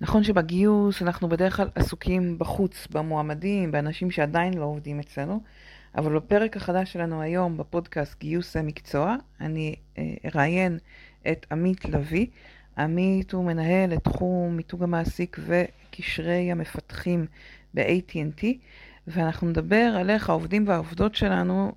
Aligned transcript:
נכון 0.00 0.24
שבגיוס 0.24 1.02
אנחנו 1.02 1.28
בדרך 1.28 1.56
כלל 1.56 1.68
עסוקים 1.74 2.38
בחוץ, 2.38 2.86
במועמדים, 2.90 3.70
באנשים 3.70 4.10
שעדיין 4.10 4.54
לא 4.54 4.64
עובדים 4.64 5.00
אצלנו, 5.00 5.40
אבל 5.96 6.16
בפרק 6.16 6.56
החדש 6.56 6.92
שלנו 6.92 7.20
היום 7.20 7.56
בפודקאסט 7.56 8.20
גיוס 8.20 8.56
המקצוע, 8.56 9.16
אני 9.40 9.74
אה, 9.98 10.14
אראיין 10.24 10.78
את 11.30 11.46
עמית 11.52 11.84
לביא. 11.84 12.26
עמית 12.78 13.32
הוא 13.32 13.44
מנהל 13.44 13.92
את 13.92 14.04
תחום 14.04 14.56
מיתוג 14.56 14.82
המעסיק 14.82 15.38
וקשרי 15.40 16.52
המפתחים 16.52 17.26
ב-AT&T, 17.74 18.44
ואנחנו 19.06 19.48
נדבר 19.48 19.96
על 20.00 20.10
איך 20.10 20.30
העובדים 20.30 20.68
והעובדות 20.68 21.14
שלנו 21.14 21.72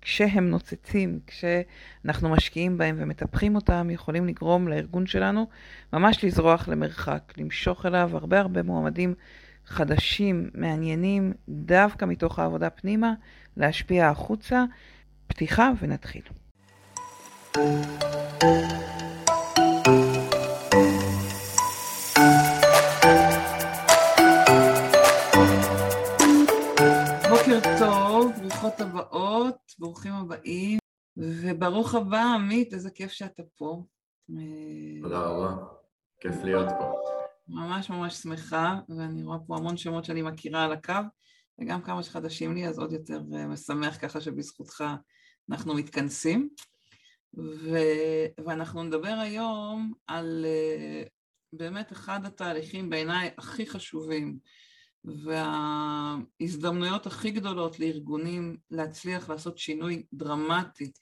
כשהם 0.00 0.50
נוצצים, 0.50 1.18
כשאנחנו 1.26 2.28
משקיעים 2.28 2.78
בהם 2.78 2.96
ומטפחים 2.98 3.54
אותם, 3.54 3.88
יכולים 3.90 4.26
לגרום 4.26 4.68
לארגון 4.68 5.06
שלנו 5.06 5.46
ממש 5.92 6.24
לזרוח 6.24 6.68
למרחק, 6.68 7.32
למשוך 7.36 7.86
אליו 7.86 8.10
הרבה 8.12 8.40
הרבה 8.40 8.62
מועמדים 8.62 9.14
חדשים, 9.66 10.50
מעניינים, 10.54 11.32
דווקא 11.48 12.04
מתוך 12.04 12.38
העבודה 12.38 12.70
פנימה, 12.70 13.12
להשפיע 13.56 14.08
החוצה. 14.08 14.64
פתיחה 15.26 15.70
ונתחיל. 15.80 16.22
ברוכות 28.78 28.94
הבאות, 28.94 29.56
ברוכים 29.78 30.12
הבאים, 30.12 30.78
וברוך 31.16 31.94
הבא, 31.94 32.22
עמית, 32.34 32.74
איזה 32.74 32.90
כיף 32.90 33.12
שאתה 33.12 33.42
פה. 33.56 33.84
תודה 35.02 35.20
רבה, 35.20 35.56
כיף 36.20 36.34
להיות 36.44 36.68
פה. 36.78 36.92
ממש 37.48 37.90
ממש 37.90 38.14
שמחה, 38.14 38.78
ואני 38.88 39.24
רואה 39.24 39.38
פה 39.46 39.56
המון 39.56 39.76
שמות 39.76 40.04
שאני 40.04 40.22
מכירה 40.22 40.64
על 40.64 40.72
הקו, 40.72 40.92
וגם 41.60 41.82
כמה 41.82 42.02
שחדשים 42.02 42.54
לי, 42.54 42.68
אז 42.68 42.78
עוד 42.78 42.92
יותר 42.92 43.20
אה, 43.34 43.46
משמח 43.46 43.98
ככה 44.00 44.20
שבזכותך 44.20 44.84
אנחנו 45.50 45.74
מתכנסים. 45.74 46.48
ו... 47.38 47.78
ואנחנו 48.46 48.82
נדבר 48.82 49.18
היום 49.22 49.92
על 50.06 50.44
אה, 50.48 51.02
באמת 51.52 51.92
אחד 51.92 52.20
התהליכים 52.24 52.90
בעיניי 52.90 53.30
הכי 53.38 53.66
חשובים 53.66 54.38
וההזדמנויות 55.04 57.06
הכי 57.06 57.30
גדולות 57.30 57.80
לארגונים 57.80 58.56
להצליח 58.70 59.30
לעשות 59.30 59.58
שינוי 59.58 60.06
דרמטי 60.12 60.92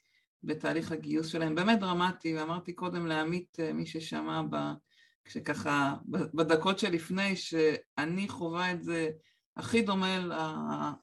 בתהליך 0.43 0.91
הגיוס 0.91 1.27
שלהם, 1.27 1.55
באמת 1.55 1.79
דרמטי, 1.79 2.37
ואמרתי 2.37 2.73
קודם 2.73 3.07
לעמית, 3.07 3.57
אה, 3.59 3.73
מי 3.73 3.85
ששמע 3.85 4.41
ב... 4.49 4.55
כשככה, 5.25 5.95
בדקות 6.07 6.79
שלפני, 6.79 7.35
שאני 7.35 8.29
חווה 8.29 8.71
את 8.71 8.83
זה 8.83 9.09
הכי 9.57 9.81
דומה 9.81 10.19
ל... 10.19 10.31
אה, 10.31 10.93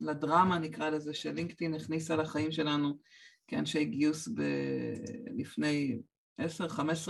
לדרמה 0.00 0.58
נקרא 0.58 0.90
לזה, 0.90 1.14
שלינקדאין 1.14 1.74
הכניסה 1.74 2.16
לחיים 2.16 2.52
שלנו 2.52 2.98
כאנשי 3.46 3.84
גיוס 3.84 4.28
ב... 4.28 4.42
לפני 5.36 5.98
10-15 6.40 6.44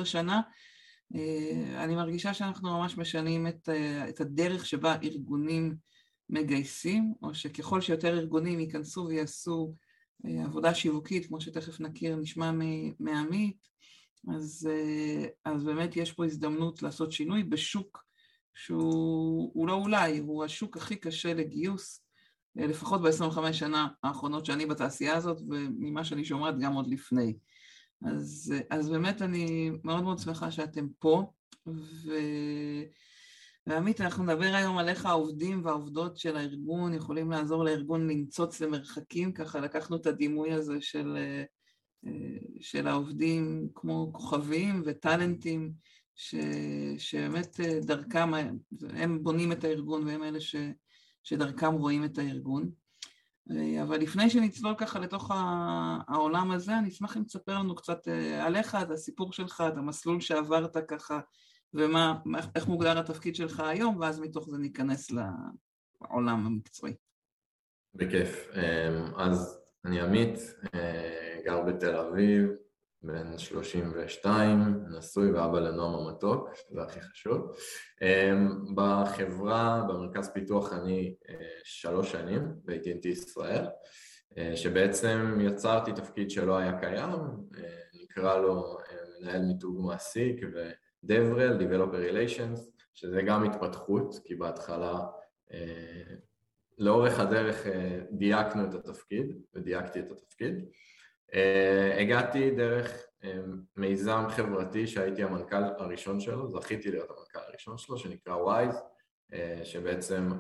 שנה, 0.05 0.41
אני 1.77 1.95
מרגישה 1.95 2.35
שאנחנו 2.35 2.79
ממש 2.79 2.99
משנים 2.99 3.47
את, 3.47 3.69
אה, 3.69 4.09
את 4.09 4.21
הדרך 4.21 4.67
שבה 4.67 4.97
ארגונים 5.03 5.77
מגייסים, 6.31 7.15
או 7.23 7.35
שככל 7.35 7.81
שיותר 7.81 8.19
ארגונים 8.19 8.61
ייכנסו 8.61 9.07
ויעשו 9.09 9.75
אה, 10.27 10.45
עבודה 10.45 10.75
שיווקית, 10.75 11.27
כמו 11.27 11.41
שתכף 11.41 11.81
נכיר, 11.81 12.17
נשמע 12.17 12.53
מעמית, 13.01 13.69
אז, 14.35 14.69
אז 15.45 15.65
באמת 15.65 15.97
יש 15.97 16.13
פה 16.13 16.25
הזדמנות 16.25 16.83
לעשות 16.83 17.13
שינוי 17.13 17.43
בשוק 17.43 18.05
שהוא 18.55 19.69
לא 19.69 19.75
אולי, 19.75 20.19
הוא 20.19 20.45
השוק 20.45 20.77
הכי 20.77 20.97
קשה 20.97 21.35
לגיוס, 21.35 22.07
לפחות 22.57 23.03
ב-25 23.03 23.53
שנה 23.53 23.89
האחרונות 24.03 24.47
שאני 24.47 24.67
בתעשייה 24.67 25.17
הזאת, 25.17 25.41
וממה 25.49 26.05
שאני 26.05 26.25
שומעת 26.25 26.59
גם 26.59 26.73
עוד 26.73 26.87
לפני. 26.87 27.37
אז, 28.05 28.55
אז 28.71 28.91
באמת 28.91 29.23
אני 29.23 29.71
מאוד 29.85 30.03
מאוד 30.03 30.19
שמחה 30.19 30.51
שאתם 30.51 30.87
פה, 30.99 31.33
ו... 31.67 32.11
ועמית, 33.67 34.01
אנחנו 34.01 34.25
נדבר 34.25 34.55
היום 34.55 34.79
על 34.79 34.89
איך 34.89 35.07
העובדים 35.07 35.65
והעובדות 35.65 36.17
של 36.19 36.37
הארגון 36.37 36.95
יכולים 36.95 37.31
לעזור 37.31 37.65
לארגון 37.65 38.11
לנצוץ 38.11 38.61
למרחקים, 38.61 39.33
ככה 39.33 39.61
לקחנו 39.61 39.97
את 39.97 40.07
הדימוי 40.07 40.53
הזה 40.53 40.81
של, 40.81 41.17
של 42.61 42.87
העובדים 42.87 43.69
כמו 43.75 44.11
כוכבים 44.13 44.83
וטאלנטים, 44.87 45.73
ש, 46.15 46.35
שבאמת 46.99 47.61
דרכם, 47.83 48.31
הם 48.89 49.23
בונים 49.23 49.53
את 49.53 49.65
הארגון 49.65 50.07
והם 50.07 50.23
אלה 50.23 50.41
ש, 50.41 50.57
שדרכם 51.23 51.73
רואים 51.73 52.05
את 52.05 52.19
הארגון. 52.19 52.71
אה, 53.51 53.83
אבל 53.83 53.97
לפני 53.97 54.31
שנצלול 54.31 54.75
ככה 54.79 54.99
לתוך 54.99 55.31
העולם 56.09 56.51
הזה, 56.51 56.79
אני 56.79 56.89
אשמח 56.89 57.17
אם 57.17 57.23
תספר 57.23 57.55
לנו 57.55 57.75
קצת 57.75 58.09
אה, 58.09 58.47
עליך, 58.47 58.75
את 58.75 58.91
הסיפור 58.91 59.33
שלך, 59.33 59.65
את 59.69 59.77
המסלול 59.77 60.21
שעברת 60.21 60.77
ככה, 60.89 61.21
ומה, 61.75 62.19
איך 62.55 62.67
מוגדר 62.67 62.99
התפקיד 62.99 63.35
שלך 63.35 63.61
היום, 63.61 63.97
ואז 64.01 64.21
מתוך 64.21 64.49
זה 64.51 64.59
ניכנס 64.59 65.11
לעולם 65.11 66.47
המקצועי. 66.47 66.95
בכיף. 67.95 68.49
אמ, 68.55 69.15
אז 69.17 69.59
אני 69.85 70.01
עמית, 70.01 70.39
אה, 70.75 71.41
גר 71.45 71.63
בתל 71.63 71.97
אביב, 71.97 72.51
בן 73.07 73.39
32, 73.39 74.85
נשוי 74.89 75.33
ואבא 75.33 75.61
לנועם 75.61 75.95
המתוק, 75.95 76.49
שזה 76.55 76.83
הכי 76.83 77.01
חשוב. 77.01 77.57
אמ, 78.03 78.75
בחברה, 78.75 79.83
במרכז 79.89 80.31
פיתוח 80.35 80.73
אני 80.73 81.15
אה, 81.29 81.35
שלוש 81.65 82.13
שנים, 82.13 82.43
ב-AT&T 82.65 83.09
ישראל, 83.09 83.65
אה, 84.39 84.57
שבעצם 84.57 85.39
יצרתי 85.41 85.93
תפקיד 85.93 86.31
שלא 86.31 86.57
היה 86.57 86.79
קיים, 86.81 87.11
אה, 87.59 87.79
נקרא 88.03 88.39
לו 88.39 88.77
מנהל 89.21 89.43
מיתוג 89.43 89.81
מעסיק 89.81 90.41
ו-DevRel, 90.55 91.61
Developer 91.61 92.13
Relations, 92.13 92.61
שזה 92.95 93.23
גם 93.23 93.45
התפתחות, 93.45 94.15
כי 94.25 94.35
בהתחלה 94.35 95.01
לאורך 96.79 97.21
הדרך 97.21 97.67
דייקנו 98.11 98.65
את 98.65 98.75
התפקיד, 98.75 99.27
ודייקתי 99.55 100.01
את 100.01 100.11
התפקיד. 100.11 100.65
Uh, 101.33 102.01
הגעתי 102.01 102.51
דרך 102.51 103.07
uh, 103.23 103.27
מיזם 103.77 104.25
חברתי 104.29 104.87
שהייתי 104.87 105.23
המנכ"ל 105.23 105.63
הראשון 105.79 106.21
שלו, 106.21 106.49
זכיתי 106.49 106.91
להיות 106.91 107.11
המנכ"ל 107.11 107.39
הראשון 107.39 107.79
שלו, 107.79 107.99
שנקרא 107.99 108.35
וויז, 108.35 108.75
uh, 109.33 109.37
שבעצם 109.65 110.33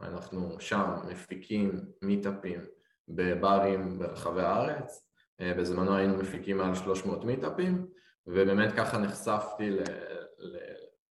אנחנו 0.00 0.60
שם 0.60 0.94
מפיקים 1.08 1.80
מיטאפים 2.02 2.60
בברים 3.08 3.98
ברחבי 3.98 4.42
הארץ, 4.42 5.06
בזמנו 5.40 5.96
היינו 5.96 6.16
מפיקים 6.16 6.56
מעל 6.56 6.74
300 6.74 7.24
מיטאפים, 7.24 7.86
ובאמת 8.26 8.72
ככה 8.76 8.98
נחשפתי 8.98 9.70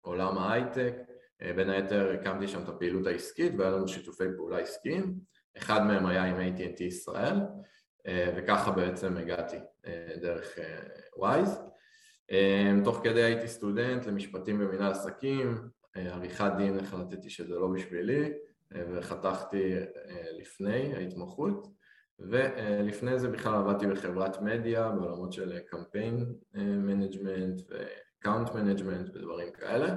לעולם 0.03 0.38
ההייטק, 0.38 0.96
בין 1.56 1.69
היתר 1.69 2.12
הקמתי 2.12 2.47
שם 2.47 2.63
את 2.63 2.69
הפעילות 2.69 3.07
העסקית 3.07 3.53
והיה 3.57 3.72
לנו 3.72 3.88
שיתופי 3.88 4.23
פעולה 4.38 4.57
עסקיים, 4.57 5.13
אחד 5.57 5.85
מהם 5.85 6.06
היה 6.06 6.23
עם 6.23 6.35
AT&T 6.35 6.84
ישראל, 6.84 7.35
אה, 7.35 7.46
וככה 8.08 8.72
בעצם 8.72 9.18
הגעתי 9.18 9.58
אה, 9.86 10.16
דרך 10.22 10.59
וויז. 11.18 11.59
אה, 12.31 12.74
תוך 12.84 13.00
כדי 13.03 13.24
הייתי 13.24 13.47
סטודנט 13.47 14.06
למשפטים 14.06 14.58
ומנהל 14.62 14.91
עסקים, 14.91 15.69
עריכת 15.96 16.52
דין 16.58 16.80
החלטתי 16.80 17.30
שזה 17.30 17.56
לא 17.56 17.68
בשבילי 17.68 18.34
וחתכתי 18.72 19.74
לפני 20.40 20.96
ההתמחות 20.96 21.68
ולפני 22.19 23.19
זה 23.19 23.30
בכלל 23.30 23.56
עבדתי 23.56 23.88
בחברת 23.88 24.41
מדיה 24.41 24.90
בעולמות 24.90 25.34
של 25.34 25.59
campaign 25.59 26.34
management 26.53 27.61
ו 27.69 27.79
account 27.79 28.50
management 28.56 29.09
ודברים 29.09 29.52
כאלה 29.52 29.96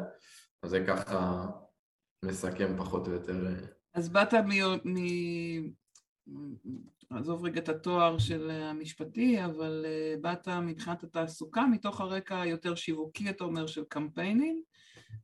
אז 0.62 0.70
זה 0.70 0.84
ככה 0.86 1.46
מסכם 2.24 2.76
פחות 2.78 3.08
או 3.08 3.12
יותר. 3.12 3.46
אז 3.94 4.08
באת 4.08 4.34
מ... 4.34 4.50
עזוב 7.10 7.44
רגע 7.44 7.60
את 7.60 7.68
התואר 7.68 8.18
של 8.18 8.50
המשפטי, 8.50 9.44
אבל 9.44 9.86
אה, 9.88 10.14
באת 10.20 10.48
מבחינת 10.48 11.02
התעסוקה 11.02 11.66
מתוך 11.66 12.00
הרקע 12.00 12.40
היותר 12.40 12.74
שיווקי, 12.74 13.30
אתה 13.30 13.44
אומר, 13.44 13.66
של 13.66 13.84
קמפיינים, 13.88 14.62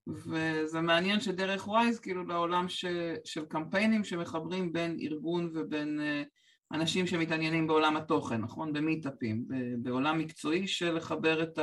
וזה 0.07 0.81
מעניין 0.81 1.21
שדרך 1.21 1.69
ווייז, 1.69 2.01
כאילו 2.01 2.25
לעולם 2.25 2.69
ש, 2.69 2.85
של 3.25 3.45
קמפיינים 3.45 4.05
שמחברים 4.05 4.73
בין 4.73 4.97
ארגון 5.01 5.51
ובין 5.55 6.01
אה, 6.01 6.23
אנשים 6.73 7.07
שמתעניינים 7.07 7.67
בעולם 7.67 7.97
התוכן, 7.97 8.41
נכון? 8.41 8.73
במיטאפים, 8.73 9.45
בעולם 9.79 10.19
מקצועי 10.19 10.67
של 10.67 10.95
לחבר 10.95 11.43
את 11.43 11.59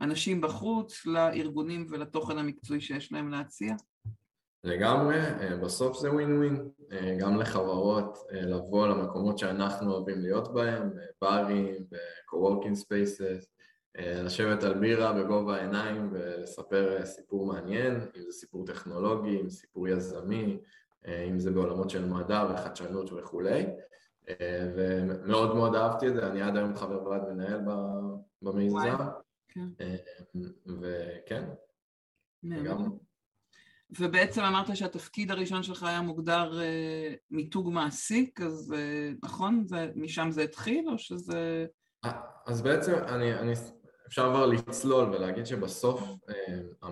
האנשים 0.00 0.40
בחוץ 0.40 1.06
לארגונים 1.06 1.86
ולתוכן 1.90 2.38
המקצועי 2.38 2.80
שיש 2.80 3.12
להם 3.12 3.28
להציע. 3.28 3.74
לגמרי, 4.64 5.20
אה, 5.20 5.56
בסוף 5.56 5.98
זה 5.98 6.12
ווין 6.12 6.38
ווין, 6.38 6.68
אה, 6.92 7.16
גם 7.20 7.36
לחברות 7.36 8.18
אה, 8.32 8.40
לבוא 8.40 8.88
למקומות 8.88 9.38
שאנחנו 9.38 9.92
אוהבים 9.92 10.20
להיות 10.20 10.54
בהם, 10.54 10.90
ברים, 11.22 11.74
ב-co-working 11.90 12.76
spaces, 12.84 13.46
לשבת 14.00 14.62
על 14.62 14.74
בירה 14.74 15.12
בגובה 15.12 15.56
העיניים 15.56 16.08
ולספר 16.12 17.04
סיפור 17.04 17.46
מעניין, 17.46 17.94
אם 18.16 18.22
זה 18.22 18.32
סיפור 18.32 18.66
טכנולוגי, 18.66 19.40
אם 19.40 19.50
סיפור 19.50 19.88
יזמי, 19.88 20.58
אם 21.06 21.38
זה 21.38 21.50
בעולמות 21.50 21.90
של 21.90 22.04
מדע 22.04 22.46
וחדשנות 22.50 23.12
וכולי. 23.12 23.66
ומאוד 24.76 25.56
מאוד 25.56 25.74
אהבתי 25.74 26.08
את 26.08 26.14
זה, 26.14 26.26
אני 26.26 26.42
עד 26.42 26.56
היום 26.56 26.74
חבר 26.74 27.08
ועד 27.08 27.22
מנהל 27.28 27.60
במיזם. 28.42 28.96
כן. 29.48 29.68
וכן, 30.80 31.44
לגמרי. 32.42 32.88
ובעצם 33.98 34.42
אמרת 34.42 34.76
שהתפקיד 34.76 35.30
הראשון 35.30 35.62
שלך 35.62 35.82
היה 35.82 36.00
מוגדר 36.00 36.52
uh, 36.52 37.16
מיתוג 37.30 37.70
מעסיק, 37.72 38.40
אז 38.40 38.74
uh, 38.74 39.18
נכון? 39.22 39.64
זה, 39.66 39.90
משם 39.96 40.30
זה 40.30 40.42
התחיל 40.42 40.88
או 40.88 40.98
שזה... 40.98 41.66
אז 42.46 42.62
בעצם 42.62 42.94
אני, 42.94 43.34
אני, 43.34 43.52
אפשר 44.06 44.30
כבר 44.30 44.46
לצלול 44.46 45.14
ולהגיד 45.14 45.46
שבסוף 45.46 46.00
uh, 46.00 46.86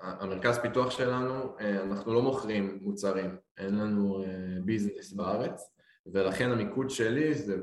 המרכז 0.00 0.58
פיתוח 0.58 0.90
שלנו, 0.90 1.56
uh, 1.56 1.62
אנחנו 1.82 2.14
לא 2.14 2.22
מוכרים 2.22 2.78
מוצרים, 2.82 3.36
אין 3.58 3.78
לנו 3.78 4.24
uh, 4.24 4.26
ביזנס 4.64 5.12
בארץ 5.12 5.70
ולכן 6.06 6.50
המיקוד 6.50 6.90
שלי 6.90 7.34
זה 7.34 7.56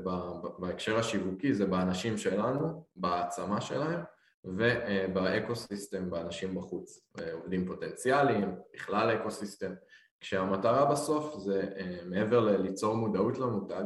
בהקשר 0.58 0.98
השיווקי, 0.98 1.54
זה 1.54 1.66
באנשים 1.66 2.18
שלנו, 2.18 2.84
בהעצמה 2.96 3.60
שלהם 3.60 4.00
וב 4.44 4.72
ecosystem, 4.72 6.10
באנשים 6.10 6.54
בחוץ, 6.54 7.10
עובדים 7.32 7.66
פוטנציאליים, 7.66 8.54
בכלל 8.74 9.16
ecosystem, 9.16 9.72
כשהמטרה 10.20 10.84
בסוף 10.92 11.38
זה 11.38 11.62
מעבר 12.06 12.56
ליצור 12.56 12.96
מודעות 12.96 13.38
למותג 13.38 13.84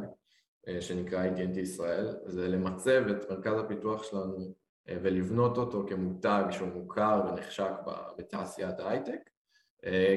שנקרא 0.81 1.27
AT&T 1.27 1.59
ישראל, 1.59 2.17
זה 2.25 2.49
למצב 2.49 3.03
את 3.11 3.31
מרכז 3.31 3.61
הפיתוח 3.61 4.03
שלנו 4.03 4.55
ולבנות 4.89 5.59
אותו 5.59 5.87
כמותג 5.89 6.45
שהוא 6.51 6.69
מוכר 6.69 7.23
ונחשק 7.29 7.73
בתעשיית 8.19 8.81
ההייטק, 8.81 9.31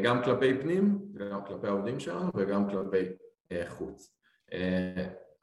גם 0.04 0.24
כלפי 0.24 0.60
פנים, 0.62 1.00
גם 1.32 1.46
כלפי 1.46 1.68
העובדים 1.68 2.00
שלנו 2.00 2.32
וגם 2.36 2.70
כלפי 2.70 3.06
חוץ. 3.68 4.16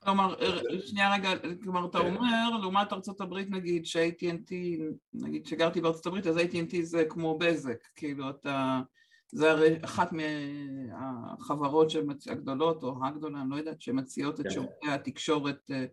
כלומר, 0.05 0.35
אה, 0.41 0.81
שנייה 0.87 1.15
רגע, 1.15 1.31
כלומר 1.63 1.87
אתה 1.87 1.99
כן. 1.99 2.15
אומר, 2.15 2.59
לעומת 2.61 2.93
ארצות 2.93 3.21
הברית 3.21 3.51
נגיד, 3.51 3.87
ש-AT&T, 3.87 4.53
נגיד 5.15 5.47
שגרתי 5.47 5.81
בארצות 5.81 6.07
הברית, 6.07 6.27
אז 6.27 6.37
AT&T 6.37 6.83
זה 6.83 7.05
כמו 7.09 7.39
בזק, 7.39 7.83
כאילו 7.97 8.31
אתה, 8.31 8.81
זה 9.33 9.51
הרי 9.51 9.77
אחת 9.85 10.11
מהחברות 10.13 11.93
הגדולות, 12.31 12.83
או 12.83 12.95
הגדולה, 13.05 13.43
אני 13.43 13.51
לא 13.51 13.57
יודעת, 13.57 13.81
שמציעות 13.81 14.41
את 14.41 14.45
כן. 14.45 14.51
שירותי 14.51 14.91
התקשורת 14.91 15.71
אה, 15.71 15.85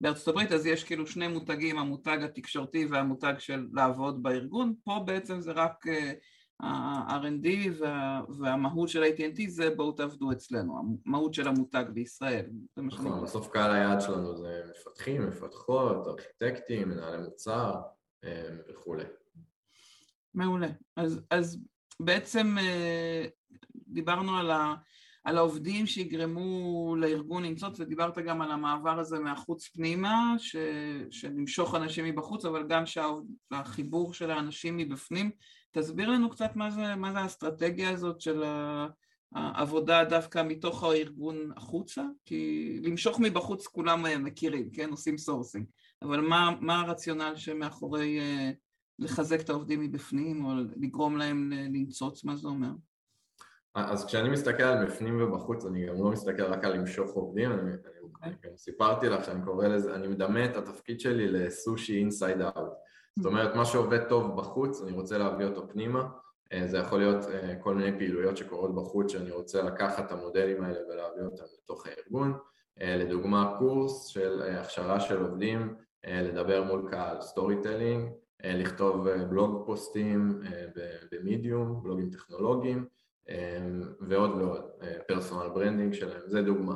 בארצות 0.00 0.28
הברית, 0.28 0.52
אז 0.52 0.66
יש 0.66 0.84
כאילו 0.84 1.06
שני 1.06 1.28
מותגים, 1.28 1.78
המותג 1.78 2.18
התקשורתי 2.22 2.86
והמותג 2.86 3.34
של 3.38 3.66
לעבוד 3.72 4.22
בארגון, 4.22 4.74
פה 4.84 5.02
בעצם 5.06 5.40
זה 5.40 5.52
רק 5.52 5.86
אה, 5.86 6.12
ה-R&D 6.60 7.48
וה, 7.78 8.20
והמהות 8.28 8.88
של 8.88 9.02
AT&T 9.02 9.48
זה 9.48 9.70
בואו 9.70 9.92
תעבדו 9.92 10.32
אצלנו, 10.32 10.96
המהות 11.06 11.34
של 11.34 11.48
המותג 11.48 11.84
בישראל. 11.94 12.46
נכון, 12.76 13.22
בסוף 13.22 13.48
קהל 13.48 13.70
היעד 13.70 14.00
שלנו 14.00 14.36
זה 14.36 14.62
מפתחים, 14.70 15.28
מפתחות, 15.28 16.06
ארכיטקטים, 16.06 16.88
מנהלי 16.88 17.18
מוצר 17.18 17.74
אה, 18.24 18.48
וכולי. 18.68 19.04
מעולה. 20.34 20.68
אז, 20.96 21.20
אז 21.30 21.58
בעצם 22.00 22.56
אה, 22.58 23.26
דיברנו 23.74 24.38
על, 24.38 24.50
ה, 24.50 24.74
על 25.24 25.38
העובדים 25.38 25.86
שיגרמו 25.86 26.96
לארגון 26.98 27.44
למצות 27.44 27.80
ודיברת 27.80 28.18
גם 28.18 28.42
על 28.42 28.50
המעבר 28.50 28.98
הזה 28.98 29.18
מהחוץ 29.18 29.68
פנימה, 29.68 30.34
ש, 30.38 30.56
שנמשוך 31.10 31.74
אנשים 31.74 32.04
מבחוץ, 32.04 32.44
אבל 32.44 32.66
גם 32.68 32.82
שהחיבור 32.86 34.14
של 34.14 34.30
האנשים 34.30 34.76
מבפנים 34.76 35.30
תסביר 35.74 36.10
לנו 36.10 36.30
קצת 36.30 36.56
מה 36.56 36.70
זה, 36.70 36.94
מה 36.96 37.12
זה 37.12 37.18
האסטרטגיה 37.18 37.90
הזאת 37.90 38.20
של 38.20 38.42
העבודה 39.34 40.04
דווקא 40.04 40.42
מתוך 40.42 40.84
הארגון 40.84 41.50
החוצה, 41.56 42.02
כי 42.24 42.80
למשוך 42.82 43.20
מבחוץ 43.20 43.66
כולם 43.66 44.06
אה, 44.06 44.18
מכירים, 44.18 44.70
כן? 44.70 44.90
עושים 44.90 45.18
sourcing, 45.18 45.66
אבל 46.02 46.20
מה, 46.20 46.50
מה 46.60 46.80
הרציונל 46.80 47.32
שמאחורי 47.36 48.20
אה, 48.20 48.50
לחזק 48.98 49.40
את 49.40 49.50
העובדים 49.50 49.80
מבפנים 49.80 50.44
או 50.44 50.50
לגרום 50.76 51.16
להם 51.16 51.52
לנצוץ, 51.52 52.24
מה 52.24 52.36
זה 52.36 52.48
אומר? 52.48 52.70
אז 53.74 54.04
כשאני 54.04 54.30
מסתכל 54.30 54.62
על 54.62 54.86
בפנים 54.86 55.22
ובחוץ, 55.22 55.64
אני 55.64 55.86
גם 55.86 55.94
לא 55.94 56.10
מסתכל 56.10 56.42
רק 56.42 56.64
על 56.64 56.76
למשוך 56.76 57.10
עובדים, 57.10 57.52
אני, 57.52 57.72
okay. 57.72 57.88
אני 58.22 58.34
אוקיי. 58.34 58.50
סיפרתי 58.56 59.08
לך 59.08 59.24
שאני 59.24 59.44
קורא 59.44 59.66
לזה, 59.66 59.94
אני 59.94 60.08
מדמה 60.08 60.44
את 60.44 60.56
התפקיד 60.56 61.00
שלי 61.00 61.28
לסושי 61.28 61.98
inside 61.98 62.40
out. 62.40 62.83
זאת 63.18 63.26
אומרת, 63.26 63.54
מה 63.54 63.64
שעובד 63.64 64.08
טוב 64.08 64.36
בחוץ, 64.36 64.82
אני 64.82 64.92
רוצה 64.92 65.18
להביא 65.18 65.46
אותו 65.46 65.68
פנימה. 65.68 66.08
אה, 66.52 66.66
זה 66.66 66.78
יכול 66.78 66.98
להיות 66.98 67.24
אה, 67.24 67.54
כל 67.56 67.74
מיני 67.74 67.98
פעילויות 67.98 68.36
שקורות 68.36 68.74
בחוץ 68.74 69.12
שאני 69.12 69.30
רוצה 69.30 69.62
לקחת 69.62 70.06
את 70.06 70.12
המודלים 70.12 70.64
האלה 70.64 70.80
ולהביא 70.88 71.22
אותם 71.22 71.44
לתוך 71.62 71.86
הארגון. 71.86 72.38
אה, 72.80 72.96
לדוגמה, 72.96 73.54
קורס 73.58 74.06
של 74.06 74.42
הכשרה 74.42 75.00
של 75.00 75.22
עובדים 75.22 75.74
לדבר 76.06 76.64
מול 76.64 76.88
קהל, 76.90 77.20
storytelling, 77.20 78.10
לכתוב 78.44 79.08
בלוג 79.10 79.66
פוסטים 79.66 80.40
במדיום, 81.12 81.82
בלוגים 81.82 82.10
טכנולוגיים 82.10 82.86
ועוד 84.00 84.30
ועוד, 84.30 84.62
personal 85.08 85.48
branding 85.48 85.92
שלהם, 85.94 86.20
זה 86.26 86.42
דוגמה. 86.42 86.74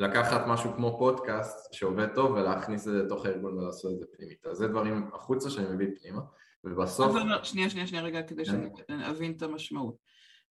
לקחת 0.00 0.46
משהו 0.46 0.72
כמו 0.76 0.98
פודקאסט 0.98 1.72
שעובד 1.72 2.14
טוב 2.14 2.30
ולהכניס 2.30 2.88
את 2.88 2.92
זה 2.92 3.02
לתוך 3.02 3.26
הארגון 3.26 3.58
ולעשות 3.58 3.92
את 3.92 3.98
זה 3.98 4.04
פנימית. 4.16 4.46
אז 4.46 4.56
זה 4.56 4.68
דברים 4.68 5.10
החוצה 5.14 5.50
שאני 5.50 5.66
מביא 5.74 5.86
פנימה, 6.00 6.20
ובסוף... 6.64 7.16
שנייה, 7.42 7.70
שנייה, 7.70 7.86
שנייה 7.86 8.04
רגע, 8.04 8.22
כדי 8.22 8.44
כן. 8.44 8.50
שאני 8.50 9.10
אבין 9.10 9.32
את 9.32 9.42
המשמעות. 9.42 9.96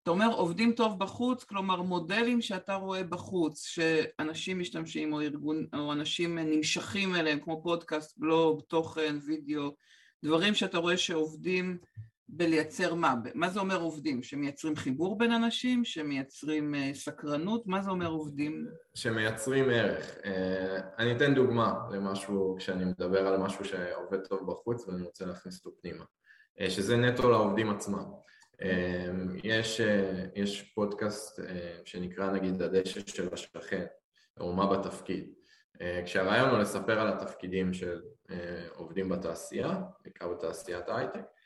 אתה 0.04 0.12
אומר 0.12 0.34
עובדים 0.34 0.72
טוב 0.74 1.00
בחוץ, 1.00 1.44
כלומר 1.44 1.82
מודלים 1.82 2.42
שאתה 2.42 2.76
רואה 2.76 3.04
בחוץ, 3.04 3.66
שאנשים 3.66 4.60
משתמשים 4.60 5.14
או 5.14 5.22
ארגון, 5.22 5.66
או 5.74 5.94
אנשים 5.94 6.40
נמשכים 6.40 7.16
אליהם, 7.16 7.40
כמו 7.40 7.64
פודקאסט, 7.64 8.18
בלוג, 8.18 8.62
תוכן, 8.68 9.18
וידאו, 9.26 9.76
דברים 10.24 10.56
שאתה 10.56 10.78
רואה 10.78 10.98
שעובדים 10.98 11.78
בלייצר 12.32 12.94
מה? 12.94 13.16
מה 13.34 13.50
זה 13.50 13.60
אומר 13.60 13.82
עובדים? 13.82 14.24
שמייצרים 14.24 14.76
חיבור 14.76 15.18
בין 15.18 15.32
אנשים? 15.32 15.86
שמייצרים 15.86 16.74
uh, 16.74 16.98
סקרנות? 16.98 17.68
מה 17.68 17.82
זה 17.82 17.90
אומר 17.90 18.08
עובדים? 18.08 18.68
שמייצרים 18.96 19.70
ערך. 19.70 20.18
Uh, 20.18 20.28
אני 20.98 21.18
אתן 21.18 21.34
דוגמה 21.34 21.74
למשהו, 21.92 22.56
כשאני 22.60 22.86
מדבר 22.86 23.28
על 23.28 23.38
משהו 23.38 23.66
שעובד 23.66 24.20
טוב 24.28 24.52
בחוץ 24.52 24.88
ואני 24.88 25.04
רוצה 25.04 25.26
להכניס 25.26 25.66
אותו 25.66 25.78
פנימה, 25.82 26.04
uh, 26.04 26.70
שזה 26.70 26.98
נטו 26.98 27.30
לעובדים 27.30 27.70
עצמם. 27.70 28.04
יש, 29.44 29.82
יש 30.36 30.62
פודקאסט 30.62 31.40
שנקרא 31.86 32.32
נגיד 32.32 32.62
הדשא 32.62 33.00
של 33.08 33.30
השכן, 33.34 33.86
או 34.40 34.54
מה 34.54 34.78
בתפקיד. 34.78 35.34
כשהרעיון 36.06 36.50
הוא 36.50 36.58
לספר 36.58 37.00
על 37.00 37.08
התפקידים 37.08 37.74
של 37.74 38.02
עובדים 38.76 39.10
בתעשייה, 39.10 39.82
בעיקר 40.04 40.28
בתעשיית 40.28 40.90
ההייטק, 40.90 41.16
אה, 41.16 41.39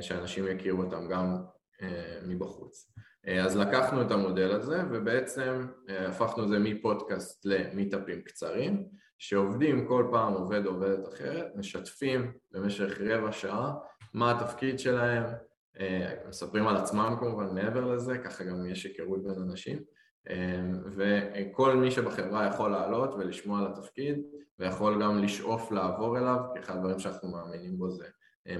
שאנשים 0.00 0.46
יכירו 0.48 0.82
אותם 0.82 1.08
גם 1.08 1.36
אה, 1.82 2.18
מבחוץ. 2.26 2.92
אה, 3.28 3.44
אז 3.44 3.56
לקחנו 3.56 4.02
את 4.02 4.10
המודל 4.10 4.50
הזה 4.50 4.82
ובעצם 4.90 5.66
הפכנו 6.08 6.44
את 6.44 6.48
זה 6.48 6.58
מפודקאסט 6.58 7.44
למיטאפים 7.44 8.22
קצרים 8.22 8.84
שעובדים 9.18 9.88
כל 9.88 10.08
פעם 10.12 10.32
עובד 10.32 10.66
או 10.66 10.70
עובדת 10.70 11.08
אחרת, 11.08 11.46
משתפים 11.56 12.32
במשך 12.52 13.00
רבע 13.00 13.32
שעה 13.32 13.74
מה 14.14 14.30
התפקיד 14.30 14.78
שלהם, 14.78 15.24
מספרים 16.28 16.68
על 16.68 16.76
עצמם 16.76 17.16
כמובן 17.20 17.54
מעבר 17.54 17.84
לזה, 17.84 18.18
ככה 18.18 18.44
גם 18.44 18.66
יש 18.66 18.84
היכרות 18.84 19.22
בין 19.24 19.42
אנשים 19.42 19.78
וכל 20.96 21.76
מי 21.76 21.90
שבחברה 21.90 22.46
יכול 22.46 22.70
לעלות 22.70 23.14
ולשמוע 23.14 23.60
על 23.60 23.66
התפקיד 23.66 24.22
ויכול 24.58 25.02
גם 25.02 25.18
לשאוף 25.18 25.72
לעבור 25.72 26.18
אליו, 26.18 26.38
כי 26.54 26.60
אחד 26.60 26.76
הדברים 26.76 26.98
שאנחנו 26.98 27.30
מאמינים 27.30 27.78
בו 27.78 27.90
זה 27.90 28.04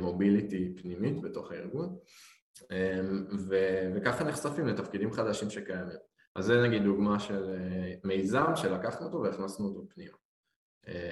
mobility 0.00 0.74
פנימית 0.76 1.20
בתוך 1.20 1.52
הארגון 1.52 1.96
אמ, 2.70 3.24
ו- 3.48 3.92
וככה 3.96 4.24
נחשפים 4.24 4.66
לתפקידים 4.66 5.12
חדשים 5.12 5.50
שקיימים. 5.50 5.96
אז 6.34 6.44
זה 6.44 6.62
נגיד 6.62 6.82
דוגמה 6.82 7.20
של 7.20 7.50
אה, 7.50 7.94
מיזם 8.04 8.56
שלקחנו 8.56 9.06
אותו 9.06 9.20
והכנסנו 9.22 9.66
אותו 9.66 9.86
פנימה. 9.94 10.16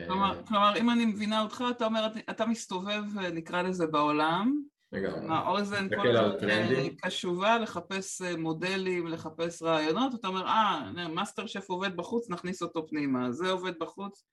כלומר, 0.07 0.43
כלומר 0.49 0.77
אם 0.77 0.91
אני 0.91 1.05
מבינה 1.05 1.43
אותך, 1.43 1.65
אתה 1.71 1.85
אומר, 1.85 2.07
אתה 2.31 2.47
מסתובב 2.47 3.03
אה, 3.19 3.31
נקרא 3.31 3.63
לזה 3.63 3.87
בעולם, 3.87 4.63
לגמרי. 4.93 5.27
האוזן 5.29 5.89
כל 5.89 6.17
הזמן 6.17 6.51
אה, 6.51 6.89
קשובה 7.03 7.59
לחפש 7.59 8.23
מודלים, 8.23 9.07
לחפש 9.07 9.63
רעיונות, 9.63 10.15
אתה 10.15 10.29
אומר, 10.29 10.47
אה, 10.47 11.09
מאסטר 11.09 11.47
שף 11.47 11.71
עובד 11.71 11.97
בחוץ, 11.97 12.31
נכניס 12.31 12.63
אותו 12.63 12.87
פנימה, 12.89 13.33
זה 13.33 13.51
עובד 13.51 13.73
בחוץ, 13.81 14.25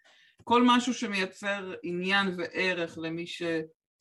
כל 0.44 0.64
משהו 0.66 0.94
שמייצר 0.94 1.74
עניין 1.84 2.36
וערך 2.38 2.98
למי 3.02 3.28
ש... 3.28 3.42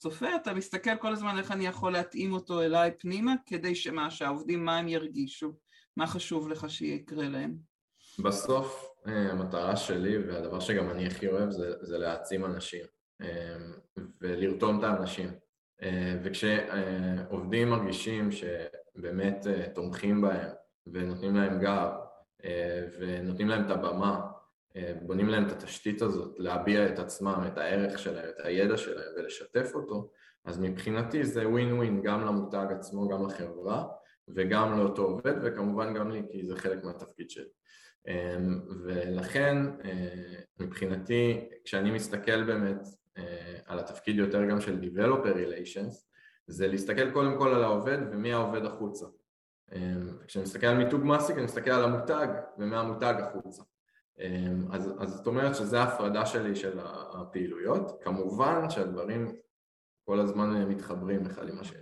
צופה, 0.02 0.36
אתה 0.36 0.54
מסתכל 0.54 0.96
כל 0.96 1.12
הזמן 1.12 1.38
איך 1.38 1.50
אני 1.50 1.66
יכול 1.66 1.92
להתאים 1.92 2.32
אותו 2.32 2.62
אליי 2.62 2.90
פנימה, 2.98 3.34
כדי 3.46 3.74
שמה, 3.74 4.10
שהעובדים, 4.10 4.64
מה 4.64 4.78
הם 4.78 4.88
ירגישו, 4.88 5.52
מה 5.96 6.06
חשוב 6.06 6.48
לך 6.48 6.70
שיקרה 6.70 7.28
להם. 7.28 7.56
בסוף 8.18 8.88
אה, 9.06 9.30
המטרה 9.30 9.76
שלי, 9.76 10.18
והדבר 10.18 10.60
שגם 10.60 10.90
אני 10.90 11.06
הכי 11.06 11.28
אוהב, 11.28 11.50
זה, 11.50 11.72
זה 11.80 11.98
להעצים 11.98 12.44
אנשים. 12.44 12.86
ולרתום 14.20 14.78
את 14.78 14.84
האנשים. 14.84 15.30
וכשעובדים 16.24 17.70
מרגישים 17.70 18.28
שבאמת 18.32 19.46
תומכים 19.74 20.20
בהם 20.20 20.50
ונותנים 20.86 21.36
להם 21.36 21.60
גב 21.60 21.90
ונותנים 23.00 23.48
להם 23.48 23.66
את 23.66 23.70
הבמה, 23.70 24.31
בונים 25.02 25.28
להם 25.28 25.46
את 25.46 25.52
התשתית 25.52 26.02
הזאת 26.02 26.34
להביע 26.38 26.88
את 26.88 26.98
עצמם, 26.98 27.44
את 27.46 27.58
הערך 27.58 27.98
שלהם, 27.98 28.28
את 28.28 28.44
הידע 28.44 28.76
שלהם 28.76 29.12
ולשתף 29.16 29.70
אותו, 29.74 30.10
אז 30.44 30.58
מבחינתי 30.58 31.24
זה 31.24 31.48
ווין 31.48 31.72
ווין 31.72 32.02
גם 32.02 32.20
למותג 32.20 32.66
עצמו, 32.70 33.08
גם 33.08 33.26
לחברה 33.26 33.84
וגם 34.28 34.78
לאותו 34.78 35.02
עובד 35.02 35.34
וכמובן 35.42 35.94
גם 35.94 36.10
לי 36.10 36.22
כי 36.30 36.46
זה 36.46 36.56
חלק 36.56 36.84
מהתפקיד 36.84 37.30
שלי. 37.30 37.48
אמ, 38.08 38.60
ולכן 38.84 39.56
אה, 39.84 40.40
מבחינתי 40.60 41.48
כשאני 41.64 41.90
מסתכל 41.90 42.44
באמת 42.44 42.86
אה, 43.18 43.58
על 43.66 43.78
התפקיד 43.78 44.16
יותר 44.16 44.44
גם 44.44 44.60
של 44.60 44.80
Developer 44.80 45.34
Relations 45.34 45.94
זה 46.46 46.68
להסתכל 46.68 47.10
קודם 47.10 47.38
כל 47.38 47.54
על 47.54 47.64
העובד 47.64 47.98
ומי 48.12 48.32
העובד 48.32 48.64
החוצה. 48.64 49.06
אמ, 49.72 50.18
כשאני 50.26 50.42
מסתכל 50.42 50.66
על 50.66 50.76
מיתוג 50.76 51.04
מעסיק 51.04 51.36
אני 51.36 51.44
מסתכל 51.44 51.70
על 51.70 51.84
המותג 51.84 52.26
ומהמותג 52.58 53.14
החוצה. 53.18 53.62
אמ, 54.20 54.72
אז, 54.72 54.94
אז 54.98 55.10
זאת 55.10 55.26
אומרת 55.26 55.56
שזו 55.56 55.76
ההפרדה 55.76 56.26
שלי 56.26 56.56
של 56.56 56.78
הפעילויות, 57.20 58.02
כמובן 58.02 58.70
שהדברים 58.70 59.32
כל 60.04 60.20
הזמן 60.20 60.68
מתחברים 60.68 61.26
אחד 61.26 61.48
עם 61.48 61.58
השני. 61.58 61.78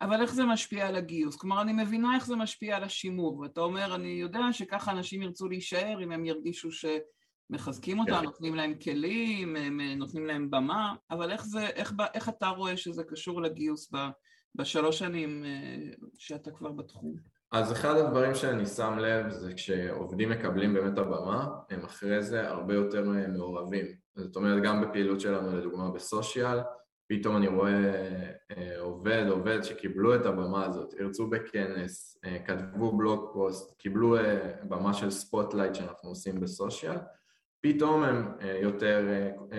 אבל 0.00 0.22
איך 0.22 0.34
זה 0.34 0.44
משפיע 0.44 0.88
על 0.88 0.96
הגיוס? 0.96 1.36
כלומר, 1.36 1.62
אני 1.62 1.72
מבינה 1.72 2.14
איך 2.14 2.26
זה 2.26 2.36
משפיע 2.36 2.76
על 2.76 2.84
השימור, 2.84 3.38
ואתה 3.38 3.60
אומר, 3.60 3.94
אני 3.94 4.08
יודע 4.08 4.40
שככה 4.52 4.92
אנשים 4.92 5.22
ירצו 5.22 5.48
להישאר 5.48 6.04
אם 6.04 6.12
הם 6.12 6.24
ירגישו 6.24 6.68
שמחזקים 6.72 7.98
אותם, 7.98 8.12
כן. 8.12 8.24
נותנים 8.24 8.54
להם 8.54 8.74
כלים, 8.78 9.56
נותנים 9.96 10.26
להם 10.26 10.50
במה, 10.50 10.94
אבל 11.10 11.30
איך, 11.30 11.44
זה, 11.44 11.66
איך, 11.66 11.94
איך 12.14 12.28
אתה 12.28 12.48
רואה 12.48 12.76
שזה 12.76 13.04
קשור 13.04 13.42
לגיוס 13.42 13.92
בשלוש 14.54 14.98
שנים 14.98 15.44
אה, 15.44 15.90
שאתה 16.18 16.50
כבר 16.50 16.72
בתחום? 16.72 17.31
אז 17.52 17.72
אחד 17.72 17.96
הדברים 17.96 18.34
שאני 18.34 18.66
שם 18.66 18.98
לב 18.98 19.30
זה 19.30 19.54
כשעובדים 19.54 20.30
מקבלים 20.30 20.74
באמת 20.74 20.98
הבמה, 20.98 21.48
הם 21.70 21.84
אחרי 21.84 22.22
זה 22.22 22.48
הרבה 22.48 22.74
יותר 22.74 23.04
מעורבים. 23.28 23.86
זאת 24.16 24.36
אומרת, 24.36 24.62
גם 24.62 24.82
בפעילות 24.82 25.20
שלנו, 25.20 25.56
לדוגמה 25.56 25.90
ב 25.90 25.99
social, 25.99 26.58
פתאום 27.08 27.36
אני 27.36 27.48
רואה 27.48 27.94
אה, 28.56 28.80
עובד, 28.80 29.24
עובד 29.30 29.62
שקיבלו 29.62 30.14
את 30.14 30.26
הבמה 30.26 30.66
הזאת, 30.66 30.94
הרצו 31.00 31.26
בכנס, 31.26 32.18
אה, 32.24 32.38
כתבו 32.46 32.96
blog 32.96 33.30
post, 33.32 33.78
קיבלו 33.78 34.16
אה, 34.16 34.52
במה 34.68 34.94
של 34.94 35.10
spotlight 35.10 35.74
שאנחנו 35.74 36.08
עושים 36.08 36.40
ב 36.40 36.47
social, 36.47 36.96
פתאום 37.60 38.02
הם 38.02 38.32
יותר 38.62 39.06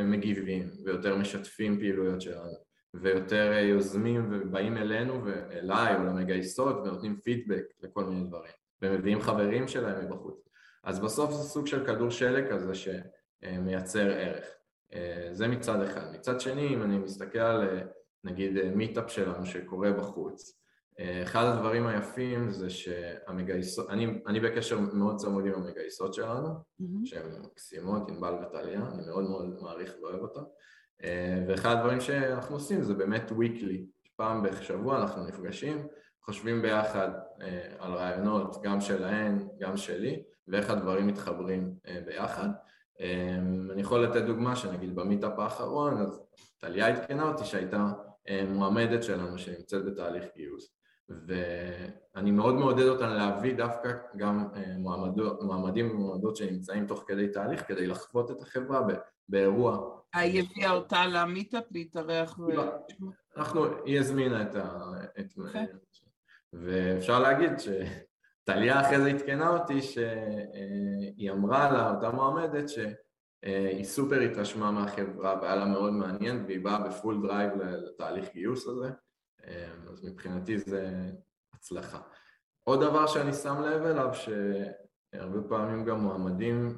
מגיבים 0.03 0.69
ויותר 0.85 1.15
משתפים 1.15 1.79
פעילויות 1.79 2.21
שלנו 2.21 2.53
ויותר 2.93 3.51
יוזמים 3.53 4.29
ובאים 4.31 4.77
אלינו 4.77 5.25
ואליי 5.25 5.95
או 5.95 6.03
למגייסות 6.03 6.75
ונותנים 6.77 7.19
פידבק 7.23 7.63
לכל 7.81 8.05
מיני 8.05 8.27
דברים 8.27 8.51
ומביאים 8.81 9.21
חברים 9.21 9.67
שלהם 9.67 10.05
מבחוץ 10.05 10.47
אז 10.83 10.99
בסוף 10.99 11.31
זה 11.31 11.43
סוג 11.43 11.67
של 11.67 11.85
כדור 11.85 12.09
שלג 12.09 12.51
כזה 12.51 12.71
שמייצר 12.75 14.11
ערך 14.11 14.45
אה, 14.93 15.29
זה 15.31 15.47
מצד 15.47 15.81
אחד. 15.81 16.13
מצד 16.13 16.39
שני, 16.39 16.67
אם 16.67 16.83
אני 16.83 16.97
מסתכל 16.97 17.39
על 17.39 17.69
אה, 17.69 17.81
נגיד 18.23 18.71
מיטאפ 18.75 19.11
שלנו 19.11 19.45
שקורה 19.45 19.91
בחוץ, 19.91 20.59
אה, 20.99 21.23
אחד 21.23 21.45
הדברים 21.45 21.87
היפים 21.87 22.51
זה 22.51 22.69
שהמגייסות, 22.69 23.89
אני, 23.89 24.21
אני 24.27 24.39
בקשר 24.39 24.79
מאוד 24.79 25.15
צמוד 25.17 25.45
עם 25.45 25.53
המגייסות 25.53 26.13
שלנו, 26.13 26.47
mm-hmm. 26.47 27.05
שהן 27.05 27.41
מקסימות, 27.41 28.09
ענבל 28.09 28.33
וטליה, 28.33 28.81
אני 28.93 29.05
מאוד 29.07 29.23
מאוד 29.23 29.61
מעריך 29.61 29.95
ואוהב 30.01 30.19
אותן, 30.19 30.41
ואחד 31.47 31.75
הדברים 31.75 32.01
שאנחנו 32.01 32.55
עושים 32.55 32.83
זה 32.83 32.93
באמת 32.93 33.31
weekly, 33.31 34.07
פעם 34.15 34.43
בשבוע 34.43 35.01
אנחנו 35.01 35.27
נפגשים, 35.27 35.87
חושבים 36.25 36.61
ביחד 36.61 37.09
על 37.79 37.93
רעיונות 37.93 38.61
גם 38.63 38.81
שלהן, 38.81 39.47
גם 39.59 39.77
שלי, 39.77 40.23
ואיך 40.47 40.69
הדברים 40.69 41.07
מתחברים 41.07 41.73
ביחד. 42.05 42.49
אמ, 42.99 43.71
אני 43.71 43.81
יכול 43.81 44.03
לתת 44.03 44.21
דוגמה 44.21 44.55
שנגיד 44.55 44.95
במיטאפ 44.95 45.39
האחרון, 45.39 45.97
אז 45.97 46.21
טליה 46.59 46.87
עדכנה 46.87 47.23
אותי 47.23 47.45
שהייתה 47.45 47.91
אה, 48.29 48.45
מועמדת 48.49 49.03
שלנו 49.03 49.37
שנמצאת 49.37 49.85
בתהליך 49.85 50.25
גיוס 50.35 50.75
ואני 51.09 52.31
מאוד 52.31 52.53
מעודד 52.53 52.87
אותן 52.87 53.09
להביא 53.09 53.55
דווקא 53.55 53.89
גם 54.17 54.47
אה, 54.55 54.77
מועמדות, 54.77 55.43
מועמדים 55.43 55.91
ומועמדות 55.91 56.35
שנמצאים 56.35 56.87
תוך 56.87 57.03
כדי 57.07 57.27
תהליך 57.27 57.67
כדי 57.67 57.87
לחוות 57.87 58.31
את 58.31 58.41
החברה 58.41 58.81
באירוע. 59.29 59.99
היא 60.13 60.43
הביאה 60.43 60.71
אותה 60.71 61.05
למיטאפ 61.05 61.63
להתארח? 61.71 62.39
ו... 62.39 62.43
אנחנו, 63.37 63.65
היא 63.85 63.99
הזמינה 63.99 64.41
את 64.41 64.55
ה... 64.55 64.91
את... 65.19 65.33
Okay. 65.37 65.57
ואפשר 66.53 67.19
להגיד 67.19 67.59
ש... 67.59 67.69
טליה 68.43 68.81
אחרי 68.81 69.01
זה 69.01 69.09
עדכנה 69.09 69.49
אותי 69.49 69.81
שהיא 69.81 71.31
אמרה 71.31 71.71
לה, 71.71 71.91
אותה 71.91 72.09
מועמדת, 72.09 72.69
שהיא 72.69 73.83
סופר 73.83 74.19
התרשמה 74.19 74.71
מהחברה 74.71 75.39
והיה 75.41 75.55
לה 75.55 75.65
מאוד 75.65 75.93
מעניין 75.93 76.43
והיא 76.47 76.63
באה 76.63 76.87
ב 76.87 76.94
full 76.94 77.21
drive 77.21 77.51
לתהליך 77.61 78.33
גיוס 78.33 78.67
הזה, 78.67 78.89
אז 79.89 80.03
מבחינתי 80.03 80.57
זה 80.57 81.09
הצלחה. 81.53 81.99
עוד 82.63 82.83
דבר 82.83 83.07
שאני 83.07 83.33
שם 83.33 83.61
לב 83.61 83.81
אליו, 83.81 84.09
שהרבה 84.13 85.49
פעמים 85.49 85.85
גם 85.85 85.99
מועמדים, 85.99 86.77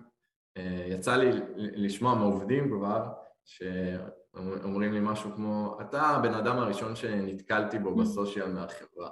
יצא 0.88 1.16
לי 1.16 1.30
לשמוע 1.56 2.16
מעובדים 2.16 2.70
כבר, 2.70 3.14
שאומרים 3.46 4.94
לי 4.94 5.00
משהו 5.02 5.32
כמו, 5.36 5.78
אתה 5.82 6.02
הבן 6.02 6.34
אדם 6.34 6.58
הראשון 6.58 6.96
שנתקלתי 6.96 7.80
בו 7.80 7.96
בסושיאל 7.96 8.52
מהחברה. 8.52 9.10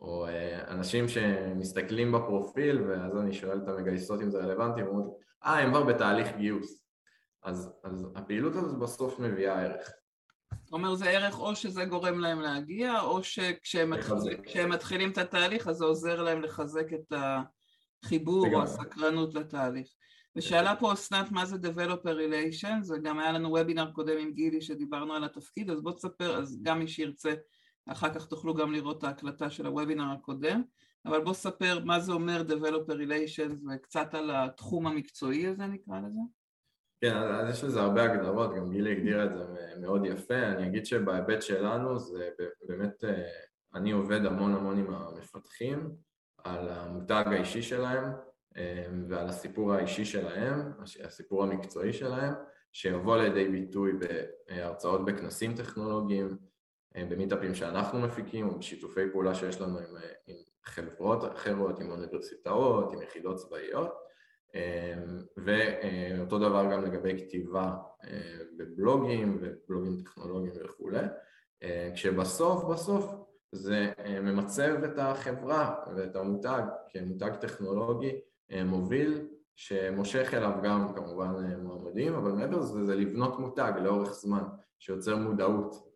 או 0.00 0.26
אה, 0.26 0.68
אנשים 0.68 1.08
שמסתכלים 1.08 2.12
בפרופיל 2.12 2.82
ואז 2.82 3.16
אני 3.16 3.32
שואל 3.32 3.58
את 3.58 3.68
המגייסות 3.68 4.20
אם 4.20 4.30
זה 4.30 4.38
רלוונטי, 4.38 4.80
הם 4.80 4.86
אומרים, 4.86 5.08
אה, 5.44 5.58
הם 5.58 5.70
כבר 5.70 5.82
בתהליך 5.82 6.36
גיוס. 6.36 6.82
אז, 7.42 7.72
אז 7.84 8.06
הפעילות 8.14 8.54
הזאת 8.56 8.78
בסוף 8.78 9.18
מביאה 9.18 9.62
ערך. 9.62 9.90
זאת 10.66 10.72
אומרת, 10.72 10.98
זה 10.98 11.10
ערך 11.10 11.40
או 11.40 11.56
שזה 11.56 11.84
גורם 11.84 12.18
להם 12.18 12.40
להגיע, 12.40 13.00
או 13.00 13.22
שכשהם 13.22 13.90
מתחיל, 13.90 14.66
מתחילים 14.66 15.10
את 15.10 15.18
התהליך 15.18 15.68
אז 15.68 15.76
זה 15.76 15.84
עוזר 15.84 16.22
להם 16.22 16.42
לחזק 16.42 16.92
את 16.92 17.12
החיבור 18.04 18.46
או 18.54 18.62
הסקרנות 18.62 19.34
לתהליך. 19.34 19.88
ושאלה 20.36 20.76
פה 20.76 20.92
אסנת 20.92 21.30
מה 21.30 21.46
זה 21.46 21.56
Developer 21.56 22.04
Relations, 22.04 22.92
וגם 22.92 23.18
היה 23.18 23.32
לנו 23.32 23.50
וובינר 23.50 23.90
קודם 23.92 24.18
עם 24.18 24.32
גילי 24.32 24.60
שדיברנו 24.60 25.14
על 25.14 25.24
התפקיד, 25.24 25.70
אז 25.70 25.82
בוא 25.82 25.92
תספר, 25.92 26.36
אז 26.36 26.58
גם 26.62 26.78
מי 26.78 26.88
שירצה 26.88 27.34
אחר 27.88 28.14
כך 28.14 28.26
תוכלו 28.26 28.54
גם 28.54 28.72
לראות 28.72 28.98
את 28.98 29.04
ההקלטה 29.04 29.50
של 29.50 29.66
הוובינר 29.66 30.12
הקודם, 30.12 30.62
אבל 31.06 31.24
בוא 31.24 31.34
ספר 31.34 31.84
מה 31.84 32.00
זה 32.00 32.12
אומר 32.12 32.42
Developer 32.48 32.92
Relations 32.92 33.74
וקצת 33.74 34.14
על 34.14 34.30
התחום 34.34 34.86
המקצועי 34.86 35.46
הזה 35.46 35.66
נקרא 35.66 35.98
לזה. 35.98 36.20
כן, 37.00 37.16
אז 37.16 37.50
יש 37.50 37.64
לזה 37.64 37.80
הרבה 37.80 38.02
הגדרות, 38.04 38.54
גם 38.56 38.70
גילי 38.70 38.92
הגדירה 38.92 39.24
את 39.24 39.34
זה 39.34 39.44
מאוד 39.80 40.06
יפה, 40.06 40.38
אני 40.38 40.66
אגיד 40.66 40.86
שבהיבט 40.86 41.42
שלנו 41.42 41.98
זה 41.98 42.30
באמת, 42.68 43.04
אה, 43.04 43.28
אני 43.74 43.92
עובד 43.92 44.24
המון 44.24 44.54
המון 44.54 44.78
עם 44.78 44.94
המפתחים 44.94 45.90
על 46.44 46.68
המותג 46.68 47.24
האישי 47.26 47.62
שלהם 47.62 48.12
אה, 48.56 48.86
ועל 49.08 49.28
הסיפור 49.28 49.72
האישי 49.72 50.04
שלהם, 50.04 50.72
הסיפור 51.04 51.42
המקצועי 51.42 51.92
שלהם, 51.92 52.34
שיבוא 52.72 53.16
לידי 53.16 53.48
ביטוי 53.48 53.92
בהרצאות 54.48 55.04
בכנסים 55.04 55.54
טכנולוגיים, 55.54 56.36
אה, 56.96 57.04
במיטאפים 57.04 57.54
שאנחנו 57.54 58.00
מפיקים 58.00 58.48
או 58.48 58.58
בשיתופי 58.58 59.10
פעולה 59.12 59.34
שיש 59.34 59.60
לנו 59.60 59.78
עם, 59.78 59.96
עם 60.26 60.36
חברות 60.64 61.32
אחרות, 61.34 61.80
עם 61.80 61.90
אוניברסיטאות, 61.90 62.92
עם 62.92 63.02
יחידות 63.02 63.36
צבאיות 63.36 64.05
ואותו 65.36 66.38
דבר 66.38 66.72
גם 66.72 66.84
לגבי 66.84 67.26
כתיבה 67.26 67.76
בבלוגים 68.56 69.40
ובלוגים 69.40 70.02
טכנולוגיים 70.02 70.52
וכולי 70.64 71.06
כשבסוף 71.94 72.64
בסוף 72.64 73.14
זה 73.52 73.92
ממצב 74.22 74.84
את 74.84 74.98
החברה 74.98 75.74
ואת 75.96 76.16
המותג 76.16 76.62
כמותג 76.88 77.34
טכנולוגי 77.40 78.20
מוביל 78.64 79.28
שמושך 79.56 80.34
אליו 80.34 80.52
גם 80.62 80.94
כמובן 80.94 81.56
מועמדים 81.62 82.14
אבל 82.14 82.32
מעבר 82.32 82.58
לזה 82.58 82.84
זה 82.84 82.94
לבנות 82.94 83.38
מותג 83.38 83.72
לאורך 83.82 84.12
זמן 84.12 84.42
שיוצר 84.78 85.16
מודעות 85.16 85.88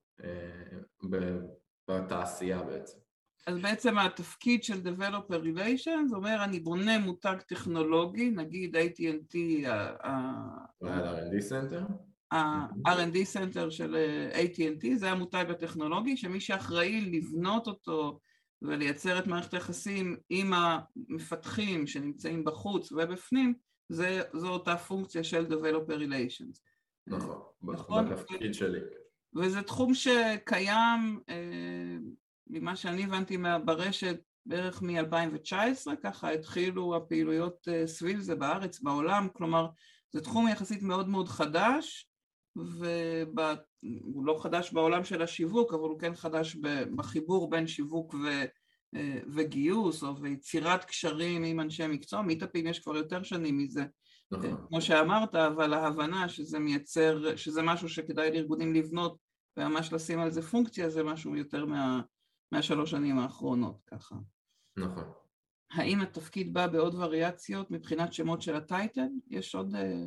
בתעשייה 1.88 2.62
בעצם. 2.62 3.00
אז 3.47 3.59
בעצם 3.59 3.99
התפקיד 3.99 4.64
של 4.64 4.80
Developer 4.85 5.44
Relations 5.44 6.14
אומר 6.14 6.44
אני 6.44 6.61
בונה 6.61 6.99
מותג 6.99 7.37
טכנולוגי, 7.49 8.30
נגיד 8.30 8.76
AT&T 8.76 9.68
ה-R&D 9.68 11.50
Center? 11.50 11.92
ה-R&D 12.30 13.16
Center 13.37 13.70
של 13.70 13.97
AT&T 14.32 14.97
זה 14.97 15.11
המותג 15.11 15.44
הטכנולוגי 15.49 16.16
שמי 16.16 16.40
שאחראי 16.40 17.00
לבנות 17.00 17.66
אותו 17.66 18.20
ולייצר 18.62 19.18
את 19.18 19.26
מערכת 19.26 19.54
היחסים 19.54 20.16
עם 20.30 20.52
המפתחים 20.52 21.87
שנמצאים 21.87 22.44
בחוץ 22.44 22.92
ובפנים 22.92 23.54
זה, 23.88 24.23
זו 24.32 24.49
אותה 24.49 24.76
פונקציה 24.76 25.25
של 25.25 25.47
Developer 25.47 25.92
Relations 25.92 26.61
נכון, 27.06 27.40
נכון. 27.62 28.09
בתפקיד 28.09 28.54
שלי. 28.54 28.80
וזה 29.37 29.62
תחום 29.62 29.94
שקיים, 29.94 31.20
אה, 31.28 31.97
ממה 32.50 32.76
שאני 32.76 33.04
הבנתי 33.04 33.38
ברשת, 33.64 34.21
בערך 34.47 34.83
מ-2019, 34.83 35.97
ככה 36.02 36.30
התחילו 36.30 36.97
הפעילויות 36.97 37.69
אה, 37.69 37.87
סביב 37.87 38.21
זה 38.21 38.35
בארץ, 38.35 38.80
בעולם, 38.80 39.28
כלומר 39.33 39.66
זה 40.12 40.21
תחום 40.21 40.49
יחסית 40.49 40.83
מאוד 40.83 41.09
מאוד 41.09 41.28
חדש, 41.28 42.11
והוא 42.57 44.26
לא 44.26 44.38
חדש 44.42 44.73
בעולם 44.73 45.04
של 45.04 45.23
השיווק, 45.23 45.75
אבל 45.75 45.88
הוא 45.88 45.99
כן 45.99 46.14
חדש 46.14 46.57
בחיבור 46.97 47.50
בין 47.50 47.66
שיווק 47.66 48.14
ו... 48.14 48.45
אה, 48.97 49.21
וגיוס 49.35 50.02
או 50.02 50.21
ויצירת 50.21 50.85
קשרים 50.85 51.45
עם 51.45 51.61
אנשי 51.61 51.87
מקצוע, 51.87 52.23
מיטאפים 52.23 52.66
יש 52.66 52.78
כבר 52.78 52.97
יותר 52.97 53.23
שנים 53.23 53.59
מזה, 53.59 53.85
נכון. 54.33 54.66
כמו 54.69 54.80
שאמרת, 54.80 55.35
אבל 55.35 55.75
ההבנה 55.75 56.28
שזה 56.28 56.59
מייצר, 56.59 57.37
שזה 57.37 57.62
משהו 57.62 57.88
שכדאי 57.88 58.30
לארגונים 58.30 58.75
לבנות 58.75 59.16
וממש 59.57 59.92
לשים 59.92 60.19
על 60.19 60.30
זה 60.30 60.42
פונקציה, 60.42 60.90
זה 60.90 61.02
משהו 61.02 61.37
יותר 61.37 61.66
מה, 61.66 62.00
מהשלוש 62.52 62.90
שנים 62.90 63.19
האחרונות, 63.19 63.83
ככה. 63.87 64.14
נכון. 64.76 65.12
האם 65.73 66.00
התפקיד 66.00 66.54
בא 66.54 66.66
בעוד 66.66 66.95
וריאציות 66.95 67.71
מבחינת 67.71 68.12
שמות 68.12 68.42
של 68.42 68.57
הטייטל? 68.57 69.09
יש 69.28 69.54
עוד... 69.54 69.75
אה, 69.75 70.04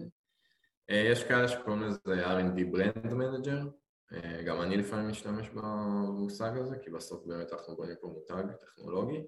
אה, 0.89 1.07
יש 1.11 1.23
כאלה 1.23 1.47
שקוראים 1.47 1.83
לזה 1.83 2.27
R&D 2.27 2.59
Brand 2.75 3.11
Manager, 3.11 3.83
גם 4.45 4.61
אני 4.61 4.77
לפעמים 4.77 5.09
משתמש 5.09 5.49
במושג 5.49 6.57
הזה, 6.57 6.77
כי 6.77 6.89
בסוף 6.89 7.25
באמת 7.25 7.53
אנחנו 7.53 7.75
בונים 7.75 7.95
פה 8.01 8.07
מותג 8.07 8.43
טכנולוגי. 8.61 9.23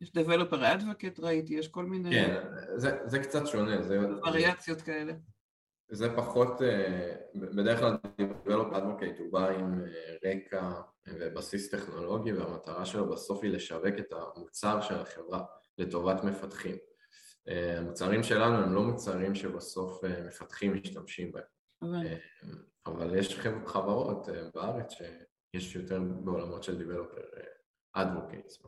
יש 0.00 0.10
Developer 0.10 0.52
Advocate 0.52 1.22
ראיתי, 1.22 1.54
יש 1.54 1.68
כל 1.68 1.84
מיני... 1.84 2.10
כן, 2.10 2.44
זה, 2.76 2.98
זה 3.04 3.18
קצת 3.18 3.46
שונה. 3.46 3.82
זה... 3.82 3.98
וריאציות 4.26 4.82
כאלה. 4.82 5.12
זה 5.88 6.16
פחות, 6.16 6.62
אה, 6.62 7.16
בדרך 7.34 7.78
כלל 7.78 7.96
Develop 8.20 8.74
Advocate 8.74 9.18
הוא 9.18 9.32
בא 9.32 9.48
עם 9.48 9.80
אה, 9.80 10.30
רקע 10.30 10.72
ובסיס 11.06 11.70
טכנולוגי 11.70 12.32
והמטרה 12.32 12.84
שלו 12.84 13.10
בסוף 13.10 13.42
היא 13.42 13.50
לשווק 13.50 13.94
את 13.98 14.12
המוצר 14.12 14.80
של 14.80 14.94
החברה 14.94 15.44
לטובת 15.78 16.24
מפתחים. 16.24 16.76
אה, 17.48 17.78
המוצרים 17.78 18.22
שלנו 18.22 18.56
הם 18.56 18.74
לא 18.74 18.82
מוצרים 18.82 19.34
שבסוף 19.34 20.04
מפתחים 20.04 20.74
משתמשים 20.74 21.32
בהם. 21.32 21.44
אבל, 21.82 22.06
אבל 22.86 23.18
יש 23.18 23.40
חברות 23.66 24.28
בארץ 24.54 24.92
שיש 24.92 25.76
יותר 25.76 26.00
בעולמות 26.00 26.62
של 26.62 26.80
Developer 26.80 27.38
Advocates. 27.96 28.66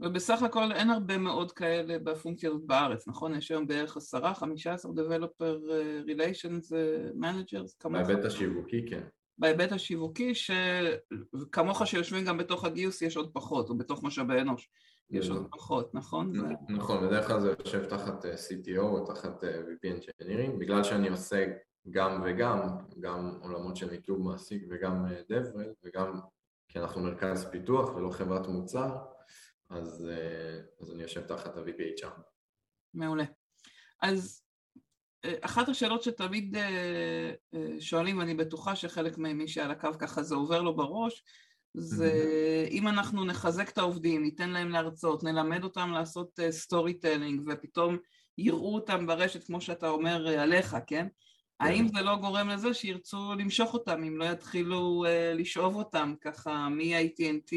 ובסך 0.00 0.42
הכל 0.42 0.72
אין 0.72 0.90
הרבה 0.90 1.18
מאוד 1.18 1.52
כאלה 1.52 1.98
בפונקציה 1.98 2.50
הזאת 2.50 2.62
בארץ, 2.66 3.08
נכון? 3.08 3.34
יש 3.34 3.50
היום 3.50 3.66
בערך 3.66 3.96
עשרה, 3.96 4.34
חמישה 4.34 4.74
עשר 4.74 4.88
Developer 4.88 5.70
אה, 5.70 6.00
Relations 6.06 6.74
אה, 6.76 7.08
Managers, 7.20 7.90
בהיבט 7.90 8.24
השיווקי, 8.24 8.86
כן. 8.90 9.02
בהיבט 9.38 9.72
השיווקי, 9.72 10.32
שכמוך 10.34 11.86
שיושבים 11.86 12.24
גם 12.24 12.38
בתוך 12.38 12.64
הגיוס 12.64 13.02
יש 13.02 13.16
עוד 13.16 13.30
פחות, 13.32 13.68
או 13.70 13.76
בתוך 13.76 14.02
משאבי 14.02 14.40
אנוש, 14.40 14.70
יש 15.10 15.30
עוד 15.30 15.46
פחות, 15.50 15.94
נכון? 15.94 16.32
נכון, 16.68 17.06
בדרך 17.06 17.26
כלל 17.26 17.40
זה 17.40 17.54
יושב 17.58 17.84
תחת 17.84 18.26
אה, 18.26 18.34
CTO 18.34 18.80
או 18.80 19.04
תחת 19.06 19.44
VP 19.44 19.98
Engineering, 19.98 20.58
בגלל 20.58 20.84
שאני 20.84 21.08
עושה 21.08 21.46
גם 21.90 22.22
וגם, 22.24 22.60
גם 23.00 23.38
עולמות 23.42 23.76
של 23.76 23.90
מיתוג 23.90 24.20
מעסיק 24.20 24.62
וגם 24.70 25.06
DevRel, 25.06 25.68
וגם 25.84 26.20
כי 26.68 26.78
אנחנו 26.78 27.02
מרכז 27.02 27.44
פיתוח 27.50 27.94
ולא 27.94 28.10
חברת 28.10 28.48
מוצר, 28.48 28.96
אז, 29.70 30.08
אה, 30.08 30.60
אז 30.80 30.92
אני 30.92 31.02
יושב 31.02 31.26
תחת 31.26 31.56
ה-VPHR. 31.56 32.20
מעולה. 32.94 33.24
אז 34.02 34.42
אה, 35.24 35.34
אחת 35.40 35.68
השאלות 35.68 36.02
שתמיד 36.02 36.56
אה, 36.56 37.32
שואלים, 37.80 38.18
ואני 38.18 38.34
בטוחה 38.34 38.76
שחלק 38.76 39.18
ממי 39.18 39.48
שעל 39.48 39.70
הקו 39.70 39.90
ככה 39.98 40.22
זה 40.22 40.34
עובר 40.34 40.62
לו 40.62 40.76
בראש, 40.76 41.24
זה 41.74 42.12
mm-hmm. 42.12 42.70
אם 42.70 42.88
אנחנו 42.88 43.24
נחזק 43.24 43.68
את 43.68 43.78
העובדים, 43.78 44.22
ניתן 44.22 44.50
להם 44.50 44.70
להרצות, 44.70 45.24
נלמד 45.24 45.64
אותם 45.64 45.90
לעשות 45.94 46.40
storytelling 46.50 47.42
ופתאום 47.46 47.98
יראו 48.38 48.74
אותם 48.74 49.06
ברשת 49.06 49.44
כמו 49.44 49.60
שאתה 49.60 49.88
אומר 49.88 50.38
עליך, 50.38 50.76
כן? 50.86 50.86
כן. 50.86 51.08
האם 51.60 51.88
זה 51.88 52.02
לא 52.02 52.16
גורם 52.16 52.48
לזה 52.48 52.74
שירצו 52.74 53.34
למשוך 53.38 53.74
אותם 53.74 54.04
אם 54.04 54.16
לא 54.18 54.24
יתחילו 54.24 55.04
לשאוב 55.34 55.76
אותם 55.76 56.14
ככה 56.20 56.68
מ-AT&T 56.68 57.54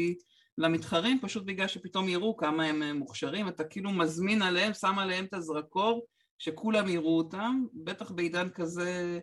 למתחרים, 0.60 1.18
פשוט 1.22 1.44
בגלל 1.44 1.66
שפתאום 1.66 2.08
יראו 2.08 2.36
כמה 2.36 2.64
הם 2.64 2.82
אה, 2.82 2.92
מוכשרים, 2.92 3.48
אתה 3.48 3.64
כאילו 3.64 3.90
מזמין 3.90 4.42
עליהם, 4.42 4.74
שם 4.74 4.98
עליהם 4.98 5.24
את 5.24 5.34
הזרקור, 5.34 6.06
שכולם 6.38 6.88
יראו 6.88 7.18
אותם, 7.18 7.64
בטח 7.74 8.10
בעידן 8.10 8.48
כזה 8.48 9.18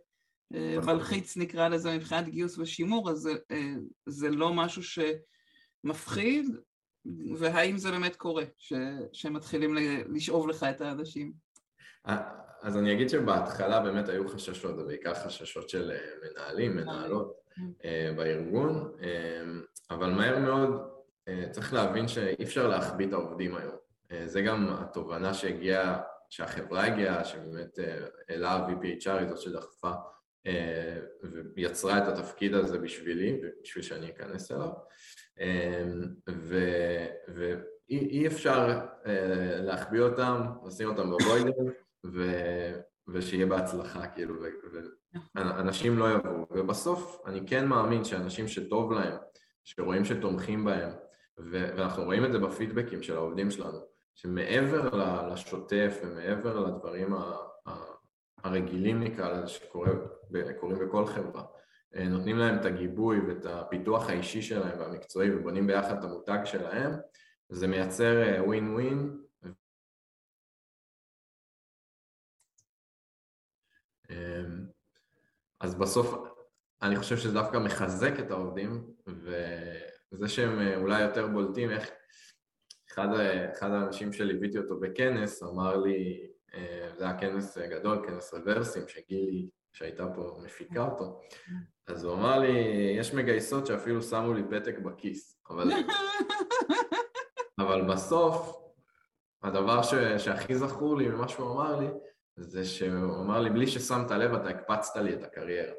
אה, 0.55 0.75
נכון. 0.77 0.95
מלחיץ 0.95 1.37
נקרא 1.37 1.67
לזה 1.67 1.95
מבחינת 1.95 2.27
גיוס 2.27 2.57
ושימור, 2.57 3.09
אז 3.09 3.17
זה, 3.17 3.31
אה, 3.51 3.73
זה 4.05 4.29
לא 4.29 4.53
משהו 4.53 4.81
שמפחיד, 4.83 6.45
והאם 7.37 7.77
זה 7.77 7.91
באמת 7.91 8.15
קורה, 8.15 8.43
ש, 8.57 8.73
שמתחילים 9.13 9.75
לשאוב 10.09 10.47
לך 10.47 10.63
את 10.63 10.81
האנשים? 10.81 11.33
אז 12.61 12.77
אני 12.77 12.93
אגיד 12.93 13.09
שבהתחלה 13.09 13.79
באמת 13.79 14.09
היו 14.09 14.29
חששות, 14.29 14.77
זה 14.77 14.83
בעיקר 14.83 15.13
חששות 15.13 15.69
של 15.69 15.91
מנהלים, 16.23 16.75
מנהלות 16.75 17.33
בארגון, 18.15 18.91
אבל 19.91 20.09
מהר 20.09 20.39
מאוד 20.39 20.96
צריך 21.51 21.73
להבין 21.73 22.07
שאי 22.07 22.43
אפשר 22.43 22.67
להחביא 22.67 23.07
את 23.07 23.13
העובדים 23.13 23.55
היום. 23.55 23.75
אה, 24.11 24.27
זה 24.27 24.41
גם 24.41 24.69
התובנה 24.69 25.33
שהגיעה, 25.33 26.01
שהחברה 26.29 26.85
הגיעה, 26.85 27.25
שבאמת 27.25 27.79
אה, 27.79 28.05
אלה 28.29 28.51
ה-VPHR 28.51 29.11
היא 29.11 29.27
זאת 29.27 29.41
שדחפה 29.41 29.91
ויצרה 31.55 31.97
את 31.97 32.07
התפקיד 32.07 32.53
הזה 32.53 32.79
בשבילי, 32.79 33.41
בשביל 33.63 33.83
שאני 33.83 34.09
אכנס 34.09 34.51
אליו. 34.51 34.69
ואי 37.27 38.27
אפשר 38.27 38.79
להחביא 39.63 40.01
אותם, 40.01 40.41
לשים 40.65 40.89
אותם 40.89 41.11
בבוידר. 41.11 41.71
ושיהיה 43.07 43.45
בהצלחה, 43.45 44.07
כאילו, 44.07 44.35
ואנשים 45.35 45.97
לא 45.97 46.11
יבואו. 46.11 46.45
ובסוף 46.51 47.21
אני 47.25 47.47
כן 47.47 47.67
מאמין 47.67 48.03
שאנשים 48.03 48.47
שטוב 48.47 48.91
להם, 48.93 49.17
שרואים 49.63 50.05
שתומכים 50.05 50.65
בהם, 50.65 50.89
ואנחנו 51.37 52.03
רואים 52.03 52.25
את 52.25 52.31
זה 52.31 52.39
בפידבקים 52.39 53.03
של 53.03 53.15
העובדים 53.15 53.51
שלנו, 53.51 53.79
שמעבר 54.15 54.89
לשוטף 55.33 55.99
ומעבר 56.03 56.59
לדברים 56.59 57.13
הרגילים 58.43 59.03
נקרא 59.03 59.29
לזה 59.29 59.47
שקורים 59.47 59.99
בכל 60.87 61.05
חברה, 61.05 61.43
אה, 61.95 62.07
נותנים 62.07 62.37
להם 62.37 62.59
את 62.59 62.65
הגיבוי 62.65 63.19
ואת 63.19 63.45
הפיתוח 63.45 64.09
האישי 64.09 64.41
שלהם 64.41 64.79
והמקצועי 64.79 65.35
ובונים 65.35 65.67
ביחד 65.67 65.97
את 65.97 66.03
המותג 66.03 66.39
שלהם, 66.45 66.91
זה 67.49 67.67
מייצר 67.67 68.41
ווין 68.45 68.73
ווין 68.73 69.23
אז 75.59 75.75
בסוף 75.75 76.07
אני 76.81 76.95
חושב 76.95 77.17
שזה 77.17 77.33
דווקא 77.33 77.57
מחזק 77.57 78.19
את 78.19 78.31
העובדים 78.31 78.93
ו... 79.07 79.35
זה 80.19 80.27
שהם 80.27 80.59
אה, 80.59 80.75
אולי 80.75 81.01
יותר 81.01 81.27
בולטים, 81.27 81.71
איך 81.71 81.89
אחד, 82.91 83.07
אחד 83.51 83.71
האנשים 83.71 84.13
שליוויתי 84.13 84.57
אותו 84.57 84.79
בכנס 84.79 85.43
אמר 85.43 85.77
לי, 85.77 86.27
אה, 86.53 86.89
זה 86.97 87.03
היה 87.03 87.17
כנס 87.17 87.57
אה, 87.57 87.67
גדול, 87.67 88.07
כנס 88.07 88.33
רוורסים, 88.33 88.87
שגילי 88.87 89.49
שהייתה 89.73 90.07
פה 90.15 90.39
מפיקה 90.45 90.81
אותו, 90.81 91.21
אז 91.87 92.03
הוא 92.03 92.13
אמר 92.13 92.39
לי, 92.39 92.57
יש 92.99 93.13
מגייסות 93.13 93.65
שאפילו 93.65 94.01
שמו 94.01 94.33
לי 94.33 94.43
פתק 94.49 94.79
בכיס, 94.79 95.39
אבל, 95.49 95.71
אבל 97.59 97.81
בסוף 97.81 98.61
הדבר 99.43 99.81
ש, 99.81 99.93
שהכי 100.17 100.55
זכור 100.55 100.97
לי 100.97 101.07
ממה 101.07 101.27
שהוא 101.27 101.51
אמר 101.51 101.79
לי, 101.79 101.87
זה 102.37 102.65
שהוא 102.65 103.21
אמר 103.21 103.39
לי, 103.39 103.49
בלי 103.49 103.67
ששמת 103.67 104.11
לב 104.11 104.33
אתה 104.33 104.49
הקפצת 104.49 104.95
לי 104.95 105.13
את 105.13 105.23
הקריירה. 105.23 105.73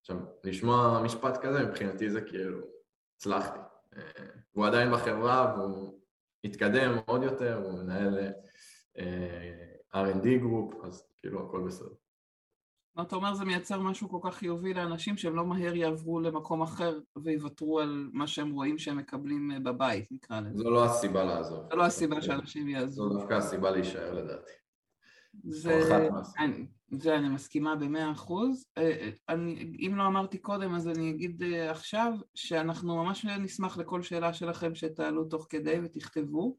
עכשיו, 0.00 0.16
לשמוע 0.44 1.02
משפט 1.04 1.36
כזה 1.36 1.62
מבחינתי 1.62 2.10
זה 2.10 2.20
כאילו, 2.20 2.60
הצלחתי. 3.16 3.58
הוא 4.52 4.66
עדיין 4.66 4.92
בחברה 4.92 5.54
והוא 5.56 6.00
התקדם 6.44 6.98
עוד 7.06 7.22
יותר, 7.22 7.62
הוא 7.64 7.78
מנהל 7.78 8.18
אה, 8.98 9.74
R&D 9.94 10.38
group, 10.40 10.74
אז 10.84 11.08
כאילו 11.18 11.48
הכל 11.48 11.60
בסדר. 11.66 11.94
אתה 13.00 13.16
אומר 13.16 13.34
זה 13.34 13.44
מייצר 13.44 13.80
משהו 13.80 14.08
כל 14.08 14.18
כך 14.22 14.34
חיובי 14.34 14.74
לאנשים 14.74 15.16
שהם 15.16 15.36
לא 15.36 15.46
מהר 15.46 15.74
יעברו 15.74 16.20
למקום 16.20 16.62
אחר 16.62 16.98
ויוותרו 17.16 17.80
על 17.80 18.10
מה 18.12 18.26
שהם 18.26 18.50
רואים 18.50 18.78
שהם 18.78 18.96
מקבלים 18.96 19.50
אה, 19.50 19.60
בבית, 19.60 20.12
נקרא 20.12 20.40
לזה. 20.40 20.58
זו 20.58 20.70
לא 20.70 20.84
הסיבה 20.84 21.24
לעזוב. 21.24 21.66
זו 21.70 21.76
לא 21.76 21.84
הסיבה 21.84 22.22
שאנשים 22.22 22.68
יעזבו. 22.68 23.08
זו 23.08 23.18
דווקא 23.18 23.34
הסיבה 23.34 23.70
להישאר 23.70 24.14
לדעתי. 24.14 24.52
זה, 25.44 26.08
אני, 26.38 26.66
זה 26.90 27.16
אני 27.16 27.28
מסכימה 27.28 27.76
במאה 27.76 28.12
אחוז. 28.12 28.66
אה, 28.78 29.10
אה, 29.28 29.34
אם 29.86 29.92
לא 29.96 30.06
אמרתי 30.06 30.38
קודם 30.38 30.74
אז 30.74 30.88
אני 30.88 31.10
אגיד 31.10 31.42
אה, 31.42 31.70
עכשיו 31.70 32.12
שאנחנו 32.34 33.04
ממש 33.04 33.24
נשמח 33.24 33.78
לכל 33.78 34.02
שאלה 34.02 34.34
שלכם 34.34 34.74
שתעלו 34.74 35.24
תוך 35.24 35.46
כדי 35.50 35.78
ותכתבו. 35.84 36.56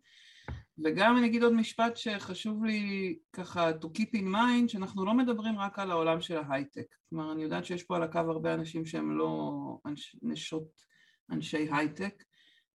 וגם 0.83 1.17
אני 1.17 1.27
אגיד 1.27 1.43
עוד 1.43 1.53
משפט 1.53 1.97
שחשוב 1.97 2.65
לי 2.65 3.15
ככה 3.33 3.71
to 3.71 3.85
keep 3.85 4.15
in 4.15 4.25
mind, 4.33 4.67
שאנחנו 4.67 5.05
לא 5.05 5.13
מדברים 5.13 5.59
רק 5.59 5.79
על 5.79 5.91
העולם 5.91 6.21
של 6.21 6.37
ההייטק. 6.37 6.95
כלומר, 7.09 7.31
אני 7.31 7.43
יודעת 7.43 7.65
שיש 7.65 7.83
פה 7.83 7.95
על 7.95 8.03
הקו 8.03 8.19
הרבה 8.19 8.53
אנשים 8.53 8.85
שהם 8.85 9.17
לא 9.17 9.51
אנש, 9.85 10.15
נשות 10.21 10.67
אנשי 11.31 11.67
הייטק, 11.71 12.23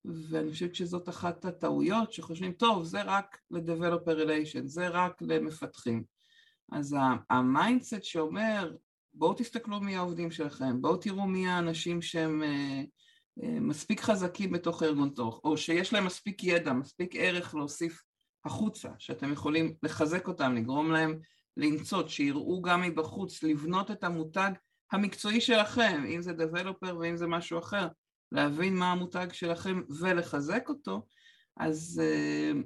ואני 0.04 0.50
חושבת 0.50 0.74
שזאת 0.74 1.08
אחת 1.08 1.44
הטעויות 1.44 2.12
שחושבים, 2.12 2.52
טוב, 2.52 2.84
זה 2.84 3.02
רק 3.02 3.38
ל-Developer 3.50 4.16
Relation, 4.26 4.62
זה 4.64 4.88
רק 4.88 5.22
למפתחים. 5.22 6.11
אז 6.74 6.96
ה 7.30 7.40
mindset 7.40 8.04
שאומר, 8.04 8.72
בואו 9.14 9.34
תסתכלו 9.34 9.80
מי 9.80 9.96
העובדים 9.96 10.30
שלכם, 10.30 10.82
בואו 10.82 10.96
תראו 10.96 11.26
מי 11.26 11.48
האנשים 11.48 12.02
שהם 12.02 12.42
אה, 12.42 12.82
אה, 13.42 13.60
מספיק 13.60 14.00
חזקים 14.00 14.52
בתוך 14.52 14.82
הארגון 14.82 15.10
תוך, 15.10 15.40
או 15.44 15.56
שיש 15.56 15.92
להם 15.92 16.06
מספיק 16.06 16.44
ידע, 16.44 16.72
מספיק 16.72 17.14
ערך 17.16 17.54
להוסיף 17.54 18.02
החוצה, 18.44 18.88
שאתם 18.98 19.32
יכולים 19.32 19.74
לחזק 19.82 20.28
אותם, 20.28 20.54
לגרום 20.54 20.92
להם 20.92 21.18
לנצוץ, 21.56 22.08
שיראו 22.08 22.62
גם 22.62 22.82
מבחוץ, 22.82 23.42
לבנות 23.42 23.90
את 23.90 24.04
המותג 24.04 24.50
המקצועי 24.92 25.40
שלכם, 25.40 26.04
אם 26.08 26.22
זה 26.22 26.32
Developer 26.32 26.94
ואם 27.00 27.16
זה 27.16 27.26
משהו 27.26 27.58
אחר, 27.58 27.88
להבין 28.32 28.76
מה 28.76 28.92
המותג 28.92 29.26
שלכם 29.32 29.82
ולחזק 30.00 30.68
אותו, 30.68 31.06
אז, 31.56 32.02
אה, 32.04 32.60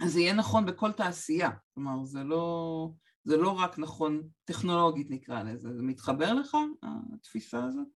אז 0.00 0.12
זה 0.12 0.20
יהיה 0.20 0.32
נכון 0.32 0.66
בכל 0.66 0.92
תעשייה, 0.92 1.50
כלומר 1.74 2.04
זה 2.04 2.24
לא, 2.24 2.90
זה 3.24 3.36
לא 3.36 3.50
רק 3.50 3.78
נכון 3.78 4.28
טכנולוגית 4.44 5.10
נקרא 5.10 5.42
לזה, 5.42 5.68
זה 5.72 5.82
מתחבר 5.82 6.34
לך 6.34 6.56
התפיסה 7.14 7.64
הזאת? 7.64 7.86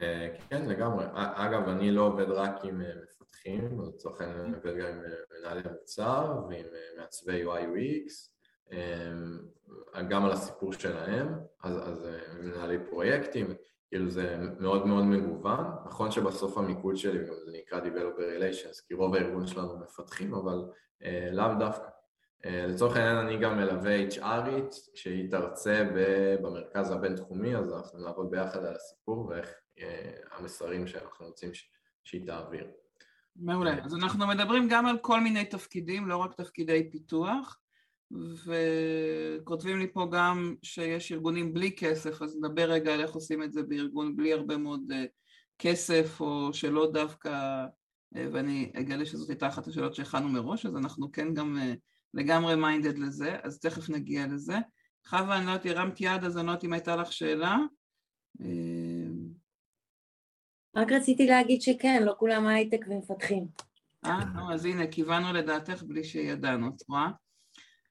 אה, 0.00 0.36
כן 0.48 0.68
לגמרי, 0.68 1.04
אגב 1.14 1.68
אני 1.68 1.90
לא 1.90 2.02
עובד 2.02 2.30
רק 2.30 2.64
עם 2.64 2.82
אה, 2.82 2.92
מפתחים, 3.02 3.80
לצורך 3.88 4.20
העניין 4.20 4.40
אני 4.40 4.56
עובד 4.56 4.76
גם 4.76 4.86
עם 4.86 5.00
מנהלי 5.38 5.62
מוצר 5.70 6.40
ועם 6.48 6.66
מעצבי 6.98 7.44
UI 7.44 7.60
UX 7.60 8.30
גם 10.08 10.24
על 10.24 10.32
הסיפור 10.32 10.72
שלהם, 10.72 11.28
אז, 11.62 11.88
אז 11.88 12.08
מנהלי 12.40 12.78
פרויקטים, 12.90 13.46
כאילו 13.88 14.10
זה 14.10 14.36
מאוד 14.60 14.86
מאוד 14.86 15.04
מגוון, 15.04 15.64
נכון 15.86 16.10
שבסוף 16.10 16.58
המיקוד 16.58 16.96
שלי 16.96 17.18
גם 17.18 17.34
זה 17.44 17.52
נקרא 17.52 17.80
Developer 17.80 18.18
Relations, 18.18 18.86
כי 18.88 18.94
רוב 18.94 19.14
הארגון 19.14 19.46
שלנו 19.46 19.78
מפתחים, 19.78 20.34
אבל 20.34 20.64
אה, 21.02 21.28
לאו 21.32 21.54
דווקא. 21.58 21.95
אה, 22.46 22.66
לצורך 22.66 22.96
העניין 22.96 23.16
אני 23.16 23.38
גם 23.38 23.56
מלווה 23.56 24.08
HRית, 24.08 24.74
כשהיא 24.94 25.30
תרצה 25.30 25.84
במרכז 26.42 26.90
הבינתחומי, 26.90 27.56
אז 27.56 27.72
אנחנו 27.72 27.98
נעבוד 27.98 28.30
ביחד 28.30 28.64
על 28.64 28.74
הסיפור 28.74 29.26
ואיך 29.26 29.48
אה, 29.78 30.12
המסרים 30.32 30.86
שאנחנו 30.86 31.26
רוצים. 31.26 31.50
שהיא 32.06 32.26
תעביר. 32.26 32.66
מעולה. 33.36 33.84
אז 33.84 33.94
אנחנו 33.94 34.26
מדברים 34.26 34.68
גם 34.70 34.86
על 34.86 34.98
כל 34.98 35.20
מיני 35.20 35.44
תפקידים, 35.44 36.08
לא 36.08 36.16
רק 36.16 36.34
תפקידי 36.34 36.90
פיתוח. 36.90 37.58
וכותבים 38.46 39.78
לי 39.78 39.92
פה 39.92 40.08
גם 40.12 40.54
שיש 40.62 41.12
ארגונים 41.12 41.54
בלי 41.54 41.76
כסף, 41.76 42.22
אז 42.22 42.36
נדבר 42.36 42.70
רגע 42.70 42.94
על 42.94 43.00
איך 43.00 43.12
עושים 43.12 43.42
את 43.42 43.52
זה 43.52 43.62
בארגון 43.62 44.16
בלי 44.16 44.32
הרבה 44.32 44.56
מאוד 44.56 44.80
אה, 44.92 45.04
כסף, 45.58 46.20
או 46.20 46.54
שלא 46.54 46.90
דווקא, 46.92 47.28
אה, 48.16 48.28
ואני 48.32 48.72
אגלה 48.74 49.06
שזאת 49.06 49.28
הייתה 49.28 49.48
אחת 49.48 49.66
השאלות 49.66 49.94
שהכנו 49.94 50.28
מראש, 50.28 50.66
אז 50.66 50.76
אנחנו 50.76 51.12
כן 51.12 51.34
גם 51.34 51.58
אה, 51.58 51.74
לגמרי 52.14 52.54
מיינדד 52.54 52.98
לזה, 52.98 53.36
אז 53.42 53.58
תכף 53.60 53.88
נגיע 53.88 54.26
לזה. 54.26 54.56
חווה, 55.06 55.38
אני 55.38 55.46
לא 55.46 55.50
יודעת, 55.50 55.66
הרמת 55.66 56.00
יד, 56.00 56.24
אז 56.24 56.38
אני 56.38 56.46
לא 56.46 56.50
יודעת 56.50 56.64
אם 56.64 56.72
הייתה 56.72 56.96
לך 56.96 57.12
שאלה. 57.12 57.56
רק 60.76 60.92
רציתי 60.92 61.26
להגיד 61.26 61.62
שכן, 61.62 62.02
לא 62.02 62.14
כולם 62.18 62.46
הייטק 62.46 62.80
ומפתחים. 62.88 63.46
אה, 64.04 64.54
אז 64.54 64.64
הנה, 64.64 64.86
כיוונו 64.86 65.32
לדעתך 65.32 65.82
בלי 65.82 66.04
שידענו, 66.04 66.68
את 66.68 66.82
רואה? 66.88 67.10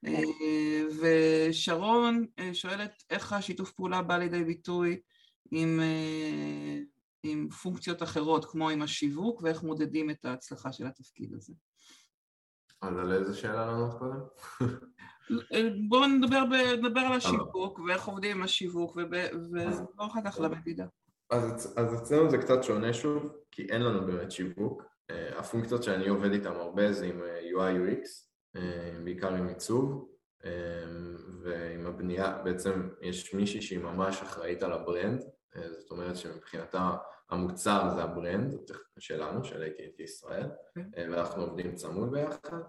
אה, 0.07 0.81
ושרון 1.01 2.25
אה, 2.39 2.53
שואלת 2.53 3.03
איך 3.09 3.33
השיתוף 3.33 3.71
פעולה 3.71 4.01
בא 4.01 4.17
לידי 4.17 4.43
ביטוי 4.43 4.99
עם, 5.51 5.79
אה, 5.79 6.79
עם 7.23 7.49
פונקציות 7.49 8.03
אחרות 8.03 8.45
כמו 8.45 8.69
עם 8.69 8.81
השיווק 8.81 9.41
ואיך 9.41 9.63
מודדים 9.63 10.09
את 10.09 10.25
ההצלחה 10.25 10.71
של 10.71 10.87
התפקיד 10.87 11.33
הזה. 11.33 11.53
אז 12.87 12.97
על 12.97 13.13
איזה 13.13 13.33
שאלה 13.33 13.65
לענות 13.65 13.99
קודם? 13.99 14.19
בואו 15.89 16.07
נדבר, 16.07 16.43
נדבר 16.77 16.99
על 16.99 17.13
השיווק 17.13 17.79
ואיך 17.79 18.05
עובדים 18.05 18.37
עם 18.37 18.43
השיווק 18.43 18.95
ולא 18.95 20.05
אחר 20.05 20.19
כך 20.25 20.39
למדידה. 20.39 20.85
אז, 21.29 21.73
אז 21.77 22.01
אצלנו 22.01 22.29
זה 22.29 22.37
קצת 22.37 22.63
שונה 22.63 22.93
שוב, 22.93 23.31
כי 23.51 23.67
אין 23.69 23.81
לנו 23.81 24.05
באמת 24.05 24.31
שיווק. 24.31 24.83
הפונקציות 25.37 25.83
שאני 25.83 26.07
עובד 26.07 26.31
איתן 26.31 26.51
הרבה 26.51 26.91
זה 26.91 27.05
עם 27.05 27.21
UI 27.53 27.77
UX, 27.77 28.07
אה, 28.55 28.99
בעיקר 29.03 29.35
עם 29.35 29.47
עיצוב 29.47 30.09
אה, 30.45 30.51
ועם 31.43 31.85
הבנייה, 31.85 32.37
בעצם 32.43 32.89
יש 33.01 33.33
מישהי 33.33 33.61
שהיא 33.61 33.79
ממש 33.79 34.21
אחראית 34.21 34.63
על 34.63 34.73
ה 34.73 34.80
brand, 34.80 35.23
אה, 35.55 35.71
זאת 35.79 35.91
אומרת 35.91 36.17
שמבחינתה 36.17 36.95
המוצר 37.29 37.89
זה 37.95 38.03
ה 38.03 38.12
brand 38.12 38.55
שלנו, 38.99 39.43
של 39.43 39.63
AT&T 39.63 40.03
ישראל, 40.03 40.49
אוקיי. 40.77 41.09
ואנחנו 41.09 41.43
עובדים 41.43 41.75
צמוד 41.75 42.11
ביחד. 42.11 42.59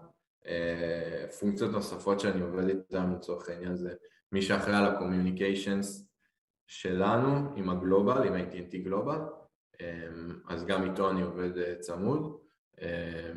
פונקציות 1.39 1.71
נוספות 1.71 2.19
שאני 2.19 2.41
עובד 2.41 2.69
איתן 2.69 3.13
לצורך 3.13 3.49
העניין 3.49 3.75
זה 3.75 3.93
מי 4.31 4.41
שאחראי 4.41 4.75
על 4.75 4.85
ה-communications 4.85 6.03
שלנו 6.67 7.55
עם 7.55 7.69
ה 7.69 7.76
global, 7.76 8.27
עם 8.27 8.33
AT&T 8.33 8.77
global, 8.77 9.19
אז 10.49 10.65
גם 10.65 10.83
איתו 10.83 11.09
אני 11.09 11.21
עובד 11.21 11.79
צמוד. 11.79 12.37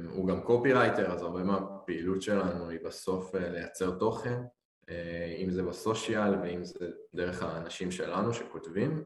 הוא 0.09 0.29
גם 0.29 0.41
קופירייטר, 0.41 1.13
אז 1.13 1.23
הרבה 1.23 1.43
מהפעילות 1.43 2.23
שלנו 2.23 2.69
היא 2.69 2.79
בסוף 2.85 3.35
אה, 3.35 3.49
לייצר 3.49 3.91
תוכן, 3.91 4.43
אה, 4.89 5.37
אם 5.39 5.51
זה 5.51 5.63
בסושיאל 5.63 6.35
ואם 6.43 6.65
זה 6.65 6.91
דרך 7.15 7.43
האנשים 7.43 7.91
שלנו 7.91 8.35
שכותבים, 8.35 9.05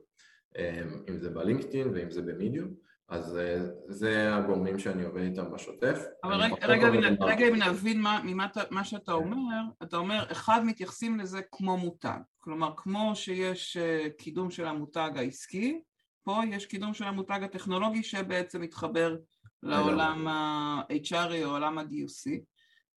אם 1.08 1.18
זה 1.18 1.30
בלינקדאין 1.30 1.88
ואם 1.94 2.10
זה 2.10 2.22
במדיום, 2.22 2.68
אז 3.08 3.36
אה, 3.36 3.56
זה 3.88 4.36
הגורמים 4.36 4.78
שאני 4.78 5.04
עובד 5.04 5.22
איתם 5.22 5.52
בשוטף. 5.52 5.98
אבל 6.24 6.40
רגע, 6.62 6.88
רגע 7.20 7.48
אם 7.48 7.54
נבין 7.54 8.00
מה, 8.00 8.20
ממה, 8.24 8.46
מה 8.70 8.84
שאתה 8.84 9.12
אומר, 9.12 9.60
אתה 9.82 9.96
אומר, 9.96 10.24
אחד 10.32 10.60
מתייחסים 10.64 11.18
לזה 11.18 11.40
כמו 11.52 11.76
מותג, 11.76 12.18
כלומר 12.40 12.72
כמו 12.76 13.16
שיש 13.16 13.76
קידום 14.18 14.50
של 14.50 14.66
המותג 14.66 15.10
העסקי, 15.16 15.80
פה 16.24 16.40
יש 16.50 16.66
קידום 16.66 16.94
של 16.94 17.04
המותג 17.04 17.40
הטכנולוגי 17.42 18.02
שבעצם 18.02 18.60
מתחבר 18.60 19.16
לעולם 19.62 20.28
ה-HRי 20.28 21.44
או 21.44 21.50
עולם 21.50 21.78
הגיוסי 21.78 22.40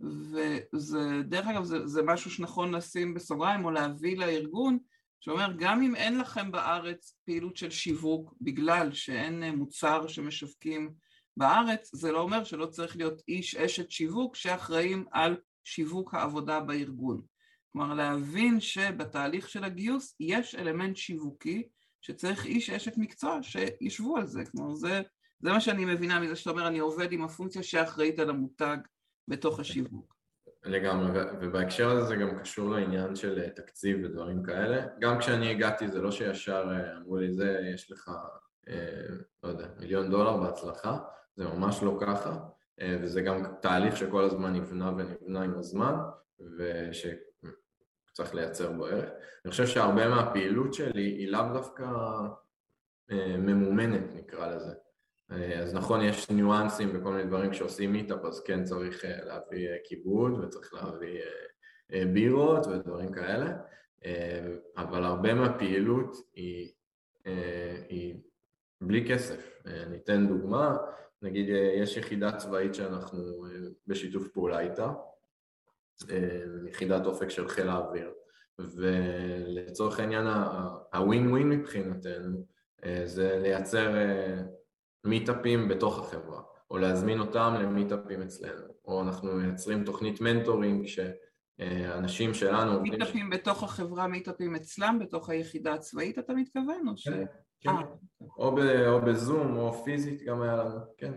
וזה, 0.01 1.21
דרך 1.23 1.47
אגב, 1.47 1.63
זה, 1.63 1.87
זה 1.87 2.03
משהו 2.03 2.31
שנכון 2.31 2.75
לשים 2.75 3.13
בסוגריים 3.13 3.65
או 3.65 3.71
להביא 3.71 4.17
לארגון 4.17 4.77
שאומר 5.19 5.53
גם 5.57 5.81
אם 5.81 5.95
אין 5.95 6.19
לכם 6.19 6.51
בארץ 6.51 7.15
פעילות 7.25 7.57
של 7.57 7.69
שיווק 7.69 8.33
בגלל 8.41 8.93
שאין 8.93 9.43
מוצר 9.55 10.07
שמשווקים 10.07 10.93
בארץ, 11.37 11.95
זה 11.95 12.11
לא 12.11 12.19
אומר 12.19 12.43
שלא 12.43 12.65
צריך 12.65 12.97
להיות 12.97 13.21
איש 13.27 13.55
אשת 13.55 13.91
שיווק 13.91 14.35
שאחראים 14.35 15.05
על 15.11 15.37
שיווק 15.63 16.13
העבודה 16.13 16.59
בארגון. 16.59 17.21
כלומר 17.71 17.93
להבין 17.93 18.59
שבתהליך 18.59 19.49
של 19.49 19.63
הגיוס 19.63 20.15
יש 20.19 20.55
אלמנט 20.55 20.97
שיווקי 20.97 21.67
שצריך 22.01 22.45
איש 22.45 22.69
אשת 22.69 22.97
מקצוע 22.97 23.39
שישבו 23.43 24.17
על 24.17 24.27
זה, 24.27 24.43
כלומר 24.45 24.75
זה 24.75 25.01
זה 25.39 25.51
מה 25.51 25.61
שאני 25.61 25.85
מבינה 25.85 26.19
מזה 26.19 26.35
שאתה 26.35 26.49
אומר, 26.49 26.67
אני 26.67 26.79
עובד 26.79 27.11
עם 27.11 27.23
הפונקציה 27.23 27.63
שאחראית 27.63 28.19
על 28.19 28.29
המותג 28.29 28.77
בתוך 29.27 29.59
השיווק. 29.59 30.16
לגמרי, 30.67 31.21
ובהקשר 31.41 31.89
הזה 31.89 32.03
זה 32.03 32.15
גם 32.15 32.39
קשור 32.39 32.69
לעניין 32.69 33.15
של 33.15 33.39
אה, 33.39 33.49
תקציב 33.49 33.97
ודברים 34.03 34.43
כאלה. 34.43 34.85
גם 34.99 35.19
כשאני 35.19 35.51
הגעתי 35.51 35.87
זה 35.87 36.01
לא 36.01 36.11
שישר 36.11 36.69
אה, 36.71 36.97
אמרו 36.97 37.17
לי 37.17 37.33
זה, 37.33 37.59
יש 37.73 37.91
לך, 37.91 38.11
אה, 38.69 39.07
לא 39.43 39.49
יודע, 39.49 39.67
מיליון 39.79 40.09
דולר 40.09 40.37
בהצלחה, 40.37 40.97
זה 41.35 41.45
ממש 41.45 41.83
לא 41.83 41.97
ככה, 42.01 42.37
וזה 43.01 43.21
גם 43.21 43.43
תהליך 43.61 43.97
שכל 43.97 44.23
הזמן 44.23 44.53
נבנה 44.53 44.91
ונבנה 44.97 45.41
עם 45.41 45.57
הזמן, 45.57 45.95
ושצריך 46.57 48.35
לייצר 48.35 48.71
בו 48.71 48.85
ערך. 48.85 49.09
אני 49.45 49.51
חושב 49.51 49.67
שהרבה 49.67 50.09
מהפעילות 50.09 50.73
שלי 50.73 51.01
היא 51.01 51.31
לאו 51.31 51.53
דווקא 51.53 51.85
ממומנת 53.37 54.13
נקרא 54.13 54.55
לזה. 54.55 54.73
אה, 55.31 55.59
אז 55.59 55.73
נכון, 55.73 56.01
יש 56.01 56.29
ניואנסים 56.29 56.89
וכל 56.93 57.11
מיני 57.11 57.23
דברים 57.23 57.51
כשעושים 57.51 57.91
מיטאפ, 57.91 58.25
אז 58.25 58.41
כן 58.41 58.63
צריך 58.63 59.05
אה, 59.05 59.25
להביא 59.25 59.69
אה, 59.69 59.75
כיבוד 59.83 60.43
וצריך 60.43 60.73
להביא 60.73 61.19
בירות 62.13 62.67
ודברים 62.67 63.11
כאלה, 63.11 63.53
אבל 64.77 65.03
הרבה 65.03 65.33
מהפעילות 65.33 66.17
היא, 66.33 66.71
היא 67.89 68.15
בלי 68.81 69.07
כסף. 69.09 69.61
אני 69.65 69.97
אתן 69.97 70.27
דוגמה, 70.27 70.77
נגיד 71.21 71.45
יש 71.81 71.97
יחידה 71.97 72.37
צבאית 72.37 72.75
שאנחנו 72.75 73.45
בשיתוף 73.87 74.27
פעולה 74.27 74.59
איתה, 74.59 74.93
יחידת 76.69 77.05
אופק 77.05 77.29
של 77.29 77.47
חיל 77.47 77.69
האוויר, 77.69 78.13
ולצורך 78.59 79.99
העניין 79.99 80.25
הווין 80.93 81.31
ווין 81.31 81.49
מבחינתנו 81.49 82.45
זה 83.05 83.39
לייצר 83.41 83.93
מיטאפים 85.05 85.67
בתוך 85.67 85.99
החברה. 85.99 86.41
או 86.71 86.77
להזמין 86.77 87.19
אותם 87.19 87.53
למיטאפים 87.59 88.21
אצלנו, 88.21 88.67
או 88.85 89.01
אנחנו 89.01 89.33
מייצרים 89.33 89.83
תוכנית 89.83 90.21
מנטורינג 90.21 90.85
שאנשים 90.87 92.33
שלנו... 92.33 92.81
מיטאפים 92.81 93.29
בתוך 93.29 93.63
החברה, 93.63 94.07
מיטאפים 94.07 94.55
אצלם, 94.55 94.97
בתוך 95.01 95.29
היחידה 95.29 95.73
הצבאית 95.73 96.19
אתה 96.19 96.33
מתכוון? 96.33 96.87
או 96.87 96.97
ש... 96.97 97.07
כן, 97.07 97.25
כן. 97.61 97.69
אה. 97.69 97.81
או, 98.37 98.55
ב, 98.55 98.59
או 98.87 99.01
בזום 99.01 99.57
או 99.57 99.73
פיזית 99.73 100.23
גם 100.23 100.41
היה 100.41 100.55
לנו, 100.55 100.79
כן. 100.97 101.13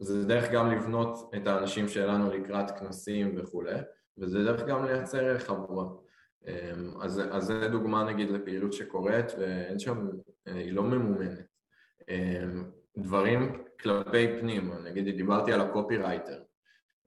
זה 0.00 0.24
דרך 0.24 0.50
גם 0.50 0.70
לבנות 0.70 1.30
את 1.36 1.46
האנשים 1.46 1.88
שלנו 1.88 2.30
לקראת 2.30 2.70
כנסים 2.70 3.34
וכולי, 3.36 3.78
וזה 4.18 4.44
דרך 4.44 4.62
גם 4.66 4.84
לייצר 4.84 5.24
ערך 5.24 5.50
עבורם. 5.50 5.88
אז, 7.00 7.20
אז 7.30 7.44
זה 7.44 7.68
דוגמה 7.68 8.04
נגיד 8.04 8.30
לפעילות 8.30 8.72
שקורית 8.72 9.26
ואין 9.38 9.78
שם, 9.78 10.08
היא 10.46 10.72
לא 10.72 10.82
ממומנת. 10.82 11.53
דברים 12.98 13.64
כלפי 13.80 14.26
פנים, 14.40 14.72
נגיד 14.84 15.16
דיברתי 15.16 15.52
על 15.52 15.60
ה 15.60 15.96
copywriter, 15.96 16.42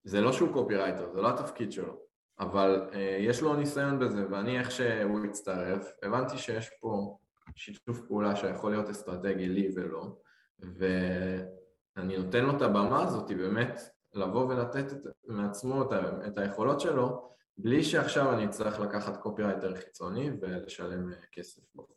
זה 0.03 0.21
לא 0.21 0.31
שהוא 0.31 0.53
copywriter, 0.53 1.11
זה 1.13 1.21
לא 1.21 1.29
התפקיד 1.29 1.71
שלו, 1.71 1.99
אבל 2.39 2.89
יש 3.19 3.41
לו 3.41 3.55
ניסיון 3.55 3.99
בזה 3.99 4.25
ואני 4.31 4.59
איך 4.59 4.71
שהוא 4.71 5.25
הצטרף, 5.25 5.93
הבנתי 6.03 6.37
שיש 6.37 6.69
פה 6.79 7.17
שיתוף 7.55 8.01
פעולה 8.07 8.35
שיכול 8.35 8.71
להיות 8.71 8.89
אסטרטגי 8.89 9.49
לי 9.49 9.69
ולו, 9.75 10.17
ואני 10.59 12.17
נותן 12.17 12.45
לו 12.45 12.57
את 12.57 12.61
הבמה 12.61 13.03
הזאת 13.03 13.31
באמת 13.31 13.81
לבוא 14.13 14.45
ולתת 14.45 14.91
את, 14.91 14.97
מעצמו 15.27 15.81
את, 15.81 15.87
את 16.27 16.37
היכולות 16.37 16.79
שלו 16.79 17.31
בלי 17.57 17.83
שעכשיו 17.83 18.33
אני 18.33 18.45
אצטרך 18.45 18.79
לקחת 18.79 19.17
קופירייטר 19.17 19.75
חיצוני 19.75 20.31
ולשלם 20.41 21.11
כסף 21.31 21.61
בחוץ. 21.75 21.96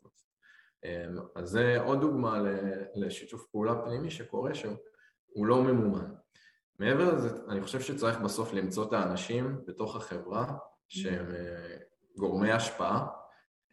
אז 1.35 1.49
זה 1.49 1.81
עוד 1.81 2.01
דוגמה 2.01 2.41
לשיתוף 2.95 3.47
פעולה 3.51 3.75
פנימי 3.85 4.11
שקורה 4.11 4.53
שהוא 4.53 5.45
לא 5.45 5.63
ממומן. 5.63 6.13
מעבר 6.79 7.13
לזה, 7.13 7.29
אני 7.49 7.61
חושב 7.61 7.79
שצריך 7.79 8.19
בסוף 8.19 8.53
למצוא 8.53 8.87
את 8.87 8.93
האנשים 8.93 9.61
בתוך 9.67 9.95
החברה 9.95 10.57
שהם 10.87 11.31
אה, 11.31 11.77
גורמי 12.17 12.51
השפעה, 12.51 13.07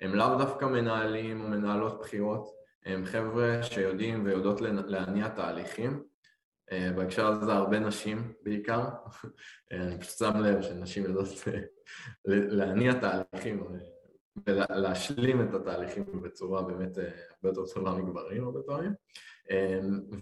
הם 0.01 0.15
לאו 0.15 0.39
דווקא 0.39 0.65
מנהלים 0.65 1.41
או 1.41 1.49
מנהלות 1.49 2.01
בחירות, 2.01 2.49
הם 2.85 3.05
חבר'ה 3.07 3.63
שיודעים 3.63 4.25
ויודעות 4.25 4.61
להניע 4.61 5.29
תהליכים. 5.29 6.03
אה, 6.73 6.91
בהקשר 6.97 7.27
הזה 7.27 7.53
הרבה 7.53 7.79
נשים 7.79 8.33
בעיקר, 8.43 8.81
אה, 9.73 9.83
אני 9.83 10.01
פשוט 10.01 10.19
שם 10.19 10.41
לב 10.41 10.63
שנשים 10.63 11.05
יודעות 11.05 11.29
להניע 12.25 12.93
תהליכים 12.93 13.67
ולהשלים 14.47 15.43
את 15.43 15.55
התהליכים 15.55 16.05
בצורה 16.23 16.63
באמת 16.63 16.99
הרבה 16.99 17.59
יותר 17.59 17.73
טובה 17.75 17.93
מגברים 17.93 18.45
הרבה 18.45 18.61
פעמים. 18.67 18.93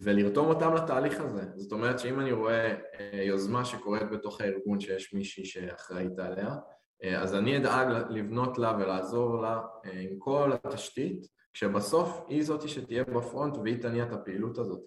ולרתום 0.00 0.46
אותם 0.46 0.74
לתהליך 0.74 1.20
הזה, 1.20 1.42
זאת 1.56 1.72
אומרת 1.72 1.98
שאם 1.98 2.20
אני 2.20 2.32
רואה 2.32 2.74
יוזמה 3.12 3.64
שקורית 3.64 4.10
בתוך 4.10 4.40
הארגון 4.40 4.80
שיש 4.80 5.14
מישהי 5.14 5.44
שאחראית 5.44 6.18
עליה 6.18 6.56
אז 7.02 7.34
אני 7.34 7.56
אדאג 7.56 7.86
לבנות 8.10 8.58
לה 8.58 8.76
ולעזור 8.80 9.42
לה 9.42 9.60
עם 9.92 10.18
כל 10.18 10.52
התשתית 10.52 11.26
כשבסוף 11.52 12.24
היא 12.28 12.42
זאתי 12.42 12.68
שתהיה 12.68 13.04
בפרונט 13.04 13.56
והיא 13.56 13.82
תניע 13.82 14.04
את 14.04 14.12
הפעילות 14.12 14.58
הזאת. 14.58 14.80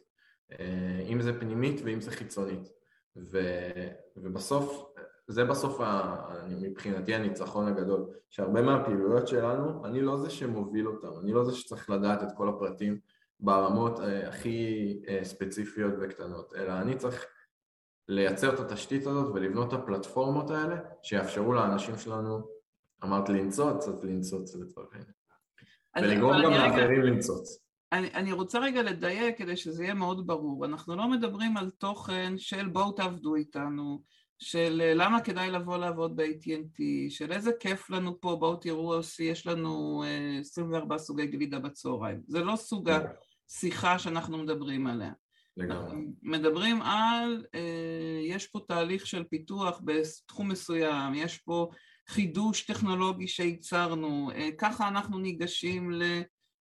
אה, 0.51 1.05
אם 1.07 1.21
זה 1.21 1.39
פנימית 1.39 1.81
ואם 1.83 2.01
זה 2.01 2.11
חיצונית. 2.11 2.69
ו, 3.31 3.39
ובסוף, 4.15 4.93
זה 5.29 5.45
בסוף 5.45 5.81
ה, 5.81 6.15
מבחינתי 6.61 7.15
הניצחון 7.15 7.67
הגדול, 7.67 8.05
שהרבה 8.29 8.61
מהפעילויות 8.61 9.27
שלנו, 9.27 9.85
אני 9.85 10.01
לא 10.01 10.17
זה 10.17 10.29
שמוביל 10.29 10.87
אותם, 10.87 11.19
אני 11.23 11.33
לא 11.33 11.43
זה 11.43 11.55
שצריך 11.55 11.89
לדעת 11.89 12.23
את 12.23 12.27
כל 12.37 12.49
הפרטים 12.49 12.99
ברמות 13.39 13.99
אה, 13.99 14.29
הכי 14.29 14.99
אה, 15.07 15.19
ספציפיות 15.23 15.93
וקטנות, 16.01 16.53
אלא 16.55 16.71
אני 16.71 16.95
צריך 16.95 17.25
לייצר 18.07 18.53
את 18.53 18.59
התשתית 18.59 19.07
הזאת 19.07 19.35
ולבנות 19.35 19.73
את 19.73 19.79
הפלטפורמות 19.79 20.49
האלה 20.49 20.75
שיאפשרו 21.03 21.53
לאנשים 21.53 21.97
שלנו, 21.97 22.39
אמרת 23.03 23.29
לנצוץ, 23.29 23.87
אז 23.87 24.03
לנצוץ 24.03 24.55
לצורך 24.55 24.89
העניין. 24.93 25.11
ולגרום 26.01 26.33
גם 26.43 26.51
לאחרים 26.51 27.01
לנצוץ. 27.01 27.63
אני, 27.91 28.13
אני 28.13 28.31
רוצה 28.31 28.59
רגע 28.59 28.81
לדייק 28.81 29.37
כדי 29.37 29.57
שזה 29.57 29.83
יהיה 29.83 29.93
מאוד 29.93 30.27
ברור, 30.27 30.65
אנחנו 30.65 30.95
לא 30.95 31.09
מדברים 31.09 31.57
על 31.57 31.69
תוכן 31.69 32.33
של 32.37 32.67
בואו 32.67 32.91
תעבדו 32.91 33.35
איתנו, 33.35 34.01
של 34.39 34.81
אה, 34.83 34.93
למה 34.93 35.21
כדאי 35.21 35.51
לבוא 35.51 35.77
לעבוד 35.77 36.15
ב-AT&T, 36.15 36.81
של 37.09 37.31
איזה 37.31 37.51
כיף 37.59 37.89
לנו 37.89 38.21
פה, 38.21 38.35
בואו 38.35 38.55
תראו, 38.55 38.99
יש 39.19 39.47
לנו 39.47 40.03
24 40.39 40.95
אה, 40.95 40.99
סוגי 40.99 41.27
גלידה 41.27 41.59
בצהריים, 41.59 42.21
זה 42.27 42.39
לא 42.39 42.55
סוג 42.55 42.89
השיחה 42.89 43.99
שאנחנו 43.99 44.37
מדברים 44.37 44.87
עליה. 44.87 45.11
לגמרי. 45.57 45.95
מדברים 46.21 46.81
על, 46.81 47.45
אה, 47.55 48.21
יש 48.23 48.47
פה 48.47 48.59
תהליך 48.67 49.07
של 49.07 49.23
פיתוח 49.23 49.81
בתחום 49.85 50.51
מסוים, 50.51 51.13
יש 51.13 51.37
פה 51.37 51.69
חידוש 52.07 52.61
טכנולוגי 52.61 53.27
שייצרנו, 53.27 54.31
ככה 54.57 54.87
אנחנו 54.87 55.19
ניגשים 55.19 55.91
ל... 55.91 56.03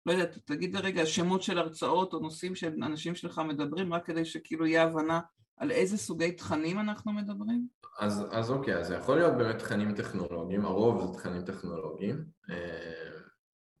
לא 0.05 0.11
יודעת, 0.11 0.37
תגיד 0.45 0.75
לרגע 0.75 1.05
שמות 1.05 1.43
של 1.43 1.57
הרצאות 1.57 2.13
או 2.13 2.19
נושאים 2.19 2.55
שאנשים 2.55 3.15
שלך 3.15 3.41
מדברים, 3.47 3.93
רק 3.93 4.05
כדי 4.05 4.25
שכאילו 4.25 4.65
יהיה 4.65 4.83
הבנה 4.83 5.19
על 5.57 5.71
איזה 5.71 5.97
סוגי 5.97 6.31
תכנים 6.31 6.79
אנחנו 6.79 7.13
מדברים? 7.13 7.67
אז, 7.99 8.25
אז 8.31 8.51
אוקיי, 8.51 8.77
אז 8.77 8.87
זה 8.87 8.95
יכול 8.95 9.15
להיות 9.15 9.37
באמת 9.37 9.59
תכנים 9.59 9.95
טכנולוגיים, 9.95 10.65
הרוב 10.65 11.07
זה 11.07 11.19
תכנים 11.19 11.45
טכנולוגיים, 11.45 12.25
אה, 12.49 13.09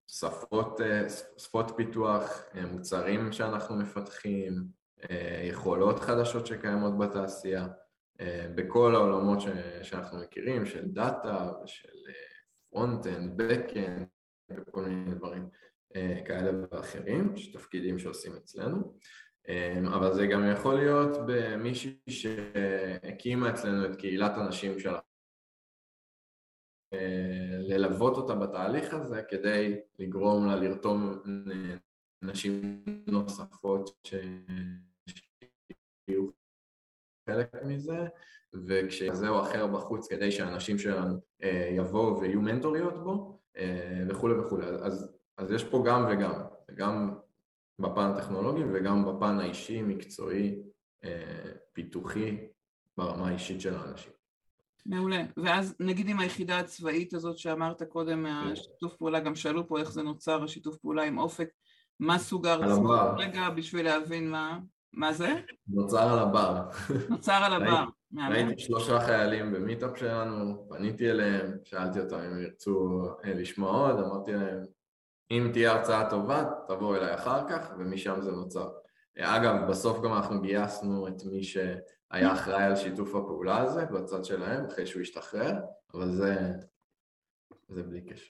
שפות, 0.07 0.81
אה, 0.81 1.09
שפות 1.37 1.71
פיתוח, 1.75 2.43
אה, 2.55 2.65
מוצרים 2.65 3.31
שאנחנו 3.31 3.75
מפתחים, 3.75 4.83
יכולות 5.43 5.99
חדשות 5.99 6.47
שקיימות 6.47 6.97
בתעשייה, 6.97 7.67
בכל 8.55 8.95
העולמות 8.95 9.41
ש, 9.41 9.47
שאנחנו 9.81 10.19
מכירים, 10.19 10.65
של 10.65 10.85
data 10.87 11.51
ושל 11.63 11.89
front-end, 12.69 13.37
back-end 13.37 14.07
וכל 14.51 14.85
מיני 14.85 15.15
דברים. 15.15 15.49
כאלה 16.25 16.51
ואחרים, 16.71 17.37
שתפקידים 17.37 17.99
שעושים 17.99 18.35
אצלנו, 18.35 18.97
אבל 19.87 20.13
זה 20.13 20.27
גם 20.27 20.51
יכול 20.51 20.75
להיות 20.75 21.17
במישהי 21.27 21.97
שהקימה 22.09 23.49
אצלנו 23.49 23.85
את 23.85 23.95
קהילת 23.95 24.37
הנשים 24.37 24.79
שלה. 24.79 24.99
אה, 26.93 27.57
ללוות 27.59 28.17
אותה 28.17 28.35
בתהליך 28.35 28.93
הזה 28.93 29.21
כדי 29.29 29.79
לגרום 29.99 30.47
לה 30.47 30.55
לרתום 30.55 31.21
נשים 32.21 32.83
נוספות 33.07 33.89
שיהיו 34.07 34.23
חלק 37.29 37.53
מזה 37.65 38.07
וכשזה 38.67 39.29
או 39.29 39.41
אחר 39.41 39.67
בחוץ 39.67 40.07
כדי 40.07 40.31
שהאנשים 40.31 40.77
שלנו 40.77 41.17
יבואו 41.77 42.21
ויהיו 42.21 42.41
מנטוריות 42.41 43.03
בו 43.03 43.39
וכולי 44.09 44.33
וכולי 44.33 44.65
אז 44.65 45.13
אז 45.37 45.51
יש 45.51 45.63
פה 45.63 45.83
גם 45.87 46.05
וגם, 46.11 46.33
גם 46.75 47.15
בפן 47.79 48.01
הטכנולוגי 48.01 48.63
וגם 48.73 49.05
בפן 49.05 49.39
האישי, 49.39 49.81
מקצועי, 49.81 50.55
אה, 51.03 51.51
פיתוחי, 51.73 52.37
ברמה 52.97 53.27
האישית 53.27 53.61
של 53.61 53.75
האנשים. 53.75 54.11
מעולה. 54.85 55.23
ואז 55.37 55.75
נגיד 55.79 56.09
עם 56.09 56.19
היחידה 56.19 56.59
הצבאית 56.59 57.13
הזאת 57.13 57.37
שאמרת 57.37 57.83
קודם, 57.83 58.25
השיתוף 58.25 58.95
פעולה, 58.95 59.19
גם 59.19 59.35
שאלו 59.35 59.67
פה 59.67 59.79
איך 59.79 59.91
זה 59.91 60.03
נוצר, 60.03 60.43
השיתוף 60.43 60.77
פעולה 60.77 61.03
עם 61.03 61.17
אופק, 61.17 61.49
מה 61.99 62.19
סוג 62.19 62.47
ההרצאות? 62.47 62.99
רגע, 63.17 63.49
בשביל 63.49 63.85
להבין 63.85 64.29
מה... 64.29 64.59
מה 64.93 65.13
זה? 65.13 65.33
נוצר 65.67 66.13
על 66.13 66.19
הבר. 66.19 66.61
נוצר 67.09 67.33
על 67.33 67.53
הבר. 67.53 67.85
ראיתי 68.29 68.61
שלושה 68.61 68.99
חיילים 68.99 69.53
במיטאפ 69.53 69.97
שלנו, 69.97 70.65
פניתי 70.69 71.11
אליהם, 71.11 71.57
שאלתי 71.63 71.99
אותם 71.99 72.19
אם 72.19 72.41
ירצו 72.41 73.05
אה, 73.25 73.33
לשמוע 73.33 73.71
עוד, 73.71 73.99
אמרתי 73.99 74.31
להם, 74.31 74.65
אם 75.31 75.49
תהיה 75.53 75.71
הרצאה 75.71 76.09
טובה, 76.09 76.45
תבואו 76.67 76.95
אליי 76.95 77.15
אחר 77.15 77.49
כך, 77.49 77.71
ומשם 77.79 78.21
זה 78.21 78.31
נוצר. 78.31 78.69
אגב, 79.19 79.69
בסוף 79.69 80.01
גם 80.03 80.13
אנחנו 80.13 80.41
גייסנו 80.41 81.07
את 81.07 81.23
מי 81.25 81.43
שהיה 81.43 82.33
אחראי 82.33 82.63
על 82.63 82.75
שיתוף 82.75 83.15
הפעולה 83.15 83.57
הזה 83.57 83.85
בצד 83.85 84.25
שלהם, 84.25 84.65
אחרי 84.65 84.85
שהוא 84.85 85.01
השתחרר, 85.01 85.53
אבל 85.93 86.11
זה, 86.11 86.35
זה 87.69 87.83
בלי 87.83 88.01
קשר. 88.01 88.29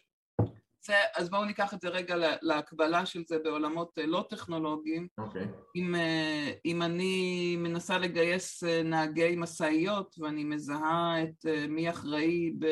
זה, 0.86 0.93
אז 1.15 1.29
בואו 1.29 1.45
ניקח 1.45 1.73
את 1.73 1.82
זה 1.82 1.89
רגע 1.89 2.15
להקבלה 2.41 3.06
של 3.06 3.23
זה 3.27 3.39
בעולמות 3.39 3.99
אה, 3.99 4.06
לא 4.06 4.25
טכנולוגיים. 4.29 5.08
אוקיי. 5.17 5.43
Okay. 5.43 5.47
אם, 5.75 5.95
אה, 5.95 6.51
אם 6.65 6.82
אני 6.82 7.56
מנסה 7.58 7.97
לגייס 7.97 8.63
אה, 8.63 8.84
נהגי 8.84 9.36
משאיות 9.38 10.15
ואני 10.19 10.43
מזהה 10.43 11.23
את 11.23 11.45
מי 11.69 11.89
אחראי 11.89 12.53
ב... 12.60 12.65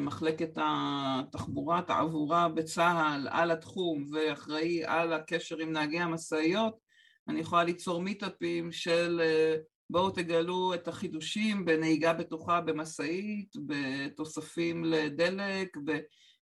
מחלקת 0.00 0.50
התחבורה, 0.56 1.78
התעבורה 1.78 2.48
בצה"ל 2.48 3.28
על 3.30 3.50
התחום 3.50 4.04
ואחראי 4.12 4.84
על 4.84 5.12
הקשר 5.12 5.58
עם 5.58 5.72
נהגי 5.72 5.98
המשאיות, 5.98 6.74
אני 7.28 7.40
יכולה 7.40 7.64
ליצור 7.64 8.02
מיטאפים 8.02 8.72
של 8.72 9.20
בואו 9.90 10.10
תגלו 10.10 10.74
את 10.74 10.88
החידושים 10.88 11.64
בנהיגה 11.64 12.12
בטוחה 12.12 12.60
במשאית, 12.60 13.52
בתוספים 13.66 14.84
לדלק, 14.84 15.76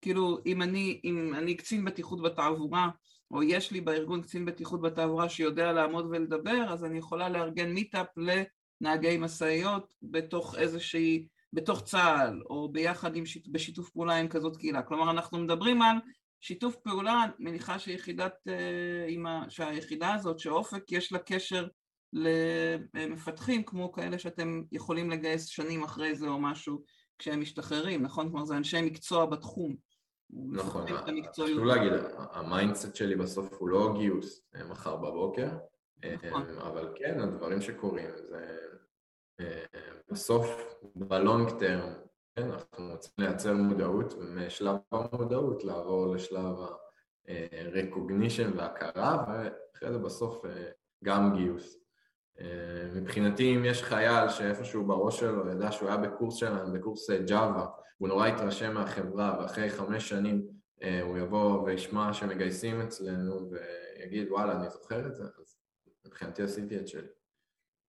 כאילו 0.01 0.37
אם 0.45 0.61
אני, 0.61 1.01
אם 1.03 1.33
אני 1.33 1.55
קצין 1.55 1.85
בטיחות 1.85 2.21
בתעבורה 2.21 2.89
או 3.31 3.43
יש 3.43 3.71
לי 3.71 3.81
בארגון 3.81 4.21
קצין 4.21 4.45
בטיחות 4.45 4.81
בתעבורה 4.81 5.29
שיודע 5.29 5.71
לעמוד 5.71 6.05
ולדבר, 6.09 6.65
אז 6.69 6.85
אני 6.85 6.97
יכולה 6.97 7.29
לארגן 7.29 7.71
מיטאפ 7.71 8.07
לנהגי 8.17 9.17
משאיות 9.17 9.93
בתוך 10.01 10.55
איזושהי, 10.57 11.27
בתוך 11.55 11.83
צה"ל, 11.83 12.41
או 12.49 12.69
ביחד 12.69 13.15
עם, 13.15 13.23
בשיתוף 13.51 13.89
פעולה 13.89 14.15
עם 14.15 14.27
כזאת 14.27 14.57
קהילה. 14.57 14.81
כלומר, 14.81 15.11
אנחנו 15.11 15.37
מדברים 15.37 15.81
על 15.81 15.97
שיתוף 16.41 16.75
פעולה, 16.75 17.25
מניחה 17.39 17.79
שיחידת, 17.79 18.33
אה, 18.47 19.49
שהיחידה 19.49 20.13
הזאת, 20.13 20.39
שאופק, 20.39 20.91
יש 20.91 21.11
לה 21.11 21.19
קשר 21.19 21.67
למפתחים 22.93 23.63
כמו 23.63 23.91
כאלה 23.91 24.19
שאתם 24.19 24.61
יכולים 24.71 25.09
לגייס 25.09 25.45
שנים 25.45 25.83
אחרי 25.83 26.15
זה 26.15 26.27
או 26.27 26.39
משהו 26.39 26.83
כשהם 27.19 27.41
משתחררים, 27.41 28.03
נכון? 28.03 28.29
כלומר 28.29 28.45
זה 28.45 28.57
אנשי 28.57 28.81
מקצוע 28.81 29.25
בתחום. 29.25 29.75
נכון, 30.29 30.85
חשוב 31.31 31.65
להגיד, 31.65 31.91
ה 32.17 32.27
mindset 32.27 32.95
שלי 32.95 33.15
בסוף 33.15 33.53
הוא 33.59 33.69
לא 33.69 33.93
גיוס 33.97 34.41
אה, 34.55 34.63
מחר 34.63 34.95
בבוקר, 34.95 35.49
נכון. 36.05 36.43
אה, 36.49 36.67
אבל 36.67 36.93
כן, 36.95 37.19
הדברים 37.19 37.61
שקורים 37.61 38.09
זה 38.29 38.57
בסוף 40.11 40.75
ב 40.95 41.06
long 41.06 41.49
term 41.59 41.93
כן, 42.35 42.51
אנחנו 42.51 42.91
רוצים 42.91 43.11
לייצר 43.17 43.53
מודעות, 43.53 44.13
ומשלב 44.13 44.75
המודעות 44.91 45.63
לעבור 45.63 46.15
לשלב 46.15 46.55
ה-recognition 46.59 48.57
והכרה, 48.57 49.25
ואחרי 49.27 49.91
זה 49.91 49.97
בסוף 49.97 50.45
אה, 50.45 50.69
גם 51.03 51.35
גיוס. 51.35 51.77
אה, 52.39 52.45
מבחינתי 52.95 53.55
אם 53.55 53.65
יש 53.65 53.83
חייל 53.83 54.29
שאיפשהו 54.29 54.85
בראש 54.85 55.19
שלו 55.19 55.51
ידע 55.51 55.71
שהוא 55.71 55.89
היה 55.89 55.97
בקורס 55.97 56.35
שלנו, 56.35 56.73
בקורס 56.73 57.09
ג'אווה, 57.11 57.61
אה, 57.61 57.67
הוא 57.97 58.07
נורא 58.07 58.27
התרשם 58.27 58.73
מהחברה, 58.73 59.37
ואחרי 59.39 59.69
חמש 59.69 60.09
שנים 60.09 60.47
הוא 61.03 61.17
יבוא 61.17 61.63
וישמע 61.63 62.13
שמגייסים 62.13 62.81
אצלנו 62.81 63.49
ויגיד 63.49 64.31
וואלה 64.31 64.59
אני 64.61 64.69
זוכר 64.69 65.07
את 65.07 65.15
זה, 65.15 65.23
אז 65.23 65.57
מבחינתי 66.05 66.43
עשיתי 66.43 66.79
את 66.79 66.87
שלי. 66.87 67.07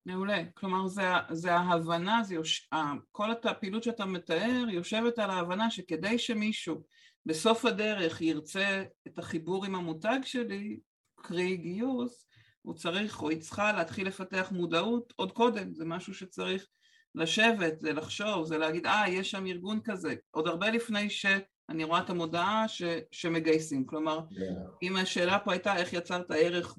מעולה, 0.06 0.42
כלומר 0.54 0.86
זה, 0.86 1.02
זה 1.30 1.54
ההבנה, 1.54 2.22
זה 2.24 2.34
יוש... 2.34 2.70
כל 3.12 3.30
הפעילות 3.44 3.82
שאתה 3.82 4.04
מתאר 4.04 4.64
יושבת 4.70 5.18
על 5.18 5.30
ההבנה 5.30 5.70
שכדי 5.70 6.18
שמישהו 6.18 6.82
בסוף 7.26 7.64
הדרך 7.64 8.20
ירצה 8.20 8.84
את 9.06 9.18
החיבור 9.18 9.64
עם 9.64 9.74
המותג 9.74 10.18
שלי, 10.24 10.78
קרי 11.16 11.56
גיוס, 11.56 12.26
הוא 12.62 12.74
צריך 12.74 13.22
או 13.22 13.30
היא 13.30 13.40
צריכה 13.40 13.72
להתחיל 13.72 14.06
לפתח 14.06 14.48
מודעות 14.52 15.12
עוד 15.16 15.32
קודם, 15.32 15.74
זה 15.74 15.84
משהו 15.84 16.14
שצריך 16.14 16.66
לשבת, 17.14 17.80
זה 17.80 17.92
לחשוב, 17.92 18.44
זה 18.44 18.58
להגיד 18.58 18.86
אה 18.86 19.08
יש 19.08 19.30
שם 19.30 19.46
ארגון 19.46 19.80
כזה, 19.84 20.14
עוד 20.30 20.46
הרבה 20.46 20.70
לפני 20.70 21.10
ש... 21.10 21.26
אני 21.68 21.84
רואה 21.84 22.00
את 22.00 22.10
המודעה 22.10 22.68
ש, 22.68 22.82
שמגייסים, 23.12 23.86
כלומר 23.86 24.18
yeah. 24.18 24.42
אם 24.82 24.96
השאלה 24.96 25.38
פה 25.38 25.52
הייתה 25.52 25.76
איך 25.76 25.92
יצרת 25.92 26.30
ערך 26.30 26.78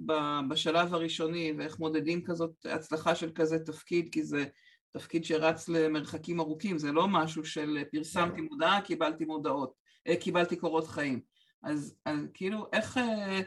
בשלב 0.50 0.94
הראשוני 0.94 1.54
ואיך 1.58 1.80
מודדים 1.80 2.24
כזאת 2.24 2.66
הצלחה 2.66 3.16
של 3.16 3.32
כזה 3.36 3.60
תפקיד 3.60 4.10
כי 4.12 4.24
זה 4.24 4.46
תפקיד 4.92 5.26
שרץ 5.26 5.70
למרחקים 5.70 6.40
ארוכים, 6.40 6.78
זה 6.78 6.92
לא 6.92 7.08
משהו 7.08 7.46
של 7.46 7.84
פרסמתי 7.92 8.42
yeah. 8.42 8.50
מודעה, 8.50 8.82
קיבלתי 8.82 9.26
מודעות, 9.26 9.74
אה, 10.08 10.16
קיבלתי 10.16 10.56
קורות 10.56 10.88
חיים, 10.88 11.22
אז, 11.64 11.96
אז 12.06 12.28
כאילו 12.34 12.68
איך, 12.74 12.98
אה, 12.98 13.42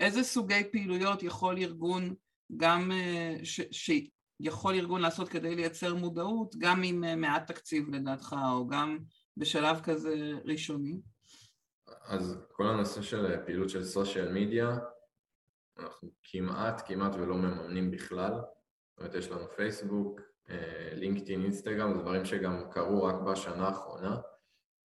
איזה 0.00 0.22
סוגי 0.22 0.64
פעילויות 0.72 1.22
יכול 1.22 1.58
ארגון 1.58 2.14
גם, 2.56 2.92
אה, 2.92 3.36
ש, 3.42 3.60
שיכול 3.70 4.74
ארגון 4.74 5.00
לעשות 5.00 5.28
כדי 5.28 5.54
לייצר 5.54 5.94
מודעות 5.94 6.56
גם 6.58 6.82
עם 6.82 7.20
מעט 7.20 7.52
תקציב 7.52 7.88
לדעתך 7.94 8.36
או 8.54 8.66
גם 8.66 8.98
בשלב 9.36 9.80
כזה 9.84 10.32
ראשוני? 10.44 11.00
אז 12.04 12.38
כל 12.52 12.66
הנושא 12.66 13.02
של 13.02 13.44
פעילות 13.44 13.70
של 13.70 13.84
סושיאל 13.84 14.32
מדיה, 14.32 14.78
אנחנו 15.78 16.08
כמעט 16.22 16.82
כמעט 16.86 17.14
ולא 17.14 17.34
מממנים 17.34 17.90
בכלל, 17.90 18.32
זאת 18.32 18.98
אומרת 18.98 19.14
יש 19.14 19.30
לנו 19.30 19.48
פייסבוק, 19.56 20.20
אה, 20.50 20.88
לינקדאין, 20.92 21.42
אינסטגרם, 21.42 21.94
זה 21.94 22.00
דברים 22.00 22.24
שגם 22.24 22.70
קרו 22.70 23.04
רק 23.04 23.14
בשנה 23.14 23.68
האחרונה. 23.68 24.16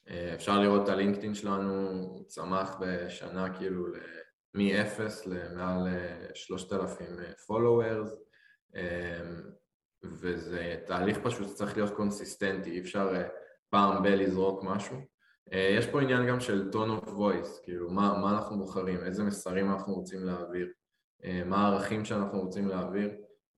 אה, 0.09 0.33
אפשר 0.33 0.59
לראות 0.59 0.83
את 0.83 0.89
הלינקדאין 0.89 1.33
שלנו, 1.33 1.89
הוא 1.89 2.25
צמח 2.27 2.75
בשנה 2.79 3.57
כאילו 3.57 3.87
מ-0 4.53 5.01
למעל 5.25 5.87
3,000 6.33 7.07
followers, 7.47 8.09
אה, 8.75 9.21
וזה 10.03 10.75
תהליך 10.87 11.17
פשוט 11.23 11.47
שצריך 11.47 11.77
להיות 11.77 11.95
consistent-י, 11.95 12.71
אי 12.71 12.79
אפשר 12.79 13.13
פעם 13.71 14.03
ב 14.03 14.13
לזרוק 14.13 14.63
משהו. 14.63 14.97
אה, 15.53 15.75
יש 15.77 15.87
פה 15.87 16.01
עניין 16.01 16.27
גם 16.27 16.39
של 16.39 16.69
tone 16.73 17.03
of 17.03 17.07
voice, 17.07 17.63
כאילו 17.63 17.89
מה, 17.89 18.17
מה 18.21 18.31
אנחנו 18.31 18.57
בוחרים, 18.57 19.03
איזה 19.03 19.23
מסרים 19.23 19.71
אנחנו 19.71 19.93
רוצים 19.93 20.23
להעביר, 20.23 20.67
אה, 21.23 21.43
מה 21.45 21.57
הערכים 21.57 22.05
שאנחנו 22.05 22.41
רוצים 22.41 22.67
להעביר, 22.67 23.11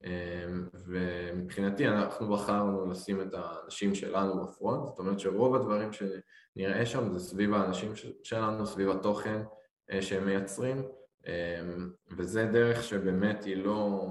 אה, 0.06 0.46
ומבחינתי 0.88 1.88
אנחנו 1.88 2.30
בחרנו 2.30 2.86
לשים 2.90 3.22
את 3.22 3.34
האנשים 3.34 3.96
שלנו 3.96 4.44
ב 4.44 4.50
front, 4.50 4.86
זאת 4.86 5.00
אומרת 5.00 5.20
שרוב 5.20 5.56
הדברים 5.56 5.90
שנראה 5.94 6.86
שם 6.86 7.12
זה 7.12 7.20
סביב 7.20 7.54
האנשים 7.54 7.92
שלנו, 8.24 8.66
סביב 8.66 8.90
התוכן 8.90 9.42
שהם 10.02 10.26
מייצרים, 10.26 10.84
וזה 12.18 12.46
דרך 12.46 12.84
שבאמת 12.84 13.44
היא 13.44 13.58
לא, 13.58 14.08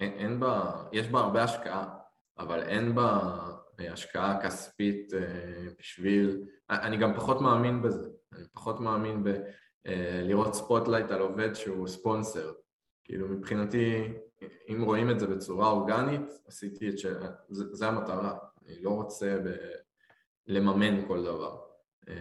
אין, 0.00 0.12
אין 0.12 0.40
בה, 0.40 0.84
יש 0.92 1.08
בה 1.08 1.20
הרבה 1.20 1.42
השקעה, 1.42 1.98
אבל 2.38 2.62
אין 2.62 2.94
בה 2.94 3.38
השקעה 3.78 4.42
כספית 4.42 5.14
אה, 5.14 5.68
בשביל, 5.78 6.42
אני 6.70 6.96
גם 6.96 7.14
פחות 7.14 7.40
מאמין 7.40 7.82
בזה, 7.82 8.08
אני 8.32 8.44
פחות 8.52 8.80
מאמין 8.80 9.24
בלראות 9.24 10.46
אה, 10.46 10.52
spotlight 10.52 11.10
על 11.10 11.20
עובד 11.20 11.54
שהוא 11.54 11.88
ספונסר, 11.88 12.52
כאילו 13.04 13.28
מבחינתי 13.28 14.04
אם 14.68 14.82
רואים 14.82 15.10
את 15.10 15.20
זה 15.20 15.26
בצורה 15.26 15.70
אורגנית, 15.70 16.30
עשיתי 16.46 16.88
את 16.88 16.98
ש... 16.98 17.06
זה, 17.48 17.64
זה 17.72 17.88
המטרה, 17.88 18.38
אני 18.66 18.82
לא 18.82 18.90
רוצה 18.90 19.38
ב... 19.44 19.48
לממן 20.48 21.06
כל 21.08 21.22
דבר. 21.22 21.58
אה, 22.08 22.14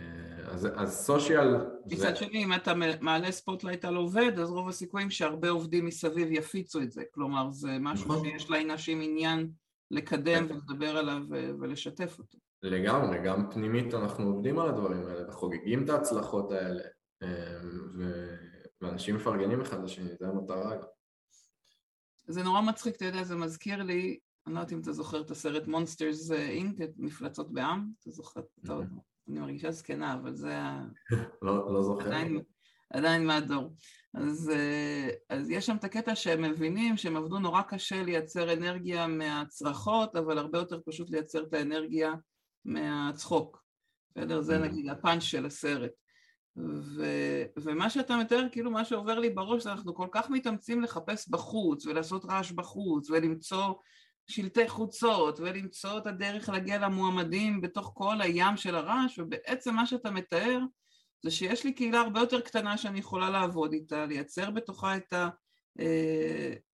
אז, 0.47 0.67
אז 0.75 1.05
social... 1.05 1.55
מצד 1.85 2.09
זה... 2.09 2.15
שני, 2.15 2.43
אם 2.43 2.53
אתה 2.53 2.73
מעלה 3.01 3.31
spotlight 3.31 3.85
על 3.85 3.95
עובד, 3.95 4.39
אז 4.39 4.49
רוב 4.49 4.69
הסיכויים 4.69 5.09
שהרבה 5.09 5.49
עובדים 5.49 5.85
מסביב 5.85 6.31
יפיצו 6.31 6.81
את 6.81 6.91
זה. 6.91 7.03
כלומר, 7.13 7.51
זה 7.51 7.77
משהו 7.79 8.05
נכון. 8.05 8.25
שיש 8.25 8.49
לאנשים 8.49 9.01
עניין 9.01 9.51
לקדם. 9.91 10.45
ולדבר 10.49 10.97
עליו 10.97 11.21
ולשתף 11.59 12.15
אותו. 12.19 12.37
לגמרי, 12.63 13.17
גם 13.25 13.51
פנימית 13.51 13.93
אנחנו 13.93 14.25
עובדים 14.25 14.59
על 14.59 14.69
הדברים 14.69 15.07
האלה 15.07 15.29
וחוגגים 15.29 15.83
את 15.83 15.89
ההצלחות 15.89 16.51
האלה 16.51 16.83
אמ, 17.23 17.27
ו... 17.97 18.35
ואנשים 18.81 19.15
מפרגנים 19.15 19.61
אחד 19.61 19.83
לשני, 19.83 20.09
זה 20.19 20.27
המטרה 20.27 20.75
גם. 20.75 20.83
זה 22.27 22.43
נורא 22.43 22.61
מצחיק, 22.61 22.95
אתה 22.95 23.05
יודע, 23.05 23.23
זה 23.23 23.35
מזכיר 23.35 23.83
לי, 23.83 24.19
אני 24.47 24.55
לא 24.55 24.59
יודעת 24.59 24.73
אם 24.73 24.79
אתה 24.79 24.91
זוכר 24.91 25.21
את 25.21 25.31
הסרט 25.31 25.67
מונסטרס 25.67 26.31
אינק, 26.31 26.81
את 26.81 26.91
מפלצות 26.97 27.53
בעם, 27.53 27.89
אתה 27.99 28.11
זוכר? 28.11 28.41
אני 29.27 29.39
מרגישה 29.39 29.71
זקנה, 29.71 30.13
אבל 30.13 30.35
זה... 30.35 30.55
לא, 31.41 31.73
לא 31.73 31.83
זוכר. 31.83 32.09
עדיין, 32.89 33.25
מהדור. 33.25 33.73
אז, 34.13 34.51
אה, 34.53 35.09
אז 35.29 35.49
יש 35.49 35.65
שם 35.65 35.75
את 35.75 35.83
הקטע 35.83 36.15
שהם 36.15 36.41
מבינים 36.41 36.97
שהם 36.97 37.17
עבדו 37.17 37.39
נורא 37.39 37.61
קשה 37.61 38.03
לייצר 38.03 38.53
אנרגיה 38.53 39.07
מהצרחות, 39.07 40.15
אבל 40.15 40.37
הרבה 40.37 40.57
יותר 40.57 40.79
פשוט 40.85 41.09
לייצר 41.09 41.43
את 41.43 41.53
האנרגיה 41.53 42.13
מהצחוק. 42.65 43.63
בסדר? 44.11 44.41
זה 44.41 44.55
mm. 44.57 44.59
נגיד 44.59 44.89
הפאנץ' 44.89 45.23
של 45.23 45.45
הסרט. 45.45 45.91
ו, 46.57 47.05
ומה 47.57 47.89
שאתה 47.89 48.17
מתאר, 48.17 48.43
כאילו 48.51 48.71
מה 48.71 48.85
שעובר 48.85 49.19
לי 49.19 49.29
בראש 49.29 49.63
זה 49.63 49.71
אנחנו 49.71 49.95
כל 49.95 50.07
כך 50.11 50.29
מתאמצים 50.29 50.81
לחפש 50.81 51.29
בחוץ 51.29 51.85
ולעשות 51.85 52.25
רעש 52.25 52.51
בחוץ 52.51 53.09
ולמצוא 53.09 53.73
שלטי 54.27 54.67
חוצות 54.67 55.39
ולמצוא 55.39 55.97
את 55.97 56.07
הדרך 56.07 56.49
להגיע 56.49 56.79
למועמדים 56.79 57.61
בתוך 57.61 57.91
כל 57.95 58.21
הים 58.21 58.57
של 58.57 58.75
הרעש 58.75 59.19
ובעצם 59.19 59.75
מה 59.75 59.85
שאתה 59.85 60.11
מתאר 60.11 60.59
זה 61.23 61.31
שיש 61.31 61.63
לי 61.63 61.73
קהילה 61.73 61.99
הרבה 61.99 62.19
יותר 62.19 62.41
קטנה 62.41 62.77
שאני 62.77 62.99
יכולה 62.99 63.29
לעבוד 63.29 63.73
איתה, 63.73 64.05
לייצר 64.05 64.51
בתוכה 64.51 64.97
את 64.97 65.13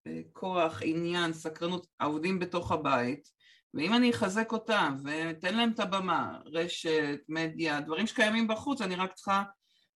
הכוח, 0.05 0.81
אה, 0.81 0.87
אה, 0.87 0.91
עניין, 0.93 1.33
סקרנות, 1.33 1.87
העובדים 1.99 2.39
בתוך 2.39 2.71
הבית, 2.71 3.29
ואם 3.73 3.93
אני 3.93 4.11
אחזק 4.11 4.51
אותם 4.51 4.95
ואתן 5.03 5.55
להם 5.55 5.71
את 5.71 5.79
הבמה, 5.79 6.39
רשת, 6.45 7.19
מדיה, 7.29 7.81
דברים 7.81 8.07
שקיימים 8.07 8.47
בחוץ, 8.47 8.81
אני 8.81 8.95
רק 8.95 9.13
צריכה 9.13 9.43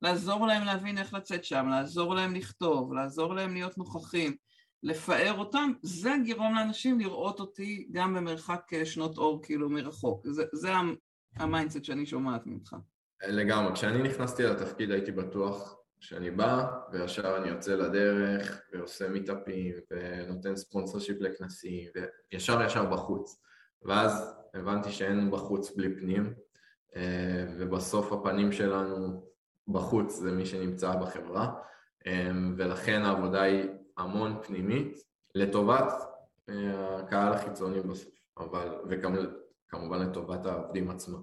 לעזור 0.02 0.48
להם 0.48 0.66
להבין 0.66 0.98
איך 0.98 1.14
לצאת 1.14 1.46
שם, 1.46 1.68
לעזור 1.70 2.16
להם 2.16 2.36
לכתוב, 2.36 2.94
לעזור 2.94 3.34
להם 3.34 3.54
להיות 3.54 3.78
נוכחים, 3.78 4.36
לפאר 4.84 5.34
אותם, 5.38 5.72
לגרום 5.82 6.56
לאנשים 6.56 7.00
לראות 7.00 7.40
אותי 7.40 7.88
גם 7.92 8.14
במרחק 8.14 8.62
אה, 8.74 8.86
שנות 8.86 9.18
אור 9.18 9.42
כאילו 9.44 9.70
מרחוק, 9.70 10.28
זה, 10.28 10.44
זה 10.54 10.74
ה 11.36 11.42
mindset 11.42 11.84
שאני 11.84 12.06
שומעת 12.06 12.42
ממך. 12.46 12.76
לגמרי, 13.24 13.74
כשאני 13.74 14.04
נכנסתי 14.04 14.44
לתפקיד 14.44 14.92
הייתי 14.92 15.12
בטוח 15.12 15.78
שאני 16.00 16.32
בא 16.32 16.68
וישר 16.92 17.38
אני 17.38 17.50
יוצא 17.50 17.76
לדרך 17.76 18.62
ועושה 18.74 19.10
meetup-ים 19.10 19.74
ונותן 19.92 20.56
sponsorship 20.56 21.22
לכנסים 21.22 21.90
וישר 22.32 22.62
ישר 22.62 22.86
בחוץ. 22.86 23.42
ואז 23.82 24.36
הבנתי 24.54 24.92
שאין 24.92 25.32
בחוץ 25.32 25.76
בלי 25.76 25.96
פנים 25.96 26.34
אה, 26.96 27.46
ובסוף 27.58 28.12
הפנים 28.12 28.52
שלנו 28.52 29.28
בחוץ 29.68 30.16
זה 30.16 30.32
מי 30.32 30.46
שנמצא 30.46 30.96
בחברה 30.96 31.54
ולכן 32.58 33.02
העבודה 33.02 33.42
היא 33.42 33.70
המון 33.98 34.40
פנימית 34.44 34.98
לטובת 35.36 35.94
הקהל 36.48 37.34
החיצוני 37.34 37.82
בסוף, 37.82 38.10
אבל, 38.38 38.70
וכמובן 38.90 40.00
לטובת 40.00 40.46
העובדים 40.46 40.90
עצמם. 40.90 41.22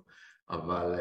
אבל, 0.50 0.94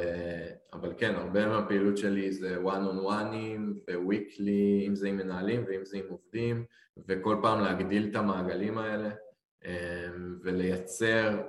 אבל 0.74 0.94
כן, 0.98 1.16
הרבה 1.16 1.48
מהפעילות 1.48 1.98
שלי 1.98 2.32
זה 2.32 2.58
one 2.58 2.92
on 2.92 3.10
oneים 3.10 3.62
ו-weekly, 3.88 4.88
אם 4.88 4.96
זה 4.96 5.08
עם 5.08 5.18
מנהלים 5.18 5.64
ואם 5.68 5.86
זה 5.86 5.98
עם 5.98 6.06
עובדים, 6.10 6.66
וכל 7.08 7.38
פעם 7.42 7.60
להגדיל 7.62 8.10
את 8.12 8.16
המעגלים 8.16 8.78
האלה 8.78 9.10
ולייצר 10.44 11.42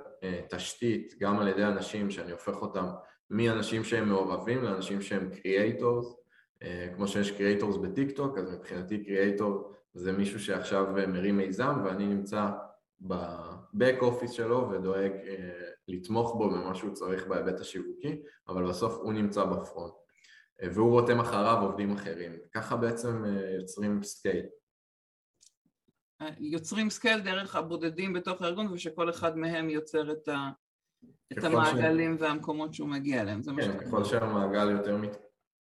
תשתית 0.49 1.15
גם 1.19 1.39
על 1.39 1.47
ידי 1.47 1.63
אנשים 1.63 2.11
שאני 2.11 2.31
הופך 2.31 2.61
אותם 2.61 2.85
מאנשים 3.29 3.83
שהם 3.83 4.09
מעורבים 4.09 4.63
לאנשים 4.63 5.01
שהם 5.01 5.29
creators, 5.29 6.15
כמו 6.95 7.07
שיש 7.07 7.31
creators 7.31 7.77
בטיק 7.77 8.11
טוק, 8.11 8.37
אז 8.37 8.51
מבחינתי 8.51 9.03
creator 9.03 9.71
זה 9.93 10.11
מישהו 10.11 10.39
שעכשיו 10.39 10.87
מרים 11.07 11.37
מיזם 11.37 11.81
ואני 11.85 12.07
נמצא 12.07 12.47
ב 13.01 13.20
back 13.20 13.95
office 14.01 14.31
שלו 14.31 14.69
ודואג 14.71 15.11
אה, 15.27 15.69
לתמוך 15.87 16.35
בו 16.35 16.49
במה 16.49 16.75
שהוא 16.75 16.93
צריך 16.93 17.27
בהיבט 17.27 17.59
השיווקי, 17.59 18.21
אבל 18.47 18.69
בסוף 18.69 18.93
הוא 18.93 19.13
נמצא 19.13 19.45
ב 19.45 19.53
front 19.53 19.93
והוא 20.59 20.91
רותם 20.91 21.19
אחריו 21.19 21.57
עובדים 21.61 21.91
אחרים. 21.91 22.31
ככה 22.53 22.75
בעצם 22.75 23.25
אה, 23.25 23.51
יוצרים 23.59 24.03
scale. 24.03 24.45
יוצרים 26.39 26.89
scale 26.89 27.19
דרך 27.19 27.55
הבודדים 27.55 28.13
בתוך 28.13 28.41
הארגון 28.41 28.73
ושכל 28.73 29.09
אחד 29.09 29.37
מהם 29.37 29.69
יוצר 29.69 30.11
את, 30.11 30.27
ה, 30.27 30.49
את 31.31 31.43
המעגלים 31.43 32.17
ש... 32.17 32.21
והמקומות 32.21 32.73
שהוא 32.73 32.89
מגיע 32.89 33.21
אליהם, 33.21 33.41
זה 33.41 33.51
כן, 33.57 33.79
ככל 33.79 34.03
שהמעגל 34.03 34.71
יותר 34.71 34.97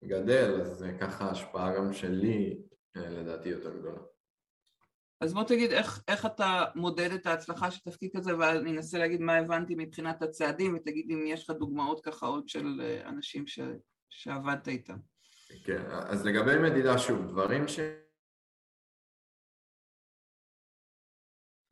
מתגדל, 0.02 0.60
אז 0.60 0.84
ככה 1.00 1.24
ההשפעה 1.24 1.76
גם 1.76 1.92
שלי 1.92 2.62
אה, 2.96 3.08
לדעתי 3.08 3.48
יותר 3.48 3.78
גדולה. 3.78 4.00
אז 5.20 5.34
בוא 5.34 5.44
תגיד 5.44 5.70
איך, 5.70 6.02
איך 6.08 6.26
אתה 6.26 6.64
מודד 6.74 7.12
את 7.12 7.26
ההצלחה 7.26 7.70
של 7.70 7.90
תפקיד 7.90 8.10
כזה 8.16 8.38
ואני 8.38 8.70
אנסה 8.70 8.98
להגיד 8.98 9.20
מה 9.20 9.36
הבנתי 9.36 9.74
מבחינת 9.78 10.22
הצעדים 10.22 10.74
ותגיד 10.74 11.10
אם 11.10 11.26
יש 11.26 11.44
לך 11.44 11.50
דוגמאות 11.56 12.04
ככה 12.04 12.26
עוד 12.26 12.48
של 12.48 12.80
אה, 12.80 13.08
אנשים 13.08 13.46
ש, 13.46 13.60
שעבדת 14.10 14.68
איתם. 14.68 14.96
כן, 15.64 15.82
אז 15.90 16.26
לגבי 16.26 16.70
מדידה 16.70 16.98
שוב, 16.98 17.26
דברים 17.26 17.68
ש... 17.68 17.80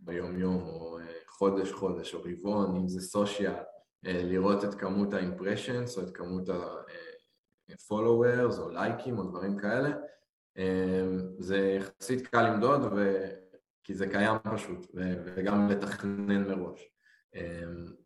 ביום 0.01 0.39
יום 0.39 0.63
או 0.63 0.99
אה, 0.99 1.13
חודש 1.27 1.73
חודש 1.73 2.15
או 2.15 2.23
רבעון, 2.23 2.77
אם 2.77 2.89
זה 2.89 3.01
סושיאל, 3.01 3.55
אה, 4.07 4.23
לראות 4.25 4.65
את 4.65 4.75
כמות 4.75 5.15
ה-impressions 5.15 5.97
או 5.97 6.03
את 6.03 6.17
כמות 6.17 6.49
ה-followers 6.49 8.59
או 8.59 8.71
לייקים 8.71 9.19
או 9.19 9.25
דברים 9.25 9.59
כאלה, 9.59 9.91
זה 11.39 11.59
יחסית 11.59 12.27
קל 12.27 12.51
למדוד 12.51 12.93
ו... 12.97 13.27
כי 13.85 13.95
זה 13.95 14.09
קיים 14.09 14.37
פשוט 14.55 14.87
וגם 15.25 15.69
לתכנן 15.69 16.49
מראש. 16.49 16.89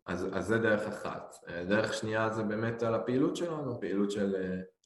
אז, 0.05 0.27
אז 0.33 0.47
זה 0.47 0.57
דרך 0.57 0.87
אחת. 0.87 1.35
דרך 1.67 1.93
שנייה 1.93 2.29
זה 2.29 2.43
באמת 2.43 2.83
על 2.83 2.95
הפעילות 2.95 3.35
שלנו, 3.35 3.79
פעילות 3.79 4.11
של 4.11 4.35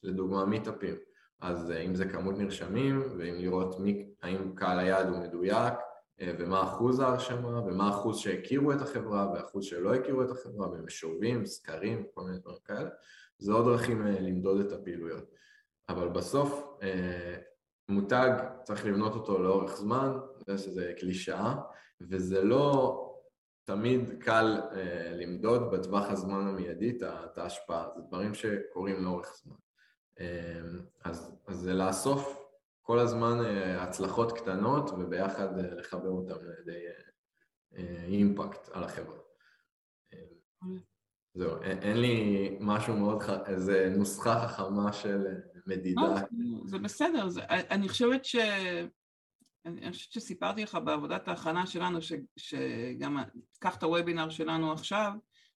לדוגמה 0.02 0.44
מיטאפים. 0.44 0.96
אז 1.40 1.70
אם 1.70 1.94
זה 1.94 2.04
כמות 2.04 2.38
נרשמים 2.38 3.02
ואם 3.18 3.34
לראות 3.34 3.80
מי, 3.80 4.08
האם 4.22 4.54
קהל 4.54 4.78
היעד 4.78 5.08
הוא 5.08 5.18
מדויק 5.18 5.74
ומה 6.20 6.62
אחוז 6.62 7.00
ההרשמה 7.00 7.60
ומה 7.60 7.90
אחוז 7.90 8.18
שהכירו 8.18 8.72
את 8.72 8.80
החברה 8.80 9.32
ואחוז 9.32 9.64
שלא 9.64 9.94
הכירו 9.94 10.22
את 10.22 10.30
החברה 10.30 10.68
במשורבים, 10.68 11.46
סקרים, 11.46 12.06
כל 12.14 12.22
מיני 12.22 12.38
דברים 12.38 12.58
כאלה, 12.64 12.88
זה 13.38 13.52
עוד 13.52 13.64
דרכים 13.64 14.06
למדוד 14.06 14.60
את 14.60 14.72
הפעילויות. 14.72 15.24
אבל 15.88 16.08
בסוף 16.08 16.78
מותג 17.88 18.30
צריך 18.62 18.86
לבנות 18.86 19.14
אותו 19.14 19.42
לאורך 19.42 19.76
זמן, 19.76 20.18
זה 20.46 20.58
שזה 20.58 20.92
קלישאה, 20.98 21.54
וזה 22.00 22.44
לא 22.44 23.02
תמיד 23.64 24.22
קל 24.22 24.60
אה, 24.72 25.12
למדוד 25.14 25.70
בטווח 25.70 26.10
הזמן 26.10 26.46
המיידי 26.48 26.98
את 27.00 27.38
ההשפעה, 27.38 27.88
זה 27.96 28.02
דברים 28.02 28.34
שקורים 28.34 29.04
לאורך 29.04 29.34
זמן. 29.42 29.56
אה, 30.20 30.60
אז, 31.04 31.36
אז 31.46 31.56
זה 31.56 31.74
לאסוף 31.74 32.42
כל 32.82 32.98
הזמן 32.98 33.44
אה, 33.44 33.82
הצלחות 33.82 34.32
קטנות 34.38 34.90
וביחד 34.90 35.58
אה, 35.58 35.74
לחבר 35.74 36.08
אותן 36.08 36.34
לידי 36.46 36.86
אה, 36.86 36.92
אה, 37.76 38.04
אימפקט 38.04 38.68
על 38.72 38.84
החברה. 38.84 39.18
אה, 40.12 40.18
זהו, 41.34 41.62
אין, 41.62 41.78
אין 41.78 42.00
לי 42.00 42.58
משהו 42.60 42.96
מאוד, 42.96 43.22
איזה 43.46 43.92
נוסחה 43.96 44.48
חכמה 44.48 44.92
של 44.92 45.26
אה, 45.26 45.55
מדידה. 45.66 46.02
לא, 46.32 46.60
זה 46.64 46.78
בסדר, 46.78 47.28
זה, 47.28 47.40
אני 47.48 47.88
חושבת 47.88 48.24
ש... 48.24 48.36
אני 49.66 49.92
חושבת 49.92 50.12
שסיפרתי 50.12 50.62
לך 50.62 50.78
בעבודת 50.84 51.28
ההכנה 51.28 51.66
שלנו, 51.66 52.02
ש, 52.02 52.12
שגם, 52.36 53.18
קח 53.58 53.76
את 53.76 53.82
הוובינר 53.82 54.30
שלנו 54.30 54.72
עכשיו, 54.72 55.12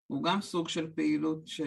הוא 0.06 0.22
גם 0.24 0.40
סוג 0.40 0.68
של 0.68 0.90
פעילות 0.94 1.46
ש, 1.46 1.60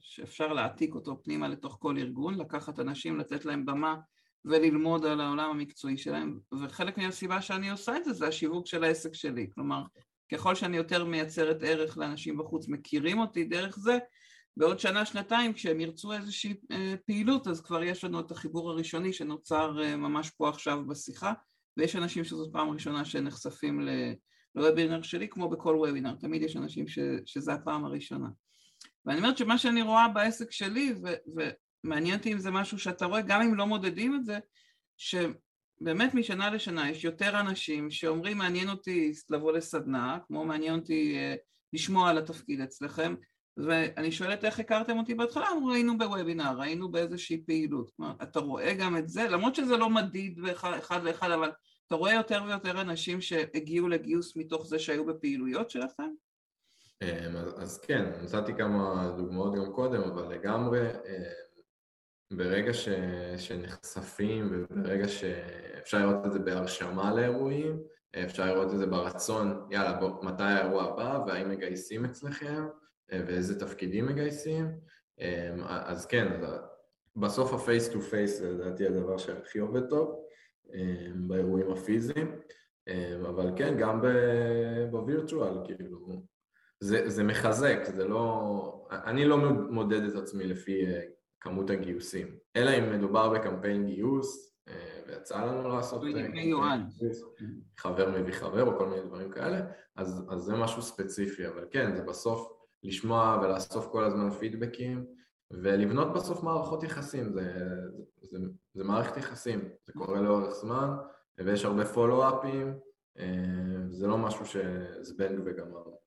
שאפשר 0.00 0.52
להעתיק 0.52 0.94
אותו 0.94 1.22
פנימה 1.22 1.48
לתוך 1.48 1.76
כל 1.80 1.98
ארגון, 1.98 2.34
לקחת 2.34 2.80
אנשים, 2.80 3.18
לתת 3.18 3.44
להם 3.44 3.66
במה 3.66 3.96
וללמוד 4.44 5.06
על 5.06 5.20
העולם 5.20 5.50
המקצועי 5.50 5.98
שלהם, 5.98 6.38
וחלק 6.62 6.98
מהסיבה 6.98 7.42
שאני 7.42 7.70
עושה 7.70 7.96
את 7.96 8.04
זה 8.04 8.12
זה 8.12 8.28
השיווק 8.28 8.66
של 8.66 8.84
העסק 8.84 9.14
שלי, 9.14 9.50
כלומר, 9.54 9.82
ככל 10.32 10.54
שאני 10.54 10.76
יותר 10.76 11.04
מייצרת 11.04 11.62
ערך 11.62 11.98
לאנשים 11.98 12.38
בחוץ, 12.38 12.68
מכירים 12.68 13.18
אותי 13.18 13.44
דרך 13.44 13.78
זה, 13.78 13.98
בעוד 14.56 14.80
שנה, 14.80 15.06
שנתיים, 15.06 15.52
כשהם 15.52 15.80
ירצו 15.80 16.12
איזושהי 16.12 16.54
אה, 16.72 16.94
פעילות, 17.06 17.46
אז 17.48 17.60
כבר 17.60 17.82
יש 17.82 18.04
לנו 18.04 18.20
את 18.20 18.30
החיבור 18.30 18.70
הראשוני 18.70 19.12
שנוצר 19.12 19.82
אה, 19.82 19.96
ממש 19.96 20.30
פה 20.30 20.48
עכשיו 20.48 20.86
בשיחה, 20.86 21.32
ויש 21.76 21.96
אנשים 21.96 22.24
שזאת 22.24 22.52
פעם 22.52 22.70
ראשונה 22.70 23.04
שנחשפים 23.04 23.88
לוובינר 24.54 25.02
שלי, 25.02 25.28
כמו 25.28 25.48
בכל 25.48 25.74
וובינר, 25.78 26.14
תמיד 26.14 26.42
יש 26.42 26.56
אנשים 26.56 26.88
ש, 26.88 26.98
שזה 27.26 27.52
הפעם 27.52 27.84
הראשונה. 27.84 28.28
ואני 29.06 29.18
אומרת 29.18 29.38
שמה 29.38 29.58
שאני 29.58 29.82
רואה 29.82 30.08
בעסק 30.08 30.50
שלי, 30.50 30.94
ו, 31.02 31.08
ומעניין 31.84 32.18
אותי 32.18 32.32
אם 32.32 32.38
זה 32.38 32.50
משהו 32.50 32.78
שאתה 32.78 33.06
רואה, 33.06 33.20
גם 33.20 33.42
אם 33.42 33.54
לא 33.54 33.66
מודדים 33.66 34.14
את 34.14 34.24
זה, 34.24 34.38
שבאמת 34.96 36.14
משנה 36.14 36.50
לשנה 36.50 36.90
יש 36.90 37.04
יותר 37.04 37.40
אנשים 37.40 37.90
שאומרים 37.90 38.38
מעניין 38.38 38.68
אותי 38.68 39.12
לבוא 39.30 39.52
לסדנה, 39.52 40.18
כמו 40.26 40.44
מעניין 40.44 40.74
אותי 40.74 41.16
אה, 41.16 41.34
לשמוע 41.72 42.10
על 42.10 42.18
התפקיד 42.18 42.60
אצלכם, 42.60 43.14
ואני 43.56 44.12
שואלת 44.12 44.44
איך 44.44 44.60
הכרתם 44.60 44.98
אותי 44.98 45.14
בהתחלה, 45.14 45.46
אמרו 45.50 45.72
היינו 45.72 45.98
בוובינר, 45.98 46.60
היינו 46.60 46.90
באיזושהי 46.90 47.42
פעילות. 47.46 47.90
כלומר, 47.96 48.14
אתה 48.22 48.40
רואה 48.40 48.74
גם 48.74 48.96
את 48.96 49.08
זה, 49.08 49.28
למרות 49.28 49.54
שזה 49.54 49.76
לא 49.76 49.90
מדיד 49.90 50.40
אחד 50.44 51.02
לאחד, 51.02 51.30
אבל 51.30 51.52
אתה 51.86 51.94
רואה 51.94 52.14
יותר 52.14 52.42
ויותר 52.46 52.80
אנשים 52.80 53.20
שהגיעו 53.20 53.88
לגיוס 53.88 54.36
מתוך 54.36 54.66
זה 54.66 54.78
שהיו 54.78 55.06
בפעילויות 55.06 55.70
שלכם? 55.70 56.10
אמ, 57.02 57.36
אז 57.56 57.80
כן, 57.80 58.12
נתתי 58.22 58.54
כמה 58.54 59.12
דוגמאות 59.16 59.54
גם 59.54 59.72
קודם, 59.72 60.02
אבל 60.02 60.34
לגמרי 60.34 60.90
אמ, 60.90 62.36
ברגע 62.36 62.74
ש, 62.74 62.88
שנחשפים 63.36 64.48
וברגע 64.52 65.08
שאפשר 65.08 65.98
לראות 65.98 66.26
את 66.26 66.32
זה 66.32 66.38
בהרשמה 66.38 67.14
לאירועים, 67.14 67.78
אפשר 68.24 68.46
לראות 68.46 68.72
את 68.72 68.78
זה 68.78 68.86
ברצון, 68.86 69.66
יאללה, 69.70 69.92
בוא, 69.92 70.24
מתי 70.24 70.42
האירוע 70.42 70.84
הבא 70.84 71.24
והאם 71.26 71.50
מגייסים 71.50 72.04
אצלכם, 72.04 72.64
ואיזה 73.12 73.60
תפקידים 73.60 74.06
מגייסים, 74.06 74.70
אמ, 75.20 75.64
אז 75.64 76.06
כן, 76.06 76.40
בסוף 77.16 77.52
ה 77.52 77.59
face 77.59 77.88
to 77.88 78.00
face 78.00 78.38
זה 78.38 78.50
לדעתי 78.50 78.86
הדבר 78.86 79.18
שהכי 79.18 79.58
עובד 79.58 79.88
טוב 79.88 80.24
אמ, 80.74 81.28
באירועים 81.28 81.70
הפיזיים, 81.72 82.40
אמ, 82.88 83.26
אבל 83.26 83.50
כן, 83.56 83.76
גם 83.78 84.02
בווירטואל, 84.90 85.54
כאילו, 85.64 86.22
זה, 86.80 87.08
זה 87.08 87.24
מחזק, 87.24 87.78
זה 87.84 88.08
לא... 88.08 88.86
אני 88.90 89.24
לא 89.24 89.38
מודד 89.70 90.02
את 90.02 90.14
עצמי 90.14 90.44
לפי 90.46 90.86
אה, 90.86 91.00
כמות 91.40 91.70
הגיוסים, 91.70 92.36
אלא 92.56 92.70
אם 92.78 92.92
מדובר 92.92 93.28
בקמפיין 93.28 93.86
גיוס, 93.86 94.56
אה, 94.68 95.00
ויצא 95.06 95.44
לנו 95.44 95.68
לעשות 95.68 96.02
חבר 97.78 98.10
מביא 98.10 98.32
חבר 98.32 98.62
או 98.62 98.78
כל 98.78 98.88
מיני 98.88 99.02
דברים 99.02 99.30
כאלה, 99.30 99.60
אז, 99.96 100.26
אז 100.30 100.40
זה 100.40 100.54
משהו 100.54 100.82
ספציפי, 100.82 101.48
אבל 101.48 101.66
כן, 101.70 101.96
זה 101.96 102.02
בסוף 102.02 102.63
לשמוע 102.84 103.40
ולאסוף 103.42 103.86
כל 103.86 104.04
הזמן 104.04 104.30
פידבקים 104.30 105.04
ולבנות 105.50 106.12
בסוף 106.12 106.42
מערכות 106.42 106.82
יחסים, 106.82 107.32
זה, 107.32 107.52
זה, 108.22 108.38
זה 108.74 108.84
מערכת 108.84 109.16
יחסים, 109.16 109.68
זה 109.86 109.92
קורה 109.92 110.20
לאורך 110.20 110.54
זמן 110.54 110.90
ויש 111.38 111.64
הרבה 111.64 111.84
פולו-אפים, 111.84 112.74
אה, 113.18 113.24
זה 113.90 114.06
לא 114.06 114.18
משהו 114.18 114.46
שזבנג 114.46 115.40
וגמרנו 115.44 115.98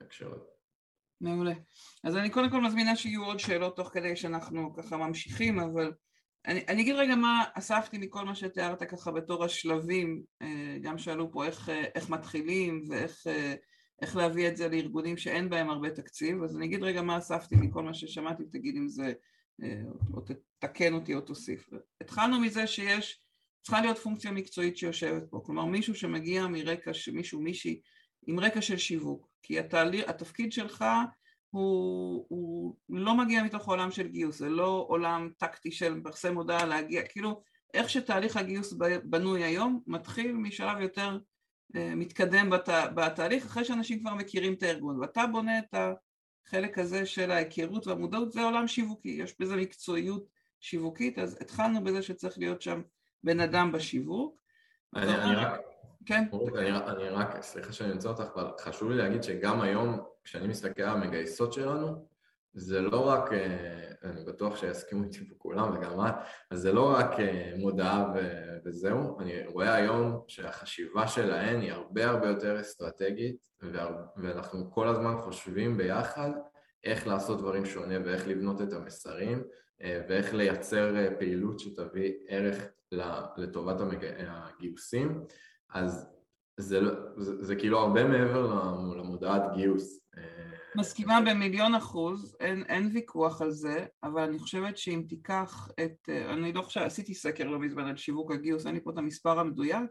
בהקשר 0.00 0.32
הזה. 0.32 0.44
מעולה. 1.20 1.52
אז 2.04 2.16
אני 2.16 2.30
קודם 2.30 2.50
כל 2.50 2.60
מזמינה 2.60 2.96
שיהיו 2.96 3.24
עוד 3.24 3.38
שאלות 3.38 3.76
תוך 3.76 3.88
כדי 3.88 4.16
שאנחנו 4.16 4.74
ככה 4.74 4.96
ממשיכים, 4.96 5.60
אבל 5.60 5.92
אני, 6.46 6.64
אני 6.68 6.82
אגיד 6.82 6.94
רגע 6.94 7.14
מה 7.14 7.44
אספתי 7.54 7.98
מכל 7.98 8.24
מה 8.24 8.34
שתיארת 8.34 8.82
ככה 8.82 9.10
בתור 9.10 9.44
השלבים, 9.44 10.22
אה, 10.42 10.76
גם 10.82 10.98
שאלו 10.98 11.32
פה 11.32 11.44
איך, 11.44 11.68
אה, 11.68 11.84
איך 11.94 12.10
מתחילים 12.10 12.84
ואיך 12.88 13.26
איך 14.02 14.16
להביא 14.16 14.48
את 14.48 14.56
זה 14.56 14.68
לארגונים 14.68 15.16
שאין 15.16 15.50
בהם 15.50 15.70
הרבה 15.70 15.90
תקציב, 15.90 16.42
אז 16.42 16.56
אני 16.56 16.66
אגיד 16.66 16.82
רגע 16.82 17.02
מה 17.02 17.18
אספתי 17.18 17.56
מכל 17.56 17.82
מה 17.82 17.94
ששמעתי, 17.94 18.44
תגיד 18.44 18.76
אם 18.76 18.88
זה 18.88 19.12
או 20.14 20.20
תתקן 20.20 20.94
אותי 20.94 21.14
או 21.14 21.20
תוסיף. 21.20 21.68
התחלנו 22.00 22.40
מזה 22.40 22.66
שיש, 22.66 23.20
צריכה 23.62 23.80
להיות 23.80 23.98
פונקציה 23.98 24.30
מקצועית 24.30 24.76
שיושבת 24.76 25.22
פה, 25.30 25.40
כלומר 25.44 25.64
מישהו 25.64 25.94
שמגיע 25.94 26.46
מרקע, 26.46 26.90
מישהו, 27.12 27.40
מישהי 27.40 27.80
עם 28.26 28.40
רקע 28.40 28.62
של 28.62 28.76
שיווק, 28.76 29.28
כי 29.42 29.58
התהליך, 29.58 30.08
התפקיד 30.08 30.52
שלך 30.52 30.84
הוא, 31.50 32.26
הוא 32.28 32.76
לא 32.88 33.14
מגיע 33.14 33.42
מתוך 33.42 33.68
עולם 33.68 33.90
של 33.90 34.08
גיוס, 34.08 34.38
זה 34.38 34.48
לא 34.48 34.84
עולם 34.88 35.30
טקטי 35.38 35.72
של 35.72 35.94
מפרסם 35.94 36.36
הודעה 36.36 36.66
להגיע, 36.66 37.02
כאילו 37.02 37.42
איך 37.74 37.90
שתהליך 37.90 38.36
הגיוס 38.36 38.72
בנוי 39.04 39.44
היום 39.44 39.82
מתחיל 39.86 40.32
משלב 40.32 40.80
יותר 40.80 41.08
אה, 41.08 41.18
מתקדם 41.74 42.50
בת, 42.50 42.68
בתהליך 42.94 43.44
אחרי 43.46 43.64
שאנשים 43.64 44.00
כבר 44.00 44.14
מכירים 44.14 44.52
את 44.52 44.62
הארגון 44.62 45.00
ואתה 45.00 45.26
בונה 45.26 45.58
את 45.58 45.74
החלק 46.46 46.78
הזה 46.78 47.06
של 47.06 47.30
ההיכרות 47.30 47.86
והמודעות 47.86 48.32
זה 48.32 48.42
עולם 48.42 48.68
שיווקי, 48.68 49.08
יש 49.08 49.34
בזה 49.40 49.56
מקצועיות 49.56 50.24
שיווקית 50.60 51.18
אז 51.18 51.38
התחלנו 51.40 51.84
בזה 51.84 52.02
שצריך 52.02 52.38
להיות 52.38 52.62
שם 52.62 52.82
בן 53.24 53.40
אדם 53.40 53.72
בשיווק 53.72 54.36
אני, 54.96 55.14
אני 55.14 55.34
רק 55.34 55.60
כן. 56.06 56.24
אני, 56.58 56.70
אני 56.70 57.08
רק, 57.08 57.42
סליחה 57.42 57.72
שאני 57.72 57.92
אמצא 57.92 58.08
אותך, 58.08 58.24
אבל 58.34 58.50
חשוב 58.60 58.90
לי 58.90 58.96
להגיד 58.96 59.22
שגם 59.22 59.60
היום, 59.60 60.00
כשאני 60.24 60.48
מסתכל 60.48 60.82
על 60.82 60.88
המגייסות 60.88 61.52
שלנו, 61.52 62.06
זה 62.54 62.80
לא 62.80 63.08
רק, 63.08 63.32
אה, 63.32 63.90
אני 64.04 64.24
בטוח 64.24 64.56
שיסכימו 64.56 65.04
איתי 65.04 65.28
פה 65.28 65.34
כולם 65.38 65.76
וגם 65.76 66.06
את, 66.06 66.14
אז 66.50 66.60
זה 66.60 66.72
לא 66.72 66.92
רק 66.94 67.20
אה, 67.20 67.52
מודעה 67.56 68.12
ו- 68.14 68.58
וזהו, 68.64 69.20
אני 69.20 69.46
רואה 69.46 69.74
היום 69.74 70.24
שהחשיבה 70.28 71.08
שלהן 71.08 71.60
היא 71.60 71.72
הרבה 71.72 72.10
הרבה 72.10 72.28
יותר 72.28 72.60
אסטרטגית 72.60 73.36
ואנחנו 74.16 74.70
כל 74.70 74.88
הזמן 74.88 75.16
חושבים 75.18 75.76
ביחד 75.76 76.30
איך 76.84 77.06
לעשות 77.06 77.38
דברים 77.38 77.64
שונה 77.64 77.94
ואיך 78.04 78.28
לבנות 78.28 78.62
את 78.62 78.72
המסרים 78.72 79.42
אה, 79.82 80.00
ואיך 80.08 80.34
לייצר 80.34 80.94
פעילות 81.18 81.58
שתביא 81.60 82.12
ערך 82.28 82.64
לטובת 83.36 83.76
הגיוסים 84.28 85.24
אז 85.74 86.06
זה, 86.56 86.80
לא, 86.80 86.92
זה, 87.16 87.44
זה 87.44 87.56
כאילו 87.56 87.78
הרבה 87.78 88.04
מעבר 88.04 88.46
למודעת 88.96 89.42
גיוס. 89.54 90.00
מסכימה 90.76 91.20
במיליון 91.20 91.74
אחוז, 91.74 92.36
אין, 92.40 92.64
אין 92.68 92.90
ויכוח 92.94 93.42
על 93.42 93.50
זה, 93.50 93.86
אבל 94.02 94.22
אני 94.22 94.38
חושבת 94.38 94.78
שאם 94.78 95.02
תיקח 95.08 95.68
את, 95.84 96.08
אני 96.08 96.52
לא 96.52 96.62
חושבת, 96.62 96.86
עשיתי 96.86 97.14
סקר 97.14 97.44
לא 97.44 97.58
מזמן 97.58 97.86
על 97.86 97.96
שיווק 97.96 98.32
הגיוס, 98.32 98.66
אין 98.66 98.74
לי 98.74 98.80
פה 98.80 98.90
את 98.90 98.98
המספר 98.98 99.38
המדויק, 99.38 99.90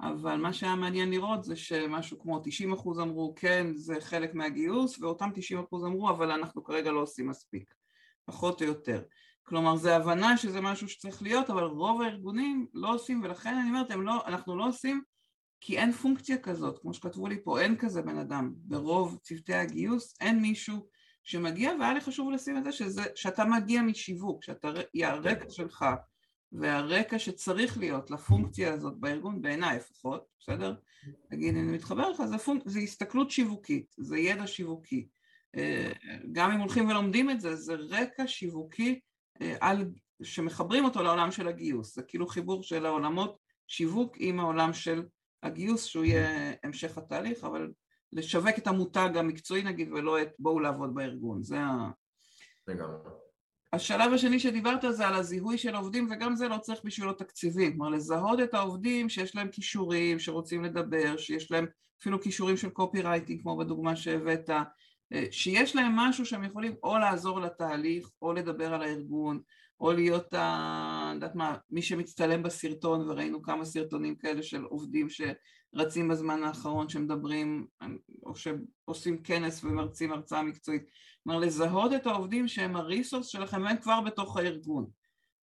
אבל 0.00 0.36
מה 0.36 0.52
שהיה 0.52 0.76
מעניין 0.76 1.10
לראות 1.10 1.44
זה 1.44 1.56
שמשהו 1.56 2.18
כמו 2.18 2.40
90 2.44 2.72
אחוז 2.72 3.00
אמרו 3.00 3.34
כן 3.36 3.66
זה 3.74 3.94
חלק 4.00 4.34
מהגיוס 4.34 4.98
ואותם 4.98 5.30
90 5.34 5.60
אחוז 5.60 5.84
אמרו 5.84 6.10
אבל 6.10 6.30
אנחנו 6.30 6.64
כרגע 6.64 6.92
לא 6.92 7.00
עושים 7.00 7.28
מספיק, 7.28 7.74
פחות 8.24 8.62
או 8.62 8.66
יותר. 8.66 9.02
כלומר 9.42 9.76
זה 9.76 9.96
הבנה 9.96 10.36
שזה 10.36 10.60
משהו 10.60 10.88
שצריך 10.88 11.22
להיות 11.22 11.50
אבל 11.50 11.62
רוב 11.62 12.02
הארגונים 12.02 12.66
לא 12.74 12.94
עושים 12.94 13.22
ולכן 13.22 13.54
אני 13.54 13.68
אומרת 13.68 13.90
לא, 13.90 14.26
אנחנו 14.26 14.56
לא 14.56 14.68
עושים 14.68 15.02
כי 15.60 15.78
אין 15.78 15.92
פונקציה 15.92 16.38
כזאת, 16.38 16.78
כמו 16.78 16.94
שכתבו 16.94 17.28
לי 17.28 17.44
פה, 17.44 17.60
אין 17.60 17.76
כזה 17.76 18.02
בן 18.02 18.18
אדם. 18.18 18.52
ברוב 18.56 19.18
צוותי 19.22 19.54
הגיוס 19.54 20.16
אין 20.20 20.42
מישהו 20.42 20.86
שמגיע, 21.24 21.72
והיה 21.80 21.94
לי 21.94 22.00
חשוב 22.00 22.30
לשים 22.30 22.58
את 22.58 22.64
זה 22.64 22.72
שזה, 22.72 23.02
שאתה 23.14 23.44
מגיע 23.44 23.82
משיווק, 23.82 24.44
שאתה, 24.44 24.68
הרקע 25.02 25.50
שלך 25.50 25.84
והרקע 26.52 27.18
שצריך 27.18 27.78
להיות 27.78 28.10
לפונקציה 28.10 28.72
הזאת 28.72 28.94
בארגון, 28.96 29.42
בעיניי 29.42 29.76
לפחות, 29.76 30.24
בסדר? 30.40 30.74
תגיד, 31.30 31.54
אני 31.54 31.72
מתחבר 31.72 32.10
לך, 32.10 32.24
זה, 32.24 32.38
פונק, 32.38 32.62
זה 32.66 32.78
הסתכלות 32.78 33.30
שיווקית, 33.30 33.94
זה 33.98 34.18
ידע 34.18 34.46
שיווקי. 34.46 35.08
אה, 35.56 35.92
גם 36.32 36.52
אם 36.52 36.60
הולכים 36.60 36.88
ולומדים 36.88 37.30
את 37.30 37.40
זה, 37.40 37.56
זה 37.56 37.74
רקע 37.74 38.26
שיווקי 38.26 39.00
אה, 39.42 39.54
על, 39.60 39.90
שמחברים 40.22 40.84
אותו 40.84 41.02
לעולם 41.02 41.30
של 41.30 41.48
הגיוס, 41.48 41.94
זה 41.94 42.02
כאילו 42.02 42.26
חיבור 42.26 42.62
של 42.62 42.86
העולמות 42.86 43.38
שיווק 43.66 44.16
עם 44.18 44.40
העולם 44.40 44.72
של 44.72 45.02
הגיוס 45.46 45.84
שהוא 45.84 46.04
יהיה 46.04 46.52
המשך 46.64 46.98
התהליך, 46.98 47.44
אבל 47.44 47.72
לשווק 48.12 48.58
את 48.58 48.66
המותג 48.66 49.10
המקצועי 49.14 49.62
נגיד 49.62 49.92
ולא 49.92 50.22
את 50.22 50.28
בואו 50.38 50.60
לעבוד 50.60 50.94
בארגון, 50.94 51.42
זה 51.42 51.60
ה... 51.60 51.90
לגמרי. 52.68 52.96
השלב 53.72 54.12
השני 54.12 54.40
שדיברת 54.40 54.84
זה 54.90 55.06
על 55.06 55.14
הזיהוי 55.14 55.58
של 55.58 55.74
העובדים 55.74 56.08
וגם 56.10 56.36
זה 56.36 56.48
לא 56.48 56.58
צריך 56.58 56.80
בשבילו 56.84 57.12
תקציבים, 57.12 57.72
כלומר 57.72 57.88
לזהות 57.88 58.40
את 58.40 58.54
העובדים 58.54 59.08
שיש 59.08 59.36
להם 59.36 59.48
כישורים, 59.48 60.18
שרוצים 60.18 60.64
לדבר, 60.64 61.16
שיש 61.16 61.50
להם 61.50 61.66
אפילו 62.00 62.20
כישורים 62.20 62.56
של 62.56 62.70
קופי 62.70 63.02
רייטינג 63.02 63.42
כמו 63.42 63.56
בדוגמה 63.56 63.96
שהבאת, 63.96 64.50
אה, 65.12 65.24
שיש 65.30 65.76
להם 65.76 65.92
משהו 65.96 66.26
שהם 66.26 66.44
יכולים 66.44 66.74
או 66.82 66.98
לעזור 66.98 67.40
לתהליך 67.40 68.08
או 68.22 68.32
לדבר 68.32 68.74
על 68.74 68.82
הארגון 68.82 69.40
או 69.80 69.92
להיות, 69.92 70.34
ה... 70.34 71.10
יודעת 71.14 71.34
מה, 71.34 71.56
מי 71.70 71.82
שמצטלם 71.82 72.42
בסרטון 72.42 73.10
וראינו 73.10 73.42
כמה 73.42 73.64
סרטונים 73.64 74.16
כאלה 74.16 74.42
של 74.42 74.64
עובדים 74.64 75.08
שרצים 75.08 76.08
בזמן 76.08 76.42
האחרון 76.42 76.88
שמדברים 76.88 77.66
או 78.22 78.32
שעושים 78.36 79.22
כנס 79.22 79.64
ומרצים 79.64 80.12
הרצאה 80.12 80.42
מקצועית. 80.42 80.82
כלומר 81.24 81.38
לזהות 81.38 81.92
את 81.92 82.06
העובדים 82.06 82.48
שהם 82.48 82.76
הריסורס 82.76 83.26
שלכם 83.26 83.62
והם 83.62 83.76
כבר 83.76 84.00
בתוך 84.00 84.36
הארגון. 84.36 84.86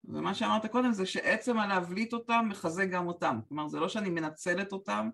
ומה 0.04 0.34
שאמרת 0.34 0.66
קודם 0.66 0.92
זה 0.92 1.06
שעצם 1.06 1.58
הלהבליט 1.58 2.12
אותם 2.12 2.46
מחזק 2.48 2.88
גם 2.88 3.06
אותם. 3.06 3.38
כלומר 3.48 3.68
זה 3.68 3.80
לא 3.80 3.88
שאני 3.88 4.10
מנצלת 4.10 4.72
אותם 4.72 5.08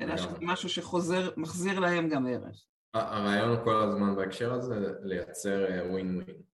אלא 0.00 0.16
שזה 0.16 0.36
משהו 0.40 0.68
שחוזר, 0.68 1.30
מחזיר 1.36 1.80
להם 1.80 2.08
גם 2.08 2.26
ערך. 2.26 2.64
הרעיון 2.94 3.48
הוא 3.48 3.64
כל 3.64 3.76
הזמן 3.76 4.16
בהקשר 4.16 4.52
הזה 4.52 4.74
לייצר 5.02 5.66
ווין 5.90 5.90
ווין 5.90 6.20
אמ, 6.20 6.53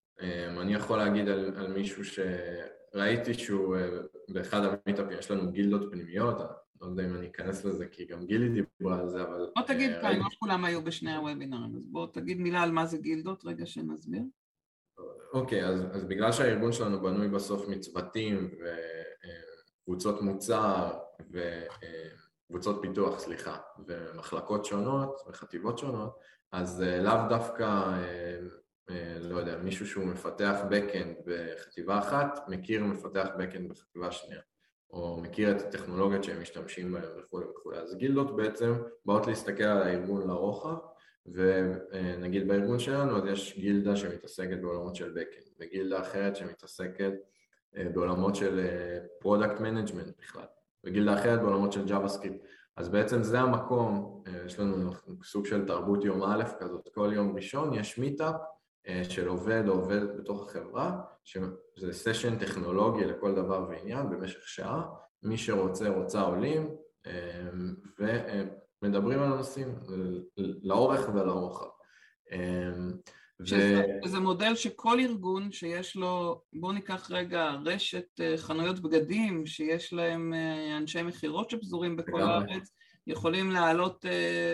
אני 0.61 0.75
יכול 0.75 0.99
להגיד 0.99 1.29
על, 1.29 1.53
על 1.57 1.73
מישהו 1.73 2.03
שראיתי 2.05 3.35
שהוא 3.35 3.77
אה, 3.77 3.89
באחד 4.29 4.61
המיטאפים, 4.65 5.19
יש 5.19 5.31
לנו 5.31 5.53
גילדות 5.53 5.91
פנימיות, 5.91 6.37
לא 6.81 6.87
יודע 6.87 7.07
אם 7.07 7.15
אני 7.15 7.27
אכנס 7.27 7.65
לזה 7.65 7.87
כי 7.87 8.05
גם 8.05 8.27
גילי 8.27 8.49
דיברה 8.49 8.99
על 8.99 9.09
זה, 9.09 9.23
אבל... 9.23 9.51
בוא 9.57 9.67
תגיד 9.67 9.91
כאן, 10.01 10.19
לא 10.19 10.25
כולם 10.39 10.65
היו 10.65 10.85
בשני 10.85 11.17
הוובינרים, 11.17 11.75
אז 11.77 11.83
בוא 11.87 12.07
תגיד 12.13 12.41
מילה 12.41 12.63
על 12.63 12.73
מה 12.73 12.87
זה 12.87 12.99
גילדות, 12.99 13.45
רגע 13.45 13.67
שנסביר. 13.67 14.23
אוקיי, 15.33 15.67
אז, 15.67 15.81
אז 15.93 16.05
בגלל 16.05 16.33
שהארגון 16.33 16.73
שלנו 16.73 17.03
בנוי 17.03 17.29
בסוף 17.29 17.69
מצוותים 17.69 18.51
וקבוצות 19.83 20.23
מוצר 20.23 20.99
וקבוצות 21.31 22.77
אה, 22.77 22.83
פיתוח, 22.83 23.19
סליחה, 23.19 23.57
ומחלקות 23.87 24.65
שונות 24.65 25.21
וחטיבות 25.29 25.79
שונות, 25.79 26.19
אז 26.53 26.83
אה, 26.83 27.01
לאו 27.03 27.29
דווקא 27.29 27.65
אה, 27.65 28.39
לא 29.21 29.39
יודע, 29.39 29.57
מישהו 29.57 29.87
שהוא 29.87 30.05
מפתח 30.05 30.57
backend 30.71 31.23
בחטיבה 31.27 31.99
אחת, 31.99 32.49
מכיר 32.49 32.85
מפתח 32.85 33.29
backend 33.39 33.69
בחטיבה 33.69 34.13
שנייה, 34.13 34.41
או 34.91 35.21
מכיר 35.23 35.51
את 35.51 35.63
הטכנולוגיות 35.63 36.25
שהם 36.25 36.43
משתמשים 36.43 36.93
בהן 36.93 37.03
וכולי 37.19 37.47
וכולי. 37.47 37.79
אז 37.79 37.97
גילדות 37.97 38.37
בעצם 38.37 38.75
באות 39.05 39.27
להסתכל 39.27 39.65
על 39.65 39.83
הארגון 39.83 40.29
לרוחב, 40.29 40.77
ונגיד 41.27 42.49
בארגון 42.49 42.79
שלנו 42.79 43.17
אז 43.17 43.25
יש 43.25 43.59
גילדה 43.59 43.97
שמתעסקת 43.97 44.59
בעולמות 44.61 44.95
של 44.95 45.15
backend, 45.19 45.51
וגילדה 45.61 46.01
אחרת 46.01 46.37
שמתעסקת 46.37 47.13
אה, 47.77 47.85
בעולמות 47.95 48.35
של 48.37 48.61
אה, 48.61 48.99
product 49.25 49.59
management 49.61 50.13
בכלל, 50.19 50.47
וגילדה 50.85 51.21
אחרת 51.21 51.41
בעולמות 51.41 51.73
של 51.73 51.85
JavaScript. 51.85 52.47
אז 52.77 52.89
בעצם 52.89 53.23
זה 53.23 53.41
המקום, 53.41 54.23
יש 54.47 54.59
לנו 54.59 54.91
סוג 55.25 55.47
של 55.47 55.67
תרבות 55.67 56.05
יום 56.05 56.23
א' 56.23 56.45
כזאת, 56.61 56.89
כל 56.95 57.11
יום 57.15 57.37
ראשון 57.37 57.75
יש 57.75 57.99
מיטאפ 57.99 58.35
אה, 58.35 58.60
של 59.09 59.29
עובד 59.29 59.69
או 59.69 59.73
עובד 59.73 60.19
בתוך 60.19 60.43
החברה, 60.49 61.01
שזה 61.25 61.93
סשן 61.93 62.39
טכנולוגי 62.39 63.05
לכל 63.05 63.35
דבר 63.35 63.67
ועניין 63.69 64.11
במשך 64.11 64.49
שעה, 64.49 64.83
מי 65.23 65.39
שרוצה 65.39 65.89
רוצה 65.89 66.21
עולים 66.21 66.71
אה, 67.07 67.51
ומדברים 68.83 69.19
על 69.19 69.33
הנושאים 69.33 69.75
לאורך 70.63 71.09
ולרוחב. 71.09 71.67
אה, 72.33 72.71
שזה, 73.45 73.83
ו... 74.03 74.09
שזה 74.09 74.21
מודל 74.21 74.55
שכל 74.55 75.01
ארגון 75.01 75.53
שיש 75.53 75.97
לו, 75.97 76.43
בואו 76.53 76.73
ניקח 76.73 77.11
רגע 77.11 77.51
רשת 77.65 78.21
חנויות 78.37 78.81
בגדים 78.81 79.47
שיש 79.47 79.93
להם 79.93 80.35
אנשי 80.77 81.03
מכירות 81.03 81.51
שפזורים 81.51 81.97
בכל 81.97 82.23
הארץ, 82.23 82.71
יכולים 83.11 83.51
להעלות 83.51 84.05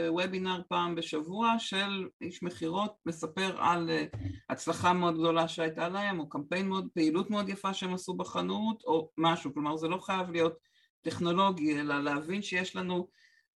וובינר 0.09 0.63
פעם 0.69 0.95
בשבוע 0.95 1.55
של 1.59 2.09
איש 2.21 2.43
מכירות 2.43 2.95
מספר 3.07 3.57
על 3.59 3.91
uh, 3.91 4.17
הצלחה 4.51 4.93
מאוד 4.93 5.15
גדולה 5.15 5.49
שהייתה 5.49 5.89
להם 5.89 6.21
או 6.21 6.29
קמפיין 6.29 6.69
מאוד, 6.69 6.89
פעילות 6.95 7.31
מאוד 7.31 7.49
יפה 7.49 7.75
שהם 7.75 7.95
עשו 7.95 8.15
בחנות 8.15 8.83
או 8.85 9.11
משהו, 9.19 9.55
כלומר 9.55 9.77
זה 9.77 9.89
לא 9.89 9.99
חייב 9.99 10.31
להיות 10.31 10.59
טכנולוגי 11.03 11.81
אלא 11.81 12.03
להבין 12.05 12.43
שיש 12.43 12.77
לנו 12.77 13.09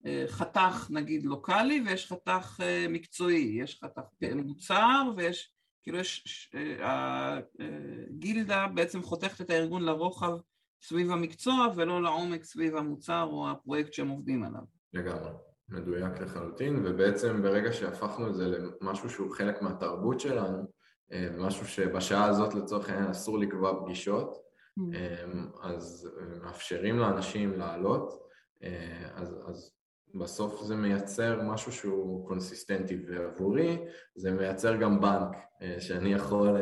uh, 0.04 0.08
חתך 0.28 0.88
נגיד 0.90 1.24
לוקאלי 1.24 1.84
ויש 1.86 2.12
חתך 2.12 2.60
מקצועי, 2.90 3.58
יש 3.62 3.80
חתך 3.84 4.02
מוצר 4.36 5.04
ויש, 5.18 5.54
כאילו 5.84 5.98
יש, 5.98 6.50
הגילדה 6.80 8.68
בעצם 8.68 9.04
חותכת 9.04 9.42
את 9.42 9.50
הארגון 9.50 9.84
לרוחב 9.84 10.38
סביב 10.82 11.12
המקצוע 11.12 11.68
ולא 11.76 12.04
לעומק 12.04 12.44
סביב 12.44 12.76
המוצר 12.76 13.24
או 13.24 13.52
הפרויקט 13.52 13.94
שהם 13.94 14.10
עובדים 14.10 14.44
עליו 14.44 14.77
לגמרי, 14.94 15.32
מדויק 15.70 16.20
לחלוטין, 16.22 16.86
ובעצם 16.86 17.42
ברגע 17.42 17.74
שהפכנו 17.74 18.30
את 18.30 18.36
זה 18.36 18.58
למשהו 18.82 19.10
שהוא 19.10 19.32
חלק 19.32 19.62
מהתרבות 19.62 20.20
שלנו, 20.20 20.64
משהו 21.38 21.68
שבשעה 21.68 22.26
הזאת 22.26 22.56
לצורך 22.56 22.90
העניין 22.90 23.10
אסור 23.10 23.40
לקבוע 23.40 23.84
פגישות, 23.84 24.38
mm. 24.80 24.98
אז 25.62 26.10
מאפשרים 26.42 27.00
לאנשים 27.00 27.60
לעלות, 27.60 28.28
אז, 29.14 29.36
אז 29.48 29.72
בסוף 30.16 30.64
זה 30.64 30.76
מייצר 30.76 31.42
משהו 31.44 31.72
שהוא 31.72 32.28
קונסיסטנטי 32.28 33.06
ועבורי 33.08 33.86
זה 34.16 34.32
מייצר 34.32 34.76
גם 34.76 35.02
בנק 35.02 35.36
שאני 35.80 36.14
יכול 36.14 36.58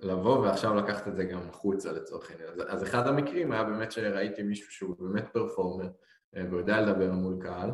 לבוא 0.00 0.38
ועכשיו 0.38 0.74
לקחת 0.74 1.08
את 1.08 1.16
זה 1.16 1.24
גם 1.24 1.48
החוצה 1.48 1.92
לצורך 1.92 2.30
העניין. 2.30 2.48
אז, 2.48 2.60
אז 2.68 2.82
אחד 2.82 3.06
המקרים 3.06 3.52
היה 3.52 3.64
באמת 3.64 3.92
שראיתי 3.92 4.42
מישהו 4.42 4.70
שהוא 4.70 4.96
באמת 4.98 5.28
פרפורמר 5.32 5.88
והוא 6.34 6.58
יודע 6.58 6.80
לדבר 6.80 7.12
מול 7.12 7.36
קהל 7.42 7.70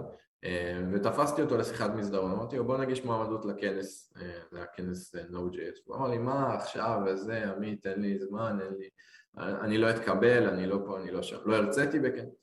ותפסתי 0.92 1.42
אותו 1.42 1.56
לשיחת 1.56 1.90
מסדרון, 1.94 2.32
אמרתי 2.32 2.56
לו 2.56 2.64
בוא 2.64 2.78
נגיש 2.78 3.04
מועמדות 3.04 3.44
לכנס, 3.44 4.14
זה 4.50 4.56
היה 4.56 4.66
כנס 4.66 5.14
Node.js, 5.14 5.80
הוא 5.84 5.96
אמר 5.96 6.08
לי 6.08 6.18
מה 6.18 6.54
עכשיו 6.54 7.00
וזה, 7.06 7.50
עמית 7.50 7.82
תן 7.82 8.00
לי 8.00 8.18
זמן, 8.18 8.58
אין 8.60 8.74
לי, 8.78 8.88
אני 9.36 9.78
לא 9.78 9.90
אתקבל, 9.90 10.48
אני 10.48 10.66
לא 10.66 10.78
פה, 10.86 11.00
אני 11.00 11.10
לא 11.10 11.22
שם, 11.22 11.36
לא 11.44 11.56
הרציתי 11.56 12.00
בכנס 12.00 12.34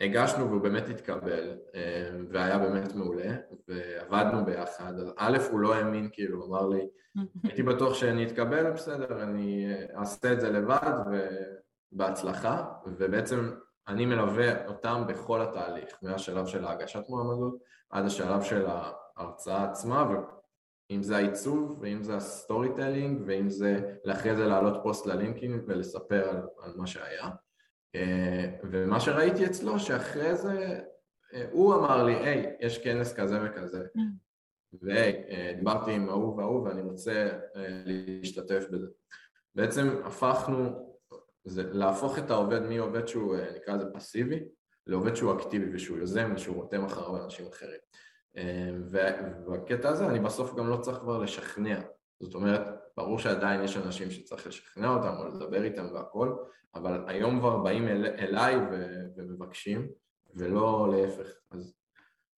הגשנו 0.00 0.50
והוא 0.50 0.62
באמת 0.62 0.88
התקבל 0.88 1.58
והיה 2.30 2.58
באמת 2.58 2.94
מעולה 2.94 3.36
ועבדנו 3.68 4.44
ביחד, 4.44 4.92
א' 5.16 5.38
הוא 5.50 5.60
לא 5.60 5.74
האמין 5.74 6.08
כאילו, 6.12 6.44
הוא 6.44 6.56
אמר 6.56 6.68
לי 6.68 6.88
הייתי 7.44 7.62
בטוח 7.62 7.94
שאני 7.94 8.26
אתקבל, 8.26 8.70
בסדר, 8.70 9.22
אני 9.22 9.74
אעשה 9.96 10.32
את 10.32 10.40
זה 10.40 10.50
לבד 10.50 10.92
ובהצלחה. 11.92 12.64
ובעצם 12.86 13.50
אני 13.88 14.06
מלווה 14.06 14.66
אותם 14.66 15.04
בכל 15.08 15.42
התהליך, 15.42 15.98
מהשלב 16.02 16.46
של 16.46 16.64
ההגשת 16.64 17.02
מועמדות 17.08 17.58
עד 17.90 18.04
השלב 18.04 18.42
של 18.42 18.66
ההרצאה 18.66 19.70
עצמה 19.70 20.10
ואם 20.90 21.02
זה 21.02 21.16
העיצוב 21.16 21.78
ואם 21.80 22.02
זה 22.02 22.16
ה 22.16 22.68
storytelling 22.76 23.22
ואם 23.26 23.50
זה 23.50 23.96
לאחרי 24.04 24.36
זה 24.36 24.46
להעלות 24.46 24.82
פוסט 24.82 25.06
ללינקדאין 25.06 25.64
ולספר 25.66 26.28
על, 26.28 26.42
על 26.62 26.72
מה 26.76 26.86
שהיה. 26.86 27.28
ומה 28.70 29.00
שראיתי 29.00 29.46
אצלו 29.46 29.78
שאחרי 29.78 30.36
זה 30.36 30.80
הוא 31.50 31.74
אמר 31.74 32.04
לי 32.04 32.14
היי, 32.14 32.56
יש 32.60 32.78
כנס 32.78 33.14
כזה 33.14 33.38
וכזה. 33.44 33.86
והי 34.82 35.12
דיברתי 35.56 35.92
עם 35.92 36.08
ההוא 36.08 36.36
וההוא 36.36 36.64
ואני 36.64 36.82
רוצה 36.82 37.28
להשתתף 37.84 38.64
בזה. 38.70 38.86
בעצם 39.54 39.88
הפכנו 40.04 40.87
זה 41.48 41.62
להפוך 41.72 42.18
את 42.18 42.30
העובד 42.30 42.60
מעובד 42.62 43.06
שהוא 43.08 43.36
נקרא 43.56 43.74
לזה 43.76 43.86
פסיבי 43.94 44.40
לעובד 44.86 45.14
שהוא 45.14 45.36
אקטיבי 45.36 45.74
ושהוא 45.74 45.98
יוזם 45.98 46.32
ושהוא 46.34 46.56
רותם 46.56 46.84
אחריו 46.84 47.24
אנשים 47.24 47.46
אחרים 47.46 47.80
ובקטע 48.90 49.88
הזה 49.88 50.06
אני 50.06 50.20
בסוף 50.20 50.54
גם 50.54 50.68
לא 50.68 50.76
צריך 50.76 50.98
כבר 50.98 51.18
לשכנע 51.18 51.80
זאת 52.20 52.34
אומרת, 52.34 52.62
ברור 52.96 53.18
שעדיין 53.18 53.64
יש 53.64 53.76
אנשים 53.76 54.10
שצריך 54.10 54.46
לשכנע 54.46 54.88
אותם 54.88 55.14
או 55.18 55.28
לדבר 55.28 55.62
איתם 55.62 55.86
והכל, 55.94 56.36
אבל 56.74 57.04
היום 57.06 57.38
כבר 57.38 57.56
באים 57.56 57.88
אל, 57.88 58.06
אליי 58.06 58.56
ו, 58.56 58.86
ומבקשים, 59.16 59.88
ולא 60.34 60.88
להפך. 60.92 61.28
אז 61.50 61.74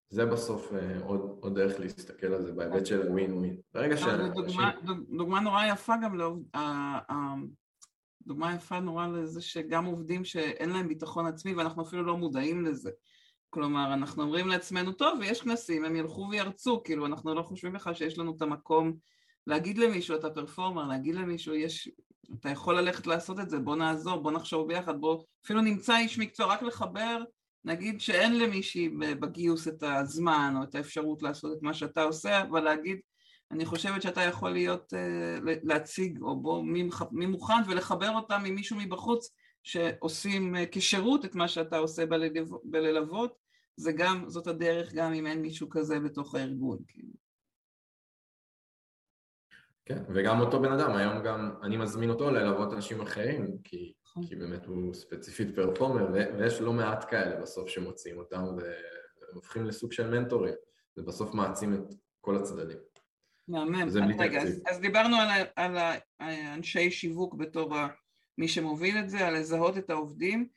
זה 0.09 0.25
בסוף 0.25 0.71
עוד, 1.03 1.37
עוד 1.41 1.55
דרך 1.55 1.79
להסתכל 1.79 2.27
על 2.27 2.41
זה 2.41 2.51
בהיבט 2.51 2.85
של 2.85 3.11
ווין 3.11 3.33
ווין. 3.33 3.57
ברגע 3.73 3.97
ש... 3.97 4.03
דוגמה, 4.33 4.71
דוגמה 5.17 5.39
נורא 5.39 5.65
יפה 5.65 5.93
גם 6.03 6.17
לעובד... 6.17 6.43
דוגמה 8.27 8.55
יפה 8.55 8.79
נורא 8.79 9.07
לזה 9.07 9.41
שגם 9.41 9.85
עובדים 9.85 10.25
שאין 10.25 10.69
להם 10.69 10.87
ביטחון 10.87 11.25
עצמי 11.25 11.53
ואנחנו 11.53 11.83
אפילו 11.83 12.03
לא 12.03 12.17
מודעים 12.17 12.65
לזה. 12.65 12.91
כלומר, 13.49 13.93
אנחנו 13.93 14.23
אומרים 14.23 14.47
לעצמנו, 14.47 14.91
טוב, 14.91 15.19
יש 15.23 15.41
כנסים, 15.41 15.85
הם 15.85 15.95
ילכו 15.95 16.27
וירצו, 16.31 16.83
כאילו, 16.83 17.05
אנחנו 17.05 17.35
לא 17.35 17.41
חושבים 17.41 17.73
בכלל 17.73 17.93
שיש 17.93 18.17
לנו 18.17 18.35
את 18.37 18.41
המקום 18.41 18.93
להגיד 19.47 19.77
למישהו, 19.77 20.15
אתה 20.15 20.29
פרפורמר, 20.29 20.87
להגיד 20.87 21.15
למישהו, 21.15 21.53
יש, 21.53 21.89
אתה 22.39 22.49
יכול 22.49 22.79
ללכת 22.79 23.07
לעשות 23.07 23.39
את 23.39 23.49
זה, 23.49 23.59
בוא 23.59 23.75
נעזור, 23.75 24.21
בוא 24.21 24.31
נחשוב 24.31 24.67
ביחד, 24.67 25.01
בוא, 25.01 25.23
אפילו 25.45 25.61
נמצא 25.61 25.97
איש 25.97 26.17
מקצוע, 26.17 26.45
רק 26.45 26.63
לחבר, 26.63 27.23
נגיד 27.65 28.01
שאין 28.01 28.39
למישהי 28.39 28.89
בגיוס 29.19 29.67
את 29.67 29.83
הזמן 29.83 30.53
או 30.57 30.63
את 30.63 30.75
האפשרות 30.75 31.23
לעשות 31.23 31.57
את 31.57 31.61
מה 31.61 31.73
שאתה 31.73 32.03
עושה, 32.03 32.41
אבל 32.41 32.59
להגיד, 32.59 32.99
אני 33.51 33.65
חושבת 33.65 34.01
שאתה 34.01 34.21
יכול 34.21 34.49
להיות, 34.49 34.93
אה, 34.93 35.37
להציג, 35.63 36.21
או 36.21 36.41
בוא, 36.41 36.63
מי, 36.63 36.89
מי 37.11 37.25
מוכן, 37.25 37.53
ולחבר 37.67 38.09
אותם 38.09 38.41
עם 38.45 38.55
מישהו 38.55 38.77
מבחוץ 38.77 39.35
שעושים 39.63 40.55
אה, 40.55 40.63
כשירות 40.71 41.25
את 41.25 41.35
מה 41.35 41.47
שאתה 41.47 41.77
עושה 41.77 42.03
בללוות, 42.63 43.37
זה 43.75 43.91
גם, 43.91 44.23
זאת 44.27 44.47
הדרך 44.47 44.93
גם 44.93 45.13
אם 45.13 45.27
אין 45.27 45.41
מישהו 45.41 45.69
כזה 45.69 45.99
בתוך 45.99 46.35
הארגון, 46.35 46.77
כאילו. 46.87 47.13
כן, 49.85 50.03
וגם 50.13 50.39
אותו 50.39 50.61
בן 50.61 50.71
אדם, 50.71 50.91
היום 50.95 51.23
גם 51.23 51.51
אני 51.63 51.77
מזמין 51.77 52.09
אותו 52.09 52.31
ללוות 52.31 52.73
אנשים 52.73 53.01
אחרים, 53.01 53.57
כי, 53.63 53.93
נכון. 54.05 54.23
כי 54.27 54.35
באמת 54.35 54.65
הוא 54.65 54.93
ספציפית 54.93 55.55
פרפורמר, 55.55 56.07
ויש 56.13 56.61
לא 56.61 56.73
מעט 56.73 57.09
כאלה 57.09 57.41
בסוף 57.41 57.69
שמוצאים 57.69 58.17
אותם 58.17 58.43
והופכים 59.31 59.65
לסוג 59.65 59.91
של 59.91 60.09
מנטורים, 60.09 60.53
זה 60.95 61.03
בסוף 61.03 61.33
מעצים 61.33 61.73
את 61.73 61.93
כל 62.21 62.37
הצדדים. 62.37 62.77
מהמם. 63.47 63.81
אז 63.81 63.99
רגע, 64.19 64.41
אז, 64.41 64.61
אז 64.69 64.79
דיברנו 64.79 65.15
על, 65.15 65.45
על 65.55 65.77
האנשי 66.19 66.91
שיווק 66.91 67.35
בתור 67.35 67.75
מי 68.37 68.47
שמוביל 68.47 68.97
את 68.97 69.09
זה, 69.09 69.27
על 69.27 69.37
לזהות 69.37 69.77
את 69.77 69.89
העובדים, 69.89 70.47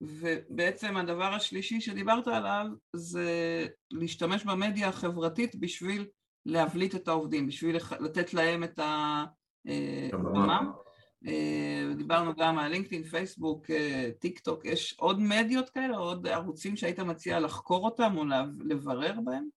ובעצם 0.00 0.96
הדבר 0.96 1.34
השלישי 1.34 1.80
שדיברת 1.80 2.28
עליו 2.28 2.66
זה 2.92 3.66
להשתמש 3.90 4.44
במדיה 4.44 4.88
החברתית 4.88 5.56
בשביל 5.56 6.06
להבליט 6.46 6.94
את 6.94 7.08
העובדים, 7.08 7.46
בשביל 7.46 7.76
לתת 8.00 8.34
להם 8.34 8.64
את 8.64 8.80
הבמה. 10.12 10.60
אה, 11.26 11.94
דיברנו 11.96 12.34
גם 12.34 12.58
על 12.58 12.70
לינקדאין, 12.70 13.04
פייסבוק, 13.04 13.70
אה, 13.70 14.10
טיק 14.18 14.38
טוק, 14.38 14.64
יש 14.64 14.94
עוד 14.98 15.20
מדיות 15.20 15.70
כאלה, 15.70 15.96
עוד 15.96 16.26
ערוצים 16.26 16.76
שהיית 16.76 17.00
מציע 17.00 17.40
לחקור 17.40 17.84
אותם 17.84 18.16
או 18.16 18.24
לברר 18.64 19.14
בהם? 19.24 19.48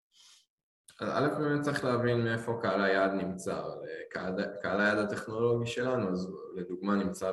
א', 1.02 1.28
באמת 1.40 1.62
צריך 1.62 1.84
להבין 1.84 2.24
מאיפה 2.24 2.60
קהל 2.62 2.82
היעד 2.82 3.12
נמצא. 3.12 3.62
קהל, 4.10 4.36
קהל 4.62 4.82
היעד 4.82 4.98
הטכנולוגי 4.98 5.68
שלנו, 5.68 6.12
אז 6.12 6.34
לדוגמה 6.56 6.96
נמצא 6.96 7.32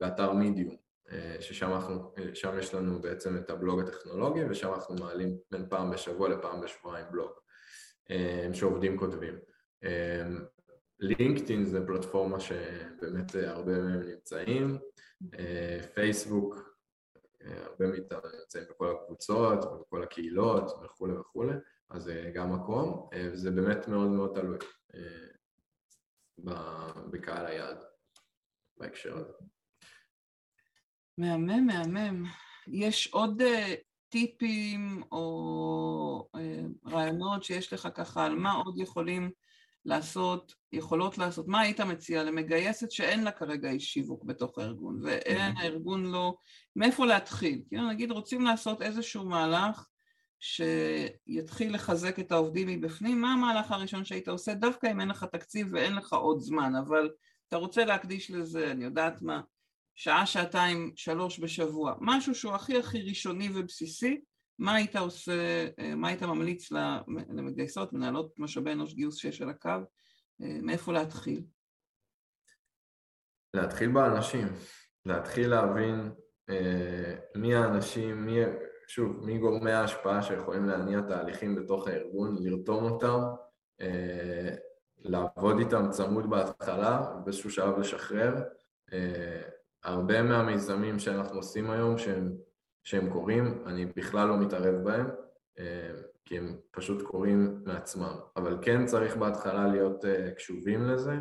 באתר 0.00 0.32
מידיום, 0.32 0.76
אה, 1.10 1.36
ששם 1.40 1.72
אנחנו, 1.72 2.12
יש 2.58 2.74
לנו 2.74 3.00
בעצם 3.00 3.36
את 3.36 3.50
הבלוג 3.50 3.80
הטכנולוגי 3.80 4.44
ושם 4.50 4.74
אנחנו 4.74 4.94
מעלים 4.94 5.36
בין 5.50 5.66
פעם 5.68 5.90
בשבוע 5.90 6.28
לפעם 6.28 6.60
בשבועיים 6.60 7.06
בלוג. 7.10 7.30
אה, 8.10 8.48
שעובדים 8.52 8.98
כותבים. 8.98 9.38
לינקדאין 11.00 11.60
אה, 11.60 11.66
זה 11.66 11.86
פלטפורמה 11.86 12.40
שבאמת 12.40 13.34
הרבה 13.34 13.72
מהם 13.72 14.02
נמצאים, 14.02 14.78
אה, 15.38 15.80
פייסבוק, 15.94 16.78
הרבה 17.40 17.86
מאיתנו 17.86 18.20
נמצאים 18.40 18.64
בכל 18.70 18.90
הקבוצות, 18.90 19.80
בכל 19.80 20.02
הקהילות 20.02 20.70
וכולי 20.84 21.12
וכולי, 21.12 21.52
אז 21.90 22.02
זה 22.02 22.30
גם 22.34 22.54
מקום, 22.54 23.08
וזה 23.14 23.50
באמת 23.50 23.88
מאוד 23.88 24.08
מאוד 24.08 24.34
תלוי 24.34 24.58
בקהל 27.10 27.46
היעד 27.46 27.78
בהקשר 28.76 29.16
הזה. 29.16 29.32
מהמם, 31.18 31.66
מהמם. 31.66 32.24
יש 32.68 33.06
עוד 33.06 33.42
טיפים 34.08 35.02
או 35.12 36.28
אה, 36.34 36.60
רעיונות 36.86 37.44
שיש 37.44 37.72
לך 37.72 37.88
ככה 37.94 38.24
על 38.24 38.34
מה 38.34 38.52
עוד 38.52 38.78
יכולים 38.78 39.30
לעשות, 39.84 40.54
יכולות 40.72 41.18
לעשות, 41.18 41.48
מה 41.48 41.60
היית 41.60 41.80
מציע 41.80 42.24
למגייסת 42.24 42.90
שאין 42.90 43.24
לה 43.24 43.30
כרגע 43.30 43.70
איש 43.70 43.92
שיווק 43.92 44.24
בתוך 44.24 44.58
הארגון 44.58 45.00
ואין. 45.02 45.56
הארגון 45.56 46.04
לא, 46.04 46.34
מאיפה 46.76 47.06
להתחיל, 47.06 47.62
כאילו 47.68 47.88
נגיד 47.88 48.10
רוצים 48.10 48.42
לעשות 48.42 48.82
איזשהו 48.82 49.24
מהלך 49.24 49.86
שיתחיל 50.40 51.74
לחזק 51.74 52.18
את 52.18 52.32
העובדים 52.32 52.68
מבפנים, 52.68 53.20
מה 53.20 53.32
המהלך 53.32 53.72
הראשון 53.72 54.04
שהיית 54.04 54.28
עושה? 54.28 54.54
דווקא 54.54 54.86
אם 54.92 55.00
אין 55.00 55.08
לך 55.08 55.24
תקציב 55.24 55.68
ואין 55.72 55.94
לך 55.94 56.12
עוד 56.12 56.40
זמן, 56.40 56.72
אבל 56.74 57.10
אתה 57.48 57.56
רוצה 57.56 57.84
להקדיש 57.84 58.30
לזה, 58.30 58.70
אני 58.70 58.84
יודעת 58.84 59.22
מה, 59.22 59.40
שעה, 59.94 60.26
שעתיים, 60.26 60.92
שלוש 60.96 61.40
בשבוע, 61.40 61.94
משהו 62.00 62.34
שהוא 62.34 62.54
הכי 62.54 62.78
הכי 62.78 63.02
ראשוני 63.02 63.48
ובסיסי, 63.54 64.20
מה 64.58 64.74
היית 64.74 64.96
עושה, 64.96 65.66
מה 65.96 66.08
היית 66.08 66.22
ממליץ 66.22 66.70
למגייסות, 67.28 67.92
מנהלות 67.92 68.34
משאבי 68.38 68.72
אנוש 68.72 68.94
גיוס 68.94 69.16
שיש 69.16 69.42
על 69.42 69.50
הקו, 69.50 69.70
מאיפה 70.40 70.92
להתחיל? 70.92 71.42
להתחיל 73.54 73.92
באנשים, 73.92 74.48
להתחיל 75.06 75.48
להבין 75.50 76.10
אה, 76.50 77.14
מי 77.34 77.54
האנשים, 77.54 78.26
מי, 78.26 78.40
שוב, 78.88 79.26
מי 79.26 79.38
גורמי 79.38 79.72
ההשפעה 79.72 80.22
שיכולים 80.22 80.64
להניע 80.64 81.00
תהליכים 81.00 81.54
בתוך 81.54 81.88
הארגון, 81.88 82.36
לרתום 82.40 82.84
אותם, 82.84 83.20
אה, 83.80 84.54
לעבוד 84.98 85.58
איתם 85.58 85.90
צמוד 85.90 86.30
בהתחלה, 86.30 87.14
באיזשהו 87.24 87.50
שלב 87.50 87.78
לשחרר, 87.78 88.34
אה, 88.92 89.42
הרבה 89.84 90.22
מהמיזמים 90.22 90.98
שאנחנו 90.98 91.36
עושים 91.36 91.70
היום 91.70 91.98
שהם, 91.98 92.36
שהם 92.84 93.10
קורים, 93.10 93.62
אני 93.66 93.86
בכלל 93.86 94.28
לא 94.28 94.36
מתערב 94.36 94.84
בהם, 94.84 95.06
אה, 95.58 95.90
כי 96.24 96.38
הם 96.38 96.56
פשוט 96.70 97.02
קורים 97.02 97.60
מעצמם. 97.64 98.16
אבל 98.36 98.58
כן 98.62 98.86
צריך 98.86 99.16
בהתחלה 99.16 99.66
להיות 99.66 100.04
קשובים 100.36 100.84
לזה, 100.86 101.14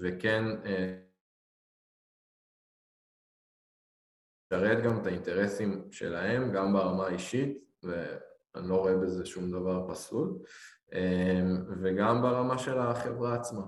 וכן 0.00 0.44
לשרת 4.52 4.84
גם 4.84 5.00
את 5.00 5.06
האינטרסים 5.06 5.84
שלהם, 5.90 6.52
גם 6.52 6.72
ברמה 6.72 7.06
האישית, 7.06 7.58
ואני 7.82 8.68
לא 8.68 8.76
רואה 8.76 8.96
בזה 8.96 9.26
שום 9.26 9.50
דבר 9.50 9.86
פסול, 9.90 10.38
um, 10.90 10.94
וגם 11.82 12.22
ברמה 12.22 12.58
של 12.58 12.78
החברה 12.78 13.34
עצמה. 13.34 13.62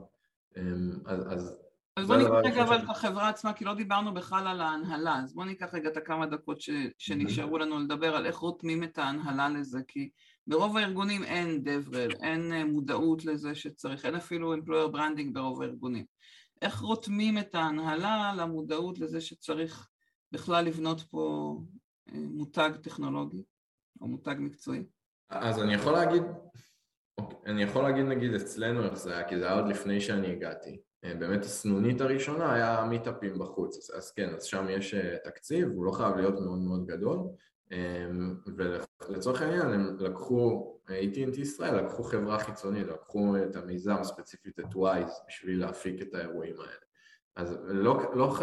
Um, 0.55 0.59
אז, 1.07 1.33
אז 1.33 1.59
אז 1.97 2.07
בוא 2.07 2.17
ניקח 2.17 2.31
רגע 2.45 2.63
אבל 2.63 2.77
את 2.77 2.89
החברה 2.89 3.29
עצמה, 3.29 3.53
כי 3.53 3.65
לא 3.65 3.75
דיברנו 3.75 4.15
בכלל 4.15 4.47
על 4.47 4.61
ההנהלה, 4.61 5.19
אז 5.23 5.35
בוא 5.35 5.45
ניקח 5.45 5.75
רגע 5.75 5.89
את 5.89 5.97
הכמה 5.97 6.27
דקות 6.27 6.61
ש, 6.61 6.71
שנשארו 6.99 7.59
לנו 7.59 7.79
לדבר 7.79 8.17
על 8.17 8.27
איך 8.27 8.37
רותמים 8.37 8.85
את 8.85 8.99
ההנהלה 8.99 9.49
לזה, 9.49 9.79
כי 9.89 10.11
ברוב 10.47 10.77
הארגונים 10.77 11.25
אין 11.25 11.63
דברל, 11.65 12.11
אין 12.23 12.53
אה, 12.53 12.65
מודעות 12.65 13.25
לזה 13.25 13.55
שצריך, 13.55 14.07
אין 14.07 14.15
אפילו 14.15 14.55
employer 14.55 14.95
branding 14.95 15.33
ברוב 15.33 15.63
הארגונים. 15.63 16.05
איך 16.63 16.81
רותמים 16.81 17.39
את 17.39 17.55
ההנהלה 17.55 18.33
למודעות 18.37 18.99
לזה 18.99 19.21
שצריך 19.21 19.89
בכלל 20.33 20.65
לבנות 20.65 21.01
פה 21.01 21.57
אה, 22.09 22.19
מותג 22.19 22.71
טכנולוגי 22.83 23.45
או 24.01 24.07
מותג 24.07 24.35
מקצועי? 24.39 24.85
אז 25.31 25.63
אני 25.63 25.75
יכול 25.75 25.93
להגיד, 25.93 26.23
אוקיי, 27.19 27.39
אני 27.47 27.63
יכול 27.63 27.83
להגיד 27.83 28.05
נגיד 28.05 28.35
אצלנו 28.35 28.85
איך 28.85 28.95
זה 28.95 29.17
היה, 29.17 29.29
כי 29.29 29.39
זה 29.39 29.47
היה 29.47 29.55
עוד 29.55 29.69
לפני 29.69 30.01
שאני 30.01 30.33
הגעתי. 30.33 30.81
אה, 31.05 31.15
באמת 31.15 31.45
הסנונית 31.45 32.01
הראשונה 32.01 32.55
היה 32.55 32.85
מיטאפים 32.91 33.39
בחוץ, 33.39 33.77
אז, 33.77 33.99
אז 33.99 34.11
כן, 34.11 34.35
אז 34.35 34.45
שם 34.45 34.67
יש 34.71 34.95
תקציב, 35.25 35.69
הוא 35.69 35.85
לא 35.85 35.93
חייב 35.93 36.17
להיות 36.17 36.35
מאוד 36.35 36.59
מאוד 36.59 36.87
גדול, 36.87 37.19
אמ, 37.73 38.35
ולצורך 39.09 39.43
העניין 39.43 39.73
הם 39.73 39.97
לקחו, 39.99 40.73
AT&T 40.89 41.41
ישראל 41.41 41.85
לקחו 41.85 42.03
חברה 42.03 42.39
חיצונית, 42.39 42.87
לקחו 42.87 43.37
את 43.37 43.57
המיזם 43.57 43.97
ספציפית 44.03 44.61
את 44.61 44.77
ווייז 44.77 45.11
בשביל 45.29 45.61
להפיק 45.61 46.03
את 46.03 46.15
האירועים 46.15 46.55
האלה. 46.61 46.83
אז 47.37 47.59
לא, 47.65 48.01
לא, 48.15 48.37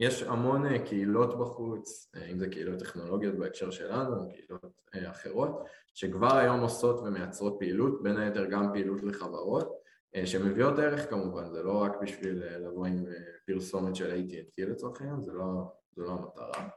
יש 0.00 0.22
המון 0.22 0.78
קהילות 0.78 1.38
בחוץ, 1.38 2.12
אם 2.32 2.38
זה 2.38 2.48
קהילות 2.48 2.78
טכנולוגיות 2.78 3.34
בהקשר 3.34 3.70
שלנו, 3.70 4.28
קהילות 4.28 4.64
אה, 4.94 5.10
אחרות, 5.10 5.64
שכבר 5.94 6.36
היום 6.36 6.60
עושות 6.60 7.00
ומייצרות 7.00 7.56
פעילות, 7.58 8.02
בין 8.02 8.16
היתר 8.16 8.44
גם 8.44 8.72
פעילות 8.72 9.02
לחברות, 9.02 9.72
אה, 10.16 10.26
שמביאות 10.26 10.78
ערך 10.78 11.10
כמובן, 11.10 11.50
זה 11.50 11.62
לא 11.62 11.82
רק 11.82 11.92
בשביל 12.02 12.42
אה, 12.42 12.58
לבוא 12.58 12.86
עם 12.86 13.04
פרסומת 13.46 13.96
של 13.96 14.10
AT&T 14.10 14.66
לצורך 14.66 15.00
העניין, 15.00 15.20
זה 15.20 15.32
לא, 15.32 15.72
זה 15.96 16.02
לא 16.02 16.10
המטרה. 16.10 16.68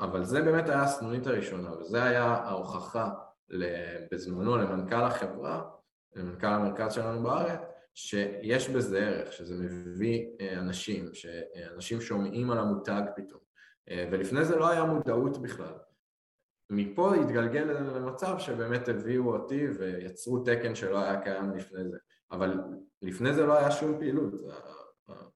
אבל 0.00 0.24
זה 0.24 0.42
באמת 0.42 0.68
היה 0.68 0.82
הסנונית 0.82 1.26
הראשונה, 1.26 1.72
וזה 1.78 2.02
היה 2.02 2.24
ההוכחה 2.24 3.10
בזמנו 4.12 4.56
למנכ"ל 4.56 5.02
החברה, 5.02 5.62
למנכ"ל 6.16 6.46
המרכז 6.46 6.92
שלנו 6.92 7.22
בארץ, 7.22 7.60
שיש 7.94 8.68
בזה 8.68 9.06
ערך, 9.06 9.32
שזה 9.32 9.54
מביא 9.54 10.26
אה, 10.40 10.58
אנשים, 10.58 11.14
שאנשים 11.14 12.00
שומעים 12.00 12.50
על 12.50 12.58
המותג 12.58 13.02
פתאום, 13.16 13.40
אה, 13.90 14.08
ולפני 14.12 14.44
זה 14.44 14.56
לא 14.56 14.68
היה 14.68 14.84
מודעות 14.84 15.42
בכלל. 15.42 15.74
מפה 16.70 17.14
התגלגל 17.14 17.62
למצב 17.62 18.38
שבאמת 18.38 18.88
הביאו 18.88 19.36
אותי 19.36 19.66
ויצרו 19.78 20.38
תקן 20.38 20.74
שלא 20.74 21.02
היה 21.02 21.20
קיים 21.20 21.50
לפני 21.50 21.84
זה, 21.84 21.96
אבל 22.32 22.60
לפני 23.02 23.34
זה 23.34 23.46
לא 23.46 23.58
היה 23.58 23.70
שום 23.70 23.98
פעילות, 23.98 24.34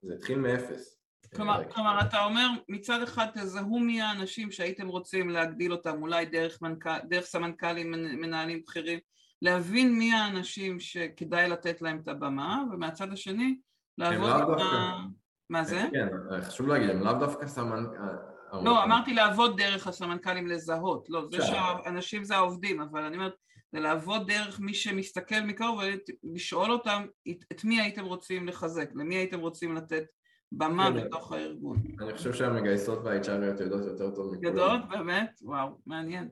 זה 0.03 0.15
התחיל 0.15 0.39
מאפס. 0.39 1.05
כלומר, 1.37 1.63
כלומר, 1.71 2.01
אתה 2.01 2.25
אומר, 2.25 2.49
מצד 2.69 3.03
אחד 3.03 3.27
תזהו 3.35 3.79
מי 3.79 4.03
האנשים 4.03 4.51
שהייתם 4.51 4.89
רוצים 4.89 5.31
להגדיל 5.31 5.73
אותם, 5.73 6.03
אולי 6.03 6.27
דרך, 6.27 6.63
מנכ... 6.63 6.87
דרך 7.09 7.25
סמנכ"לים, 7.25 7.91
מנהלים 7.93 8.63
בכירים, 8.63 8.99
להבין 9.43 9.99
מי 9.99 10.13
האנשים 10.13 10.81
שכדאי 10.81 11.49
לתת 11.49 11.83
להם 11.83 12.01
את 12.03 12.09
הבמה, 12.09 12.63
ומהצד 12.73 13.13
השני, 13.13 13.59
לעבוד 13.99 14.31
עם 14.31 14.61
ה... 14.61 15.05
מה 15.51 15.65
זה? 15.65 15.83
כן, 15.93 16.09
חשוב 16.43 16.69
להגיד, 16.69 16.91
הם 16.91 17.01
לאו 17.01 17.13
דווקא 17.13 17.47
סמנכ"לים. 17.47 18.35
לא, 18.65 18.85
אמרתי 18.85 19.15
לעבוד 19.15 19.61
דרך 19.61 19.87
הסמנכ"לים 19.87 20.47
לזהות, 20.47 21.07
לא, 21.11 21.27
זה 21.33 21.43
שאנשים 21.43 22.25
זה 22.25 22.37
העובדים, 22.37 22.81
אבל 22.81 23.03
אני 23.03 23.17
אומרת, 23.17 23.35
זה 23.73 23.81
לעבוד 23.81 24.27
דרך 24.27 24.61
מי 24.61 24.75
שמסתכל 24.75 25.41
מקרוב 25.41 25.81
ולשאול 26.25 26.73
אותם 26.73 27.07
את 27.53 27.65
מי 27.65 27.81
הייתם 27.81 28.05
רוצים 28.05 28.49
לחזק, 28.49 28.91
למי 28.95 29.15
הייתם 29.15 29.41
רוצים 29.41 29.75
לתת 29.75 30.05
במה 30.53 30.91
כן, 30.91 31.05
בתוך 31.05 31.33
הארגון. 31.33 31.83
אני 32.01 32.15
חושב 32.15 32.33
שהמגייסות 32.33 32.99
והHRיות 33.05 33.61
יודעות 33.61 33.85
יותר 33.85 34.11
טוב 34.11 34.27
מכולם. 34.27 34.45
יודעות? 34.45 34.89
באמת? 34.89 35.31
וואו, 35.43 35.69
מעניין. 35.87 36.29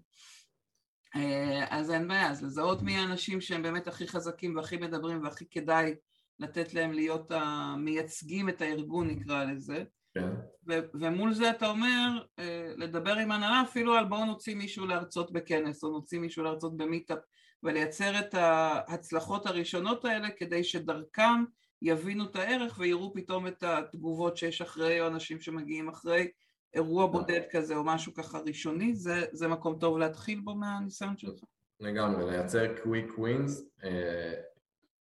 אה, 1.16 1.64
אז 1.70 1.90
אין 1.90 2.08
בעיה, 2.08 2.30
אז 2.30 2.44
לזהות 2.44 2.82
מי 2.82 2.96
האנשים 2.96 3.40
שהם 3.40 3.62
באמת 3.62 3.88
הכי 3.88 4.08
חזקים 4.08 4.56
והכי 4.56 4.76
מדברים 4.76 5.24
והכי 5.24 5.44
כדאי 5.50 5.94
לתת 6.38 6.74
להם 6.74 6.92
להיות 6.92 7.30
המייצגים 7.30 8.48
את 8.48 8.62
הארגון 8.62 9.08
נקרא 9.08 9.44
לזה. 9.44 9.84
כן. 10.14 10.30
ו- 10.68 10.80
ומול 10.94 11.32
זה 11.34 11.50
אתה 11.50 11.70
אומר, 11.70 12.24
אה, 12.38 12.72
לדבר 12.76 13.12
עם 13.12 13.32
הנהלה 13.32 13.62
אפילו 13.62 13.94
על 13.94 14.04
בואו 14.04 14.24
נוציא 14.24 14.54
מישהו 14.54 14.86
להרצות 14.86 15.32
בכנס 15.32 15.84
או 15.84 15.90
נוציא 15.90 16.18
מישהו 16.18 16.44
להרצות 16.44 16.76
במיטאפ 16.76 17.18
ולייצר 17.62 18.18
את 18.18 18.34
ההצלחות 18.34 19.46
הראשונות 19.46 20.04
האלה 20.04 20.28
כדי 20.30 20.64
שדרכם 20.64 21.44
יבינו 21.82 22.24
את 22.24 22.36
הערך 22.36 22.78
ויראו 22.78 23.12
פתאום 23.14 23.46
את 23.46 23.62
התגובות 23.62 24.36
שיש 24.36 24.60
אחרי, 24.60 25.00
או 25.00 25.06
אנשים 25.06 25.40
שמגיעים 25.40 25.88
אחרי 25.88 26.28
אירוע 26.74 27.06
בודד 27.06 27.40
כזה 27.50 27.76
או 27.76 27.84
משהו 27.84 28.14
ככה 28.14 28.38
ראשוני, 28.38 28.94
זה, 28.94 29.24
זה 29.32 29.48
מקום 29.48 29.78
טוב 29.78 29.98
להתחיל 29.98 30.40
בו 30.40 30.54
מהניסיון 30.54 31.16
שלך. 31.16 31.44
לגמרי, 31.80 32.30
לייצר 32.30 32.78
quick 32.82 33.18
wins, 33.18 33.64
אה, 33.84 34.32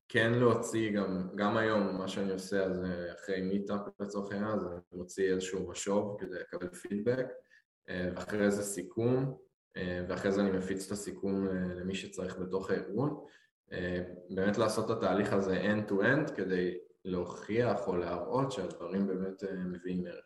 כן 0.10 0.34
להוציא 0.34 0.92
גם, 0.92 1.30
גם 1.36 1.58
היום 1.58 1.98
מה 1.98 2.08
שאני 2.08 2.32
עושה 2.32 2.64
אז 2.64 2.86
אחרי 3.14 3.42
meetup 3.42 3.82
לצורך 4.00 4.32
העניין, 4.32 4.52
אז 4.52 4.66
אני 4.66 4.80
מוציא 4.92 5.34
איזשהו 5.34 5.68
משוב 5.70 6.18
כדי 6.20 6.40
לקבל 6.40 6.70
פידבק, 6.70 7.26
אה, 7.90 8.10
ואחרי 8.16 8.52
זה 8.52 8.64
סיכום, 8.64 9.38
אה, 9.78 10.06
ואחרי 10.08 10.32
זה 10.32 10.42
אני 10.42 10.52
מפיץ 10.52 10.86
את 10.86 10.92
הסיכום 10.92 11.46
למי 11.48 11.96
שצריך 11.96 12.38
בתוך 12.38 12.70
הארגון. 12.70 13.26
אה, 13.72 14.04
באמת 14.30 14.58
לעשות 14.58 14.86
את 14.86 14.98
התהליך 14.98 15.34
הזה 15.34 15.62
end 15.62 15.90
to 15.92 15.94
end 15.94 16.36
כדי 16.36 16.78
להוכיח 17.06 17.88
או 17.88 17.96
להראות 17.96 18.52
שהדברים 18.52 19.08
באמת 19.08 19.44
אה, 19.44 19.56
מביאים 19.56 20.06
ערך. 20.06 20.26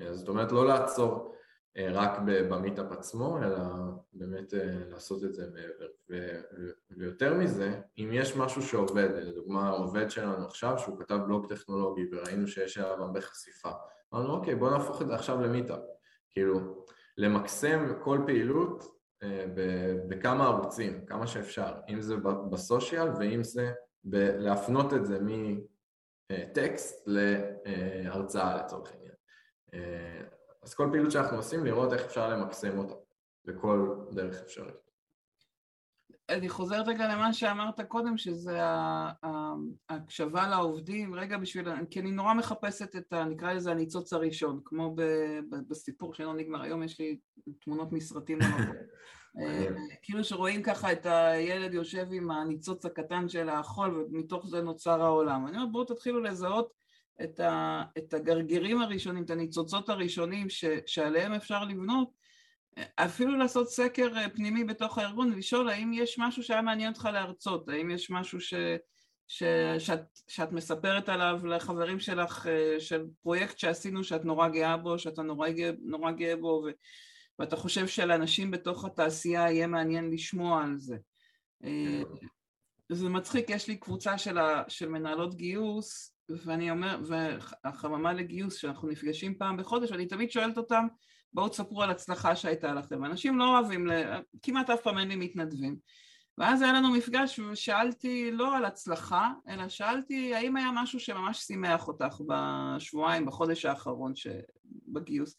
אה, 0.00 0.14
זאת 0.14 0.28
אומרת 0.28 0.52
לא 0.52 0.66
לעצור 0.66 1.32
רק 1.78 2.18
במיטאפ 2.24 2.92
עצמו, 2.92 3.38
אלא 3.42 3.58
באמת 4.12 4.52
לעשות 4.90 5.24
את 5.24 5.34
זה 5.34 5.46
מעבר. 5.54 5.86
ויותר 6.90 7.34
מזה, 7.34 7.80
אם 7.98 8.10
יש 8.12 8.36
משהו 8.36 8.62
שעובד, 8.62 9.08
לדוגמה 9.14 9.68
העובד 9.68 10.10
שלנו 10.10 10.46
עכשיו 10.46 10.78
שהוא 10.78 10.98
כתב 11.00 11.18
בלוג 11.26 11.54
טכנולוגי 11.54 12.02
וראינו 12.12 12.46
שיש 12.46 12.78
עליו 12.78 13.02
הרבה 13.02 13.20
חשיפה, 13.20 13.70
אמרנו 14.14 14.34
אוקיי 14.34 14.54
בוא 14.54 14.70
נהפוך 14.70 15.02
את 15.02 15.06
זה 15.06 15.14
עכשיו 15.14 15.40
למיטאפ, 15.40 15.80
כאילו 16.30 16.84
למקסם 17.16 17.92
כל 18.00 18.18
פעילות 18.26 18.84
בכמה 20.08 20.46
ערוצים, 20.46 21.06
כמה 21.06 21.26
שאפשר, 21.26 21.74
אם 21.88 22.00
זה 22.00 22.16
בסושיאל 22.50 23.08
ואם 23.18 23.44
זה 23.44 23.72
להפנות 24.38 24.94
את 24.94 25.06
זה 25.06 25.18
מטקסט 26.32 27.08
להרצאה 27.08 28.56
לצורך 28.56 28.92
העניין. 28.92 29.05
אז 30.62 30.74
כל 30.74 30.88
פעילות 30.92 31.12
שאנחנו 31.12 31.36
עושים, 31.36 31.64
לראות 31.64 31.92
איך 31.92 32.04
אפשר 32.04 32.28
למקסם 32.28 32.78
אותה 32.78 32.94
בכל 33.44 33.94
דרך 34.12 34.42
אפשרית. 34.42 34.86
אני 36.28 36.48
חוזרת 36.48 36.88
רגע 36.88 37.08
למה 37.14 37.32
שאמרת 37.32 37.80
קודם, 37.80 38.18
שזה 38.18 38.58
ההקשבה 39.88 40.48
לעובדים, 40.48 41.14
רגע 41.14 41.38
בשביל, 41.38 41.68
כי 41.90 42.00
אני 42.00 42.10
נורא 42.10 42.34
מחפשת 42.34 42.96
את 42.96 43.12
ה... 43.12 43.24
נקרא 43.24 43.52
לזה 43.52 43.70
הניצוץ 43.70 44.12
הראשון, 44.12 44.60
כמו 44.64 44.94
ב, 44.94 45.02
ב, 45.50 45.56
בסיפור 45.68 46.14
שלא 46.14 46.34
נגמר, 46.34 46.62
היום 46.62 46.82
יש 46.82 47.00
לי 47.00 47.18
תמונות 47.60 47.92
מסרטים 47.92 48.38
אה, 49.40 49.66
כאילו 50.02 50.24
שרואים 50.24 50.62
ככה 50.62 50.92
את 50.92 51.06
הילד 51.06 51.74
יושב 51.74 52.06
עם 52.12 52.30
הניצוץ 52.30 52.84
הקטן 52.84 53.28
של 53.28 53.48
החול 53.48 54.06
ומתוך 54.12 54.46
זה 54.46 54.62
נוצר 54.62 55.02
העולם. 55.02 55.46
אני 55.46 55.56
אומרת 55.56 55.72
בואו 55.72 55.84
תתחילו 55.84 56.20
לזהות 56.20 56.72
את, 57.24 57.40
ה, 57.40 57.82
את 57.98 58.14
הגרגירים 58.14 58.82
הראשונים, 58.82 59.24
את 59.24 59.30
הניצוצות 59.30 59.88
הראשונים 59.88 60.50
ש, 60.50 60.64
שעליהם 60.86 61.32
אפשר 61.32 61.64
לבנות 61.64 62.10
אפילו 62.96 63.36
לעשות 63.36 63.68
סקר 63.70 64.08
אה, 64.16 64.28
פנימי 64.28 64.64
בתוך 64.64 64.98
הארגון 64.98 65.32
ולשאול 65.32 65.68
האם 65.68 65.92
יש 65.92 66.18
משהו 66.18 66.42
שהיה 66.42 66.62
מעניין 66.62 66.92
אותך 66.92 67.08
להרצות, 67.12 67.68
האם 67.68 67.90
יש 67.90 68.10
משהו 68.10 68.40
ש, 68.40 68.54
ש, 69.28 69.42
שאת, 69.78 70.00
שאת 70.28 70.52
מספרת 70.52 71.08
עליו 71.08 71.46
לחברים 71.46 72.00
שלך 72.00 72.46
אה, 72.46 72.80
של 72.80 73.04
פרויקט 73.22 73.58
שעשינו 73.58 74.04
שאת 74.04 74.24
נורא 74.24 74.48
גאה 74.48 74.76
בו, 74.76 74.98
שאתה 74.98 75.22
נורא 75.22 75.48
נורא 75.82 76.10
גאה 76.10 76.36
בו 76.36 76.64
ו, 76.66 76.70
ואתה 77.38 77.56
חושב 77.56 77.86
שלאנשים 77.86 78.50
בתוך 78.50 78.84
התעשייה 78.84 79.52
יהיה 79.52 79.66
מעניין 79.66 80.10
לשמוע 80.10 80.64
על 80.64 80.76
זה. 80.76 80.96
אה, 81.64 82.02
זה 82.88 83.08
מצחיק, 83.08 83.50
יש 83.50 83.68
לי 83.68 83.76
קבוצה 83.76 84.18
של, 84.18 84.38
ה, 84.38 84.62
של 84.68 84.88
מנהלות 84.88 85.34
גיוס 85.34 86.15
ואני 86.28 86.70
אומר, 86.70 87.00
והחממה 87.06 88.12
לגיוס 88.12 88.54
שאנחנו 88.54 88.88
נפגשים 88.88 89.34
פעם 89.38 89.56
בחודש, 89.56 89.90
ואני 89.90 90.06
תמיד 90.06 90.30
שואלת 90.30 90.58
אותם 90.58 90.86
בואו 91.32 91.48
תספרו 91.48 91.82
על 91.82 91.90
הצלחה 91.90 92.36
שהייתה 92.36 92.74
לכם. 92.74 93.04
אנשים 93.04 93.38
לא 93.38 93.58
אוהבים, 93.58 93.86
כמעט 94.42 94.70
אף 94.70 94.80
פעם 94.80 94.98
אין 94.98 95.08
לי 95.08 95.16
מתנדבים. 95.16 95.76
ואז 96.38 96.62
היה 96.62 96.72
לנו 96.72 96.92
מפגש 96.92 97.38
ושאלתי 97.38 98.30
לא 98.30 98.56
על 98.56 98.64
הצלחה, 98.64 99.32
אלא 99.48 99.68
שאלתי 99.68 100.34
האם 100.34 100.56
היה 100.56 100.70
משהו 100.74 101.00
שממש 101.00 101.38
שימח 101.38 101.88
אותך 101.88 102.20
בשבועיים, 102.26 103.26
בחודש 103.26 103.64
האחרון 103.64 104.12
בגיוס. 104.88 105.36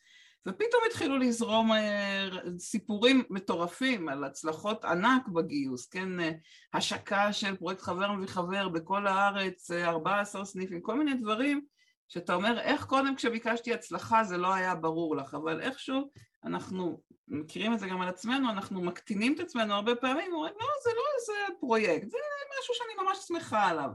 ופתאום 0.48 0.82
התחילו 0.88 1.18
לזרום 1.18 1.72
אה, 1.72 2.28
סיפורים 2.60 3.24
מטורפים 3.30 4.10
על 4.10 4.24
הצלחות 4.24 4.86
ענק 4.86 5.28
בגיוס, 5.28 5.88
כן, 5.88 6.20
אה, 6.20 6.32
השקה 6.74 7.34
של 7.34 7.56
פרויקט 7.56 7.82
חבר 7.82 8.12
מביא 8.12 8.28
חבר 8.28 8.70
בכל 8.70 9.08
הארץ, 9.08 9.72
14 9.72 10.41
אה, 10.41 10.45
סניפים, 10.45 10.82
כל 10.82 10.98
מיני 10.98 11.14
דברים 11.14 11.62
שאתה 12.08 12.34
אומר 12.34 12.60
איך 12.60 12.86
קודם 12.86 13.16
כשביקשתי 13.16 13.74
הצלחה 13.74 14.24
זה 14.24 14.38
לא 14.38 14.54
היה 14.54 14.76
ברור 14.76 15.16
לך, 15.16 15.34
אבל 15.34 15.62
איכשהו 15.62 16.10
אנחנו 16.43 17.02
מכירים 17.28 17.74
את 17.74 17.80
זה 17.80 17.88
גם 17.88 18.02
על 18.02 18.08
עצמנו, 18.08 18.50
אנחנו 18.50 18.82
מקטינים 18.82 19.36
את 19.36 19.39
עצמנו 19.39 19.74
הרבה 19.74 19.95
פעמים, 19.95 20.34
אומרים 20.34 20.54
לא 20.60 20.68
זה 20.84 20.89
לא 20.95 21.04
איזה 21.20 21.60
פרויקט, 21.60 22.10
זה 22.10 22.18
משהו 22.60 22.74
שאני 22.74 23.06
ממש 23.06 23.18
שמחה 23.28 23.70
עליו, 23.70 23.89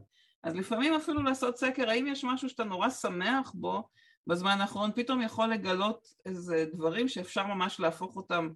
אז 0.44 0.56
לפעמים 0.56 0.94
אפילו 0.94 1.22
לעשות 1.22 1.56
סקר 1.56 1.90
האם 1.90 2.06
יש 2.06 2.24
משהו 2.24 2.48
שאתה 2.48 2.64
נורא 2.64 2.90
שמח 2.90 3.52
בו 3.54 3.88
בזמן 4.26 4.60
האחרון 4.60 4.90
פתאום 4.94 5.22
יכול 5.22 5.48
לגלות 5.48 6.14
איזה 6.26 6.66
דברים 6.72 7.08
שאפשר 7.08 7.46
ממש 7.46 7.80
להפוך 7.80 8.16
אותם, 8.16 8.48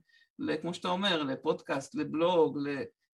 כמו 0.62 0.74
שאתה 0.74 0.88
אומר, 0.88 1.22
לפודקאסט, 1.22 1.94
לבלוג, 1.94 2.58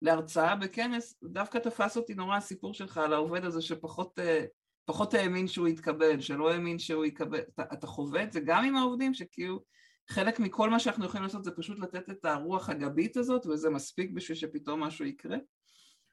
להרצאה 0.03 0.57
בכנס, 0.57 1.15
דווקא 1.23 1.59
תפס 1.59 1.97
אותי 1.97 2.15
נורא 2.15 2.37
הסיפור 2.37 2.75
שלך 2.75 2.99
על 2.99 3.13
העובד 3.13 3.45
הזה 3.45 3.63
שפחות 3.63 4.19
אה, 4.19 4.45
פחות 4.85 5.15
האמין 5.15 5.49
שהוא 5.49 5.69
יתקבל, 5.69 6.21
שלא 6.21 6.51
האמין 6.51 6.79
שהוא 6.79 7.05
יקבל, 7.05 7.39
אתה, 7.39 7.63
אתה 7.73 7.87
חווה 7.87 8.23
את 8.23 8.33
זה 8.33 8.41
גם 8.41 8.65
עם 8.65 8.77
העובדים, 8.77 9.15
שכאילו 9.15 9.63
חלק 10.09 10.41
מכל 10.41 10.71
מה 10.71 10.79
שאנחנו 10.79 11.05
יכולים 11.05 11.23
לעשות 11.23 11.45
זה 11.45 11.51
פשוט 11.51 11.79
לתת 11.79 12.11
את 12.11 12.25
הרוח 12.25 12.69
הגבית 12.69 13.17
הזאת 13.17 13.47
וזה 13.47 13.71
מספיק 13.71 14.11
בשביל 14.15 14.37
שפתאום 14.37 14.81
משהו 14.81 15.05
יקרה? 15.05 15.37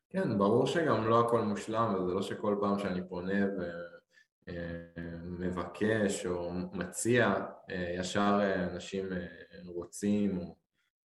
כן, 0.10 0.38
ברור 0.38 0.68
שגם 0.68 1.08
לא 1.08 1.20
הכל 1.20 1.42
מושלם 1.42 1.96
וזה 1.96 2.14
לא 2.14 2.22
שכל 2.22 2.58
פעם 2.62 2.80
שאני 2.80 3.10
פונה 3.10 3.46
ו... 3.46 3.62
מבקש 5.40 6.26
או 6.26 6.52
מציע, 6.74 7.36
אה, 7.70 7.96
ישר 8.00 8.40
אה, 8.42 8.64
אנשים 8.64 9.14
אה, 9.14 9.26
רוצים, 9.66 10.38
או, 10.38 10.56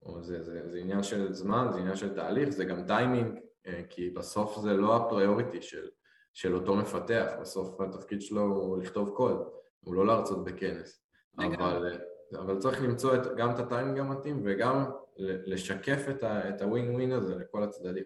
או 0.03 0.23
זה, 0.23 0.43
זה, 0.43 0.69
זה 0.69 0.79
עניין 0.79 1.03
של 1.03 1.33
זמן, 1.33 1.67
זה 1.73 1.79
עניין 1.79 1.97
של 1.97 2.15
תהליך, 2.15 2.49
זה 2.49 2.65
גם 2.65 2.87
טיימינג, 2.87 3.39
כי 3.89 4.11
בסוף 4.11 4.59
זה 4.59 4.73
לא 4.73 4.97
הפריוריטי 4.97 5.63
של, 5.63 5.89
של 6.33 6.55
אותו 6.55 6.77
מפתח, 6.77 7.33
בסוף 7.41 7.81
התפקיד 7.81 8.23
שלו 8.23 8.43
הוא 8.43 8.79
לכתוב 8.79 9.11
קוד, 9.11 9.49
הוא 9.81 9.95
לא 9.95 10.07
להרצות 10.07 10.45
בכנס, 10.45 11.03
אבל, 11.39 11.99
אבל 12.39 12.59
צריך 12.59 12.83
למצוא 12.83 13.15
את, 13.15 13.21
גם 13.37 13.51
את 13.51 13.59
הטיימינג 13.59 13.99
המתאים 13.99 14.43
וגם 14.45 14.91
לשקף 15.19 16.05
את 16.25 16.63
הווין 16.63 16.95
ווין 16.95 17.13
הזה 17.13 17.35
לכל 17.35 17.63
הצדדים. 17.63 18.05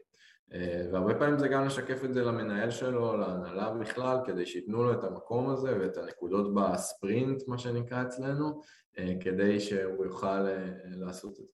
אה, 0.52 0.86
והרבה 0.92 1.14
פעמים 1.14 1.38
זה 1.38 1.48
גם 1.48 1.66
לשקף 1.66 2.04
את 2.04 2.14
זה 2.14 2.22
למנהל 2.22 2.70
שלו, 2.70 3.16
להנהלה 3.16 3.70
בכלל, 3.70 4.18
כדי 4.26 4.46
שייתנו 4.46 4.82
לו 4.82 4.92
את 4.92 5.04
המקום 5.04 5.50
הזה 5.50 5.78
ואת 5.80 5.96
הנקודות 5.96 6.54
בספרינט, 6.54 7.42
מה 7.48 7.58
שנקרא 7.58 8.02
אצלנו, 8.02 8.60
אה, 8.98 9.14
כדי 9.20 9.60
שהוא 9.60 10.04
יוכל 10.04 10.46
אה, 10.46 10.70
לעשות 10.84 11.40
את 11.40 11.46
זה. 11.46 11.52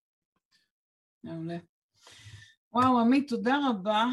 מעולה. 1.24 1.56
וואו, 2.72 2.98
עמית, 2.98 3.28
תודה 3.28 3.58
רבה. 3.70 4.06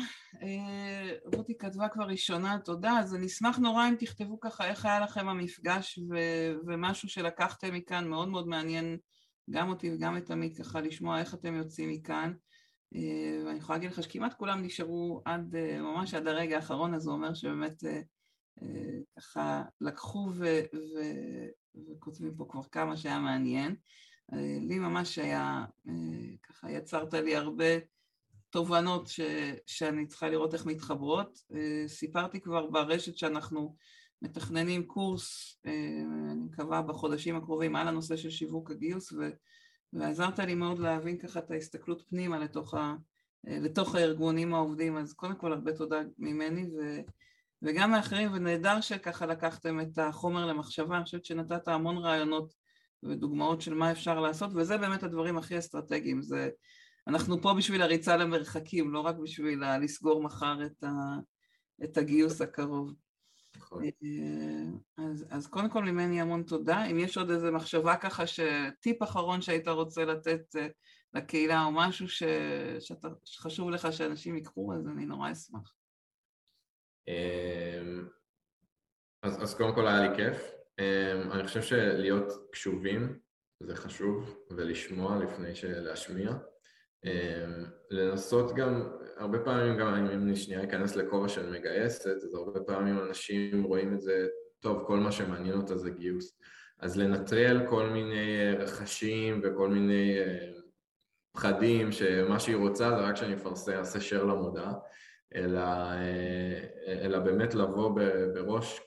רותי 1.36 1.58
כתבה 1.58 1.90
כבר 1.90 2.04
ראשונה, 2.04 2.58
תודה. 2.66 3.00
אז 3.00 3.16
אני 3.16 3.26
אשמח 3.26 3.58
נורא 3.58 3.88
אם 3.90 3.96
תכתבו 4.00 4.40
ככה 4.40 4.68
איך 4.68 4.86
היה 4.86 5.00
לכם 5.00 5.30
המפגש 5.30 6.00
ו- 6.10 6.56
ומשהו 6.68 7.10
שלקחתם 7.10 7.74
מכאן, 7.74 8.08
מאוד 8.08 8.28
מאוד 8.28 8.48
מעניין 8.48 8.98
גם 9.50 9.70
אותי 9.70 9.94
וגם 9.94 10.18
את 10.18 10.32
עמית 10.32 10.58
ככה 10.58 10.82
לשמוע 10.82 11.20
איך 11.20 11.34
אתם 11.34 11.56
יוצאים 11.56 11.90
מכאן. 11.90 12.34
אה, 12.96 13.44
ואני 13.46 13.58
יכולה 13.58 13.78
להגיד 13.78 13.92
לך 13.92 14.04
שכמעט 14.04 14.34
כולם 14.34 14.64
נשארו 14.64 15.22
עד, 15.26 15.56
אה, 15.56 15.82
ממש 15.82 16.14
עד 16.14 16.28
הרגע 16.28 16.56
האחרון, 16.56 16.94
אז 16.94 17.02
זה 17.02 17.12
אומר 17.12 17.34
שבאמת 17.34 17.84
אה, 17.84 18.02
ככה 19.18 19.64
לקחו 19.82 20.30
ו, 20.36 20.46
ו, 20.74 21.00
וכותבים 21.90 22.36
פה 22.36 22.46
כבר 22.50 22.64
כמה 22.72 22.98
שהיה 22.98 23.20
מעניין. 23.20 23.76
לי 24.62 24.80
ממש 24.80 25.20
היה, 25.20 25.66
ככה 26.44 26.72
יצרת 26.72 27.14
לי 27.14 27.36
הרבה 27.36 27.66
תובנות 28.50 29.08
ש, 29.08 29.20
שאני 29.66 30.08
צריכה 30.08 30.30
לראות 30.30 30.54
איך 30.54 30.66
מתחברות. 30.66 31.40
סיפרתי 31.88 32.42
כבר 32.42 32.68
ברשת 32.68 33.18
שאנחנו 33.18 33.76
מתכננים 34.22 34.86
קורס, 34.86 35.58
אני 36.32 36.42
מקווה 36.46 36.82
בחודשים 36.82 37.36
הקרובים, 37.36 37.76
על 37.76 37.88
הנושא 37.88 38.18
של 38.18 38.30
שיווק 38.30 38.72
הגיוס, 38.72 39.12
ו... 39.12 39.30
ועזרת 39.94 40.40
לי 40.40 40.56
מאוד 40.56 40.80
להבין 40.80 41.18
ככה 41.18 41.40
את 41.40 41.52
ההסתכלות 41.52 42.04
פנימה 42.10 42.40
לתוך, 42.40 42.74
ה, 42.74 42.96
לתוך 43.44 43.96
הארגונים 43.96 44.54
העובדים, 44.54 44.98
אז 44.98 45.14
קודם 45.14 45.36
כל 45.36 45.54
הרבה 45.54 45.74
תודה 45.74 46.02
ממני 46.18 46.70
ו, 46.78 47.02
וגם 47.62 47.92
מאחרים, 47.92 48.34
ונהדר 48.34 48.82
שככה 48.82 49.26
לקחתם 49.26 49.80
את 49.80 49.98
החומר 49.98 50.46
למחשבה, 50.46 50.96
אני 50.96 51.04
חושבת 51.04 51.26
שנתת 51.26 51.68
המון 51.68 51.98
רעיונות 51.98 52.54
ודוגמאות 53.04 53.62
של 53.62 53.74
מה 53.74 53.92
אפשר 53.92 54.20
לעשות, 54.20 54.52
וזה 54.56 54.78
באמת 54.78 55.04
הדברים 55.04 55.38
הכי 55.38 55.58
אסטרטגיים, 55.58 56.22
זה, 56.22 56.50
אנחנו 57.08 57.42
פה 57.42 57.54
בשביל 57.54 57.82
הריצה 57.82 58.18
למרחקים, 58.18 58.94
לא 58.94 59.00
רק 59.00 59.16
בשביל 59.16 59.64
לסגור 59.82 60.24
מחר 60.24 60.66
את, 60.66 60.84
ה, 60.84 60.90
את 61.84 61.98
הגיוס 61.98 62.42
הקרוב. 62.42 62.94
נכון. 63.58 63.84
אה, 63.84 63.90
אז, 64.98 65.26
אז 65.30 65.48
קודם 65.48 65.70
כל 65.70 65.84
ממני 65.84 66.22
המון 66.22 66.44
תודה. 66.44 66.86
אם 66.86 67.00
יש 67.00 67.18
עוד 67.18 67.30
איזה 67.30 67.52
מחשבה 67.52 67.96
ככה, 67.96 68.24
טיפ 68.80 69.04
אחרון 69.04 69.42
שהיית 69.42 69.68
רוצה 69.68 70.06
לתת 70.06 70.56
אה, 70.56 70.68
לקהילה 71.14 71.64
או 71.66 71.72
משהו 71.72 72.10
ש, 72.10 72.24
שאתה, 72.80 73.08
שחשוב 73.24 73.70
לך 73.70 73.94
שאנשים 73.94 74.36
ייקחו, 74.36 74.74
אז 74.74 74.88
אני 74.88 75.06
נורא 75.06 75.32
אשמח. 75.32 75.74
אמ, 77.08 78.08
אז, 79.24 79.44
אז 79.44 79.56
קודם 79.56 79.76
כל 79.76 79.88
היה 79.88 80.10
לי 80.10 80.16
כיף. 80.16 80.52
אמ, 80.80 81.32
אני 81.32 81.48
חושב 81.48 81.62
שלהיות 81.62 82.34
קשובים 82.52 83.20
זה 83.60 83.76
חשוב, 83.76 84.38
ולשמוע 84.50 85.18
לפני 85.24 85.56
שלהשמיע. 85.56 86.32
אמ, 87.06 87.66
לנסות 87.90 88.56
גם, 88.56 88.90
הרבה 89.18 89.40
פעמים 89.40 89.78
גם 89.78 89.88
אם 89.88 90.06
אני 90.06 90.36
שנייה 90.36 90.64
אכנס 90.64 90.96
לכובע 90.96 91.28
של 91.28 91.50
מגייסת, 91.50 92.08
אז 92.08 92.34
הרבה 92.34 92.60
פעמים 92.60 93.00
אנשים 93.00 93.64
רואים 93.64 93.94
את 93.94 94.02
זה, 94.02 94.28
טוב, 94.60 94.84
כל 94.88 94.98
מה 94.98 95.12
שמעניין 95.12 95.58
אותה 95.58 95.78
זה 95.78 95.90
גיוס. 95.90 96.40
אז 96.80 96.98
לנטרל 96.98 97.66
כל 97.70 97.90
מיני 97.90 98.40
אה, 98.40 98.64
רכשים 98.64 99.42
וכל 99.44 99.70
מיני 99.70 100.20
אה, 100.20 100.50
פחדים 101.32 101.92
שמה 101.92 102.40
שהיא 102.40 102.56
רוצה 102.56 102.90
זה 102.90 103.02
רק 103.02 103.16
שאני 103.16 103.34
אפרסם, 103.34 103.72
אעשה 103.72 104.00
share 104.00 104.24
למודעה, 104.24 104.74
אלא, 105.36 105.60
אה, 105.60 106.60
אלא 106.88 107.20
באמת 107.20 107.56
לבוא 107.56 108.00
בראש 108.34 108.82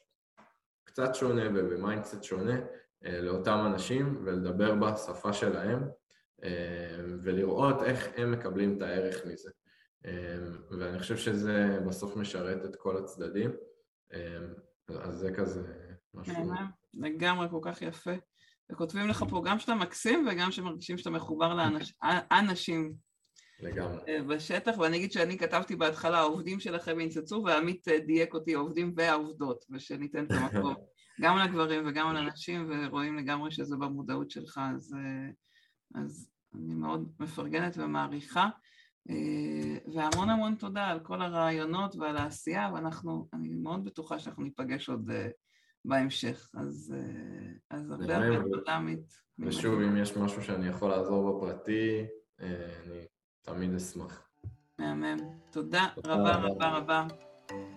קצת 0.84 1.14
שונה 1.14 1.42
וב 1.54 1.70
mindset 1.70 2.22
שונה 2.22 2.60
לאותם 3.02 3.58
אנשים 3.66 4.22
ולדבר 4.24 4.74
בשפה 4.74 5.32
שלהם 5.32 5.88
ולראות 7.22 7.82
איך 7.82 8.08
הם 8.16 8.32
מקבלים 8.32 8.76
את 8.76 8.82
הערך 8.82 9.26
מזה. 9.26 9.50
אמ, 10.04 10.10
ואני 10.78 10.98
חושב 10.98 11.16
שזה 11.16 11.78
בסוף 11.86 12.16
משרת 12.16 12.64
את 12.64 12.76
כל 12.76 12.96
הצדדים, 12.96 13.50
אמ, 14.14 14.54
אז 14.88 15.14
זה 15.14 15.32
כזה 15.32 15.62
משהו... 16.14 16.34
לגמרי, 16.94 17.48
כל 17.50 17.60
כך 17.62 17.82
יפה. 17.82 18.14
וכותבים 18.72 19.08
לך 19.08 19.24
פה 19.30 19.42
גם 19.44 19.58
שאתה 19.58 19.74
מקסים 19.74 20.28
וגם 20.28 20.50
שמרגישים 20.50 20.98
שאתה 20.98 21.10
מחובר 21.10 21.54
לאנשים 21.54 22.94
לגמרי. 23.60 23.98
אה, 24.08 24.22
בשטח, 24.22 24.78
ואני 24.78 24.96
אגיד 24.96 25.12
שאני 25.12 25.38
כתבתי 25.38 25.76
בהתחלה, 25.76 26.18
העובדים 26.18 26.60
שלכם 26.60 27.00
ינצצו, 27.00 27.42
ועמית 27.46 27.88
אה, 27.88 27.98
דייק 27.98 28.34
אותי, 28.34 28.54
העובדים 28.54 28.92
והעובדות, 28.96 29.64
ושניתן 29.70 30.24
את 30.24 30.30
המקום 30.30 30.74
גם 31.20 31.38
לגברים 31.38 31.86
וגם 31.88 32.14
לנשים, 32.14 32.70
ורואים 32.70 33.16
לגמרי 33.16 33.50
שזה 33.50 33.76
במודעות 33.76 34.30
שלך, 34.30 34.60
אז 34.76 34.94
אה, 34.94 35.30
אז 35.94 36.29
אני 36.54 36.74
מאוד 36.74 37.12
מפרגנת 37.20 37.78
ומעריכה, 37.78 38.48
אה, 39.10 39.76
והמון 39.94 40.30
המון 40.30 40.54
תודה 40.54 40.86
על 40.86 41.00
כל 41.00 41.22
הרעיונות 41.22 41.96
ועל 41.96 42.16
העשייה, 42.16 42.70
ואנחנו, 42.74 43.28
אני 43.32 43.48
מאוד 43.48 43.84
בטוחה 43.84 44.18
שאנחנו 44.18 44.42
ניפגש 44.42 44.88
עוד 44.88 45.10
אה, 45.10 45.28
בהמשך, 45.84 46.50
אז, 46.54 46.94
אה, 46.96 47.52
אז 47.70 47.90
הרבה 47.90 48.16
הרבה 48.16 48.42
תודה 48.52 48.76
עמית. 48.76 49.20
ושוב, 49.38 49.80
אם 49.80 49.96
יש 49.96 50.16
משהו 50.16 50.42
שאני 50.42 50.68
יכול 50.68 50.90
לעזור 50.90 51.38
בפרטי, 51.38 52.06
אני 52.40 53.06
תמיד 53.42 53.74
אשמח. 53.74 54.28
מהמם. 54.78 55.16
תודה 55.50 55.88
רבה 56.06 56.36
רבה 56.36 56.76
רבה. 56.76 57.06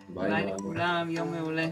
ביי 0.09 0.45
לכולם, 0.45 1.09
יום 1.09 1.31
מעולה. 1.31 1.67